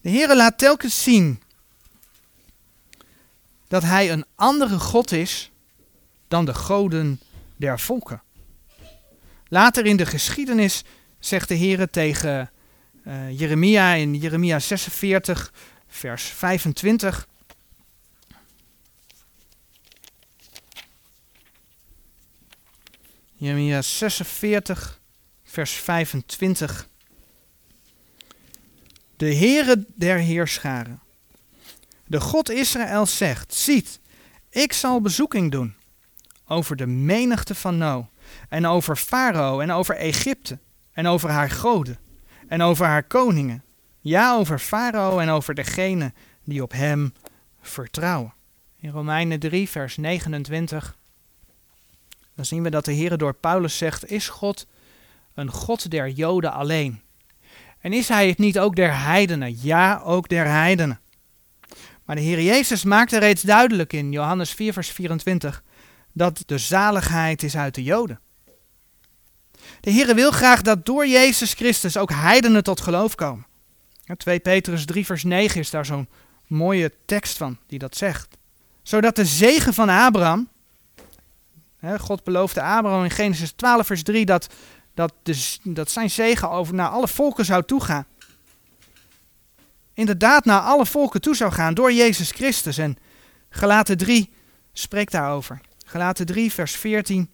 De 0.01 0.11
Heere 0.11 0.37
laat 0.37 0.59
telkens 0.59 1.03
zien 1.03 1.43
dat 3.69 3.83
hij 3.83 4.11
een 4.11 4.25
andere 4.35 4.79
God 4.79 5.13
is 5.13 5.51
dan 6.29 6.45
de 6.45 6.55
goden 6.55 7.21
der 7.57 7.81
volken. 7.81 8.23
Later 9.49 9.87
in 9.87 9.97
de 9.97 10.07
geschiedenis 10.07 10.85
zegt 11.19 11.49
de 11.49 11.57
Heere 11.57 11.91
tegen 11.91 12.51
uh, 13.07 13.39
Jeremia 13.39 13.95
in 13.95 14.15
Jeremia 14.15 14.59
46, 14.59 15.53
vers 15.89 16.23
25. 16.23 17.27
Jeremia 23.35 23.83
46, 23.83 25.01
vers 25.45 25.73
25. 25.73 26.89
De 29.17 29.35
Heere 29.35 29.87
der 29.95 30.19
Heerscharen, 30.19 31.01
de 32.07 32.21
God 32.21 32.51
Israël 32.51 33.07
zegt, 33.07 33.55
ziet, 33.55 34.01
ik 34.51 34.73
zal 34.73 35.01
bezoeking 35.01 35.51
doen 35.51 35.75
over 36.47 36.77
de 36.77 36.87
menigte 36.87 37.55
van 37.55 37.79
No, 37.79 38.11
en 38.49 38.67
over 38.67 38.97
Farao 38.97 39.61
en 39.61 39.71
over 39.71 39.97
Egypte, 39.97 40.59
en 40.93 41.07
over 41.07 41.31
haar 41.31 41.51
goden, 41.51 41.99
en 42.53 42.63
over 42.63 42.87
haar 42.87 43.03
koningen, 43.03 43.63
ja, 44.01 44.35
over 44.35 44.59
Farao 44.59 45.19
en 45.19 45.29
over 45.29 45.55
degene 45.55 46.13
die 46.45 46.63
op 46.63 46.73
hem 46.73 47.13
vertrouwen. 47.61 48.35
In 48.77 48.91
Romeinen 48.91 49.39
3, 49.39 49.69
vers 49.69 49.97
29, 49.97 50.97
dan 52.35 52.45
zien 52.45 52.63
we 52.63 52.71
dat 52.71 52.85
de 52.85 52.93
Heer 52.93 53.19
door 53.19 53.35
Paulus 53.35 53.79
zegt, 53.79 54.11
is 54.11 54.29
God 54.29 54.67
een 55.35 55.51
God 55.51 55.91
der 55.91 56.09
Joden 56.09 56.53
alleen? 56.53 57.01
En 57.81 57.93
is 57.93 58.09
hij 58.09 58.29
het 58.29 58.39
niet 58.39 58.59
ook 58.59 58.77
der 58.77 59.03
heidenen? 59.03 59.57
Ja, 59.63 60.01
ook 60.05 60.29
der 60.29 60.47
heidenen. 60.47 61.01
Maar 62.05 62.17
de 62.17 62.23
Heer 62.23 62.43
Jezus 62.43 62.85
maakte 62.85 63.19
reeds 63.19 63.43
duidelijk 63.43 63.93
in 63.93 64.13
Johannes 64.13 64.51
4, 64.51 64.73
vers 64.73 64.91
24 64.91 65.63
dat 66.13 66.43
de 66.47 66.59
zaligheid 66.59 67.43
is 67.43 67.57
uit 67.57 67.75
de 67.75 67.83
Joden. 67.83 68.21
De 69.81 69.91
Heer 69.91 70.15
wil 70.15 70.31
graag 70.31 70.63
dat 70.63 70.87
door 70.87 71.07
Jezus 71.07 71.53
Christus 71.55 71.97
ook 71.97 72.11
heidenen 72.11 72.63
tot 72.63 72.81
geloof 72.81 73.15
komen. 73.15 73.47
2 74.17 74.41
Petrus 74.41 74.85
3, 74.85 75.07
vers 75.07 75.25
9 75.25 75.61
is 75.61 75.71
daar 75.71 75.87
zo'n 75.87 76.09
mooie 76.47 76.93
tekst 77.05 77.37
van 77.37 77.59
die 77.67 77.79
dat 77.79 77.97
zegt. 77.97 78.37
Zodat 78.83 79.17
de 79.17 79.25
zegen 79.25 79.75
van 79.75 79.89
Abraham, 79.89 80.49
God 81.99 82.25
beloofde 82.25 82.63
Abraham 82.63 83.05
in 83.05 83.11
Genesis 83.11 83.53
12, 83.53 83.87
vers 83.87 84.03
3 84.03 84.27
dat, 84.27 84.49
dat, 84.95 85.13
dat 85.63 85.91
zijn 85.91 86.11
zegen 86.11 86.51
over 86.51 86.75
naar 86.75 86.89
alle 86.89 87.09
volken 87.09 87.45
zou 87.45 87.63
toegaan. 87.65 88.07
Inderdaad 89.95 90.45
naar 90.45 90.61
alle 90.61 90.87
volken 90.87 91.21
toe 91.21 91.37
zou 91.37 91.53
gaan 91.53 91.75
door 91.75 91.93
Jezus 91.93 92.31
Christus. 92.31 92.79
En 92.79 92.97
Galaten 93.51 93.97
3 93.97 94.33
spreekt 94.73 95.13
daarover. 95.13 95.61
Galaten 95.87 96.27
3, 96.27 96.53
vers 96.53 96.73
14. 96.73 97.31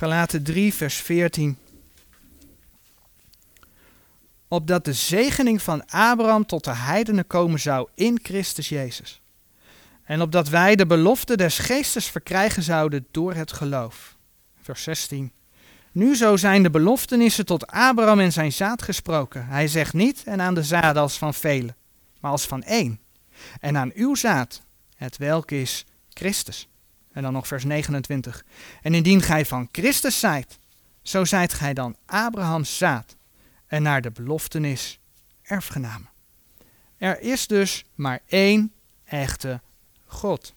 Galaten 0.00 0.42
3, 0.42 0.74
vers 0.74 0.94
14. 0.94 1.58
Opdat 4.48 4.84
de 4.84 4.92
zegening 4.92 5.62
van 5.62 5.86
Abraham 5.86 6.46
tot 6.46 6.64
de 6.64 6.74
heidenen 6.74 7.26
komen 7.26 7.60
zou 7.60 7.88
in 7.94 8.18
Christus 8.22 8.68
Jezus. 8.68 9.20
En 10.04 10.22
opdat 10.22 10.48
wij 10.48 10.76
de 10.76 10.86
belofte 10.86 11.36
des 11.36 11.58
geestes 11.58 12.06
verkrijgen 12.06 12.62
zouden 12.62 13.06
door 13.10 13.34
het 13.34 13.52
geloof. 13.52 14.16
Vers 14.62 14.82
16. 14.82 15.32
Nu 15.92 16.16
zo 16.16 16.36
zijn 16.36 16.62
de 16.62 16.70
beloftenissen 16.70 17.46
tot 17.46 17.66
Abraham 17.66 18.20
en 18.20 18.32
zijn 18.32 18.52
zaad 18.52 18.82
gesproken. 18.82 19.46
Hij 19.46 19.68
zegt 19.68 19.92
niet 19.92 20.22
en 20.24 20.40
aan 20.40 20.54
de 20.54 20.64
zaad 20.64 20.96
als 20.96 21.18
van 21.18 21.34
velen, 21.34 21.76
maar 22.20 22.30
als 22.30 22.46
van 22.46 22.62
één. 22.62 23.00
En 23.60 23.76
aan 23.76 23.90
uw 23.94 24.14
zaad, 24.14 24.62
het 24.96 25.16
welk 25.16 25.50
is 25.50 25.84
Christus. 26.08 26.69
En 27.20 27.26
dan 27.26 27.34
nog 27.34 27.46
vers 27.46 27.64
29. 27.64 28.44
En 28.82 28.94
indien 28.94 29.22
gij 29.22 29.46
van 29.46 29.68
Christus 29.72 30.20
zijt, 30.20 30.58
zo 31.02 31.24
zijt 31.24 31.52
gij 31.52 31.74
dan 31.74 31.96
Abrahams 32.06 32.76
zaad 32.76 33.16
en 33.66 33.82
naar 33.82 34.00
de 34.00 34.10
beloftenis 34.10 35.00
erfgenamen. 35.42 36.08
Er 36.96 37.20
is 37.20 37.46
dus 37.46 37.84
maar 37.94 38.20
één 38.26 38.72
echte 39.04 39.60
God. 40.04 40.54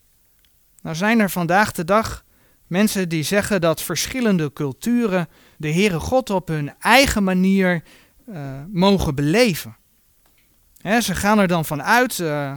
Nou 0.82 0.96
zijn 0.96 1.20
er 1.20 1.30
vandaag 1.30 1.72
de 1.72 1.86
dag 1.86 2.24
Mensen 2.68 3.10
die 3.10 3.24
zeggen 3.24 3.62
dat 3.62 3.82
verschillende 3.82 4.54
culturen 4.54 5.28
de 5.58 5.74
Heere 5.74 6.00
God 6.00 6.30
op 6.30 6.48
hun 6.48 6.74
eigen 6.80 7.24
manier 7.24 7.84
uh, 8.30 8.38
mogen 8.72 9.16
beleven. 9.16 9.76
ze 10.82 11.16
gaan 11.16 11.40
er 11.40 11.48
dan 11.48 11.66
vanuit, 11.66 12.20
uh, 12.20 12.54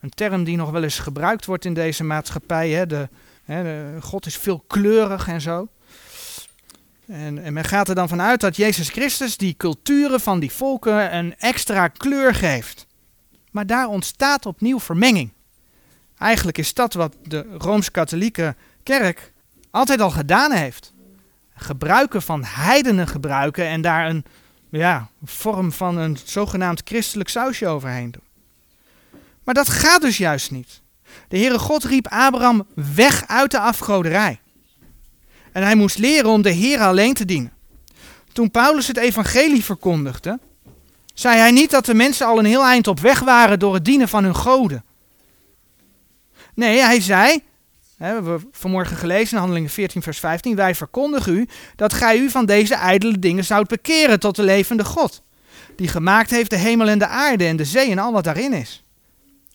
een 0.00 0.10
term 0.10 0.44
die 0.44 0.56
nog 0.56 0.70
wel 0.70 0.82
eens 0.82 0.98
gebruikt 0.98 1.46
wordt 1.46 1.64
in 1.64 1.74
deze 1.74 2.04
maatschappij, 2.04 2.86
de, 2.86 3.08
God 4.00 4.26
is 4.26 4.36
veelkleurig 4.36 5.28
en 5.28 5.40
zo. 5.40 5.68
En, 7.06 7.44
en 7.44 7.52
men 7.52 7.64
gaat 7.64 7.88
er 7.88 7.94
dan 7.94 8.08
vanuit 8.08 8.40
dat 8.40 8.56
Jezus 8.56 8.88
Christus 8.88 9.36
die 9.36 9.54
culturen 9.56 10.20
van 10.20 10.40
die 10.40 10.52
volken 10.52 11.16
een 11.16 11.34
extra 11.38 11.88
kleur 11.88 12.34
geeft. 12.34 12.86
Maar 13.50 13.66
daar 13.66 13.86
ontstaat 13.86 14.46
opnieuw 14.46 14.80
vermenging. 14.80 15.32
Eigenlijk 16.18 16.58
is 16.58 16.74
dat 16.74 16.94
wat 16.94 17.16
de 17.22 17.46
Rooms-Katholieke 17.58 18.54
kerk 18.82 19.32
altijd 19.70 20.00
al 20.00 20.10
gedaan 20.10 20.52
heeft. 20.52 20.92
Gebruiken 21.54 22.22
van 22.22 22.44
heidenen 22.44 23.08
gebruiken 23.08 23.66
en 23.66 23.80
daar 23.80 24.08
een 24.08 24.24
ja, 24.70 25.08
vorm 25.24 25.72
van 25.72 25.96
een 25.96 26.18
zogenaamd 26.24 26.82
christelijk 26.84 27.28
sausje 27.28 27.66
overheen 27.66 28.10
doen. 28.10 28.22
Maar 29.44 29.54
dat 29.54 29.68
gaat 29.68 30.00
dus 30.00 30.16
juist 30.16 30.50
niet. 30.50 30.80
De 31.32 31.38
Heere 31.38 31.58
God 31.58 31.84
riep 31.84 32.06
Abraham 32.08 32.66
weg 32.94 33.26
uit 33.26 33.50
de 33.50 33.58
afgoderij. 33.58 34.40
En 35.52 35.62
hij 35.62 35.74
moest 35.74 35.98
leren 35.98 36.30
om 36.30 36.42
de 36.42 36.50
Heer 36.50 36.80
alleen 36.80 37.14
te 37.14 37.24
dienen. 37.24 37.52
Toen 38.32 38.50
Paulus 38.50 38.86
het 38.86 38.96
evangelie 38.96 39.64
verkondigde, 39.64 40.38
zei 41.14 41.38
hij 41.38 41.50
niet 41.50 41.70
dat 41.70 41.84
de 41.84 41.94
mensen 41.94 42.26
al 42.26 42.38
een 42.38 42.44
heel 42.44 42.64
eind 42.64 42.86
op 42.86 43.00
weg 43.00 43.20
waren 43.20 43.58
door 43.58 43.74
het 43.74 43.84
dienen 43.84 44.08
van 44.08 44.24
hun 44.24 44.34
goden. 44.34 44.84
Nee, 46.54 46.78
hij 46.78 47.00
zei, 47.00 47.42
we 47.96 48.04
hebben 48.04 48.48
vanmorgen 48.52 48.96
gelezen 48.96 49.32
in 49.32 49.38
Handelingen 49.38 49.70
14, 49.70 50.02
vers 50.02 50.18
15, 50.18 50.56
wij 50.56 50.74
verkondigen 50.74 51.36
u 51.36 51.48
dat 51.76 51.92
gij 51.92 52.18
u 52.18 52.30
van 52.30 52.46
deze 52.46 52.74
ijdele 52.74 53.18
dingen 53.18 53.44
zoudt 53.44 53.68
bekeren 53.68 54.20
tot 54.20 54.36
de 54.36 54.42
levende 54.42 54.84
God, 54.84 55.22
die 55.76 55.88
gemaakt 55.88 56.30
heeft 56.30 56.50
de 56.50 56.56
hemel 56.56 56.88
en 56.88 56.98
de 56.98 57.06
aarde 57.06 57.44
en 57.44 57.56
de 57.56 57.64
zee 57.64 57.90
en 57.90 57.98
al 57.98 58.12
wat 58.12 58.24
daarin 58.24 58.52
is. 58.52 58.82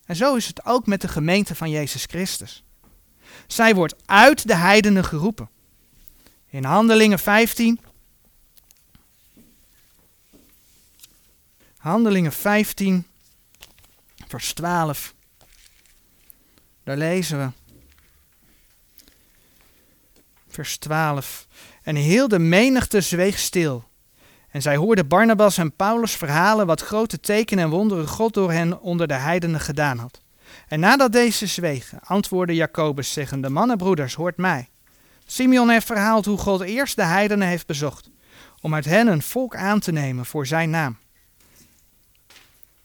En 0.08 0.16
zo 0.16 0.34
is 0.34 0.46
het 0.46 0.64
ook 0.64 0.86
met 0.86 1.00
de 1.00 1.08
gemeente 1.08 1.54
van 1.54 1.70
Jezus 1.70 2.04
Christus. 2.04 2.64
Zij 3.46 3.74
wordt 3.74 3.94
uit 4.06 4.46
de 4.46 4.54
heidenen 4.54 5.04
geroepen. 5.04 5.50
In 6.46 6.64
Handelingen 6.64 7.18
15. 7.18 7.80
Handelingen 11.76 12.32
15, 12.32 13.06
vers 14.28 14.52
12. 14.52 15.14
Daar 16.84 16.96
lezen 16.96 17.38
we. 17.38 17.50
Vers 20.48 20.76
12. 20.76 21.46
En 21.82 21.96
heel 21.96 22.28
de 22.28 22.38
menigte 22.38 23.00
zweeg 23.00 23.38
stil. 23.38 23.87
En 24.50 24.62
zij 24.62 24.76
hoorden 24.76 25.08
Barnabas 25.08 25.58
en 25.58 25.76
Paulus 25.76 26.12
verhalen 26.12 26.66
wat 26.66 26.80
grote 26.80 27.20
tekenen 27.20 27.64
en 27.64 27.70
wonderen 27.70 28.08
God 28.08 28.34
door 28.34 28.52
hen 28.52 28.80
onder 28.80 29.06
de 29.06 29.14
heidenen 29.14 29.60
gedaan 29.60 29.98
had. 29.98 30.20
En 30.68 30.80
nadat 30.80 31.12
deze 31.12 31.46
zwegen, 31.46 31.98
antwoordde 32.02 32.54
Jacobus, 32.54 33.12
zeggende, 33.12 33.48
mannenbroeders, 33.48 34.14
hoort 34.14 34.36
mij. 34.36 34.68
Simeon 35.26 35.68
heeft 35.68 35.86
verhaald 35.86 36.24
hoe 36.24 36.38
God 36.38 36.60
eerst 36.60 36.96
de 36.96 37.04
heidenen 37.04 37.48
heeft 37.48 37.66
bezocht, 37.66 38.10
om 38.60 38.74
uit 38.74 38.84
hen 38.84 39.06
een 39.06 39.22
volk 39.22 39.56
aan 39.56 39.80
te 39.80 39.92
nemen 39.92 40.26
voor 40.26 40.46
zijn 40.46 40.70
naam. 40.70 40.96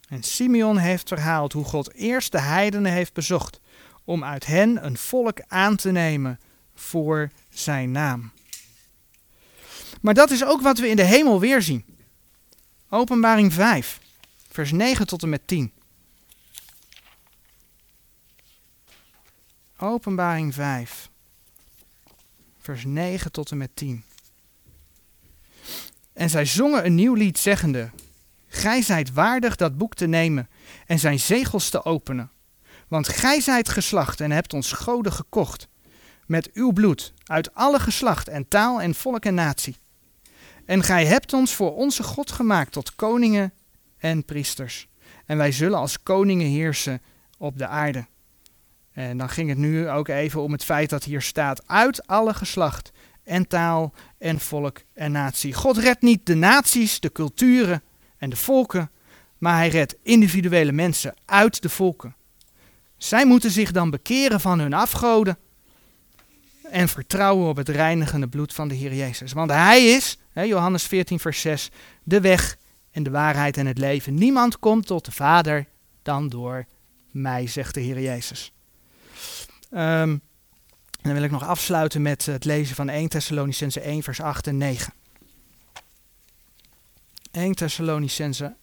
En 0.09 0.23
Simeon 0.23 0.77
heeft 0.77 1.07
verhaald 1.07 1.53
hoe 1.53 1.63
God 1.63 1.93
eerst 1.93 2.31
de 2.31 2.39
heidenen 2.39 2.91
heeft 2.91 3.13
bezocht, 3.13 3.59
om 4.03 4.23
uit 4.23 4.45
hen 4.45 4.85
een 4.85 4.97
volk 4.97 5.41
aan 5.47 5.75
te 5.75 5.91
nemen 5.91 6.39
voor 6.75 7.31
zijn 7.49 7.91
naam. 7.91 8.31
Maar 10.03 10.13
dat 10.13 10.31
is 10.31 10.45
ook 10.45 10.61
wat 10.61 10.77
we 10.79 10.87
in 10.87 10.95
de 10.95 11.03
hemel 11.03 11.39
weer 11.39 11.61
zien. 11.61 11.85
Openbaring 12.89 13.53
5, 13.53 13.99
vers 14.51 14.71
9 14.71 15.07
tot 15.07 15.23
en 15.23 15.29
met 15.29 15.47
10. 15.47 15.71
Openbaring 19.77 20.53
5, 20.53 21.09
vers 22.59 22.83
9 22.85 23.31
tot 23.31 23.51
en 23.51 23.57
met 23.57 23.69
10. 23.73 24.03
En 26.13 26.29
zij 26.29 26.45
zongen 26.45 26.85
een 26.85 26.95
nieuw 26.95 27.13
lied, 27.13 27.39
zeggende: 27.39 27.89
Gij 28.47 28.81
zijt 28.81 29.13
waardig 29.13 29.55
dat 29.55 29.77
boek 29.77 29.95
te 29.95 30.07
nemen 30.07 30.49
en 30.85 30.99
zijn 30.99 31.19
zegels 31.19 31.69
te 31.69 31.85
openen. 31.85 32.31
Want 32.87 33.07
gij 33.07 33.41
zijt 33.41 33.69
geslacht 33.69 34.21
en 34.21 34.31
hebt 34.31 34.53
ons 34.53 34.71
goden 34.71 35.13
gekocht. 35.13 35.67
Met 36.25 36.51
uw 36.53 36.71
bloed, 36.71 37.13
uit 37.25 37.55
alle 37.55 37.79
geslacht 37.79 38.27
en 38.27 38.47
taal 38.47 38.81
en 38.81 38.95
volk 38.95 39.25
en 39.25 39.33
natie. 39.33 39.81
En 40.65 40.83
gij 40.83 41.05
hebt 41.05 41.33
ons 41.33 41.53
voor 41.53 41.75
onze 41.75 42.03
God 42.03 42.31
gemaakt 42.31 42.71
tot 42.71 42.95
koningen 42.95 43.53
en 43.97 44.25
priesters. 44.25 44.87
En 45.25 45.37
wij 45.37 45.51
zullen 45.51 45.79
als 45.79 46.03
koningen 46.03 46.47
heersen 46.47 47.01
op 47.37 47.57
de 47.57 47.67
aarde. 47.67 48.05
En 48.91 49.17
dan 49.17 49.29
ging 49.29 49.49
het 49.49 49.57
nu 49.57 49.89
ook 49.89 50.07
even 50.07 50.41
om 50.41 50.51
het 50.51 50.63
feit 50.63 50.89
dat 50.89 51.03
hier 51.03 51.21
staat 51.21 51.67
uit 51.67 52.07
alle 52.07 52.33
geslacht 52.33 52.91
en 53.23 53.47
taal 53.47 53.93
en 54.17 54.39
volk 54.39 54.81
en 54.93 55.11
natie. 55.11 55.53
God 55.53 55.77
redt 55.77 56.01
niet 56.01 56.25
de 56.25 56.35
naties, 56.35 56.99
de 56.99 57.11
culturen 57.11 57.83
en 58.17 58.29
de 58.29 58.35
volken, 58.35 58.91
maar 59.37 59.55
hij 59.55 59.69
redt 59.69 59.95
individuele 60.03 60.71
mensen 60.71 61.13
uit 61.25 61.61
de 61.61 61.69
volken. 61.69 62.15
Zij 62.97 63.25
moeten 63.25 63.51
zich 63.51 63.71
dan 63.71 63.89
bekeren 63.89 64.39
van 64.39 64.59
hun 64.59 64.73
afgoden 64.73 65.37
en 66.73 66.89
vertrouwen 66.89 67.49
op 67.49 67.55
het 67.55 67.69
reinigende 67.69 68.27
bloed 68.27 68.53
van 68.53 68.67
de 68.67 68.75
Heer 68.75 68.93
Jezus. 68.93 69.33
Want 69.33 69.51
Hij 69.51 69.85
is, 69.85 70.17
Johannes 70.33 70.83
14, 70.83 71.19
vers 71.19 71.41
6, 71.41 71.69
de 72.03 72.21
weg 72.21 72.57
en 72.91 73.03
de 73.03 73.09
waarheid 73.09 73.57
en 73.57 73.65
het 73.65 73.77
leven. 73.77 74.13
Niemand 74.13 74.59
komt 74.59 74.85
tot 74.85 75.05
de 75.05 75.11
Vader 75.11 75.67
dan 76.01 76.29
door 76.29 76.65
mij, 77.11 77.47
zegt 77.47 77.73
de 77.73 77.81
Heer 77.81 78.01
Jezus. 78.01 78.51
Um, 79.71 80.21
dan 81.01 81.13
wil 81.13 81.23
ik 81.23 81.31
nog 81.31 81.47
afsluiten 81.47 82.01
met 82.01 82.25
het 82.25 82.45
lezen 82.45 82.75
van 82.75 82.89
1 82.89 83.09
Thessalonicense 83.09 83.79
1, 83.79 84.03
vers 84.03 84.21
8 84.21 84.47
en 84.47 84.57
9. 84.57 84.93
1 87.31 87.55
Thessalonicense 87.55 88.55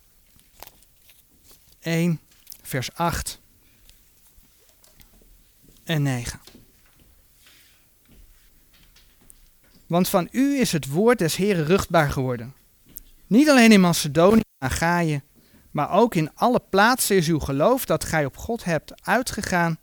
1, 1.81 2.21
vers 2.63 2.95
8 2.95 3.41
en 5.85 6.03
9. 6.03 6.41
Want 9.91 10.09
van 10.09 10.29
u 10.31 10.59
is 10.61 10.73
het 10.73 10.89
woord 10.89 11.19
des 11.19 11.37
Heren 11.37 11.65
ruchtbaar 11.65 12.11
geworden. 12.11 12.55
Niet 13.27 13.49
alleen 13.49 13.73
in 13.73 13.81
Macedonië 13.81 14.41
en 14.59 14.69
Achaïe, 14.69 15.23
maar 15.71 15.91
ook 15.91 16.15
in 16.15 16.31
alle 16.35 16.63
plaatsen 16.71 17.17
is 17.17 17.29
uw 17.29 17.39
geloof 17.39 17.85
dat 17.85 18.05
gij 18.05 18.25
op 18.25 18.37
God 18.37 18.65
hebt 18.65 19.07
uitgegaan, 19.07 19.79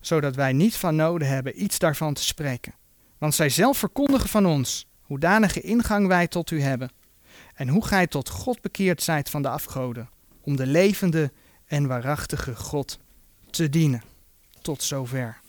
zodat 0.00 0.34
wij 0.34 0.52
niet 0.52 0.76
van 0.76 0.96
noden 0.96 1.28
hebben 1.28 1.62
iets 1.62 1.78
daarvan 1.78 2.14
te 2.14 2.22
spreken. 2.22 2.74
Want 3.18 3.34
zij 3.34 3.48
zelf 3.48 3.78
verkondigen 3.78 4.28
van 4.28 4.46
ons, 4.46 4.86
hoedanige 5.00 5.60
ingang 5.60 6.06
wij 6.06 6.28
tot 6.28 6.50
u 6.50 6.60
hebben, 6.60 6.90
en 7.54 7.68
hoe 7.68 7.84
gij 7.84 8.06
tot 8.06 8.28
God 8.28 8.60
bekeerd 8.60 9.02
zijt 9.02 9.30
van 9.30 9.42
de 9.42 9.48
afgoden, 9.48 10.10
om 10.40 10.56
de 10.56 10.66
levende 10.66 11.32
en 11.66 11.86
waarachtige 11.86 12.54
God 12.56 12.98
te 13.50 13.68
dienen. 13.68 14.02
Tot 14.62 14.82
zover. 14.82 15.42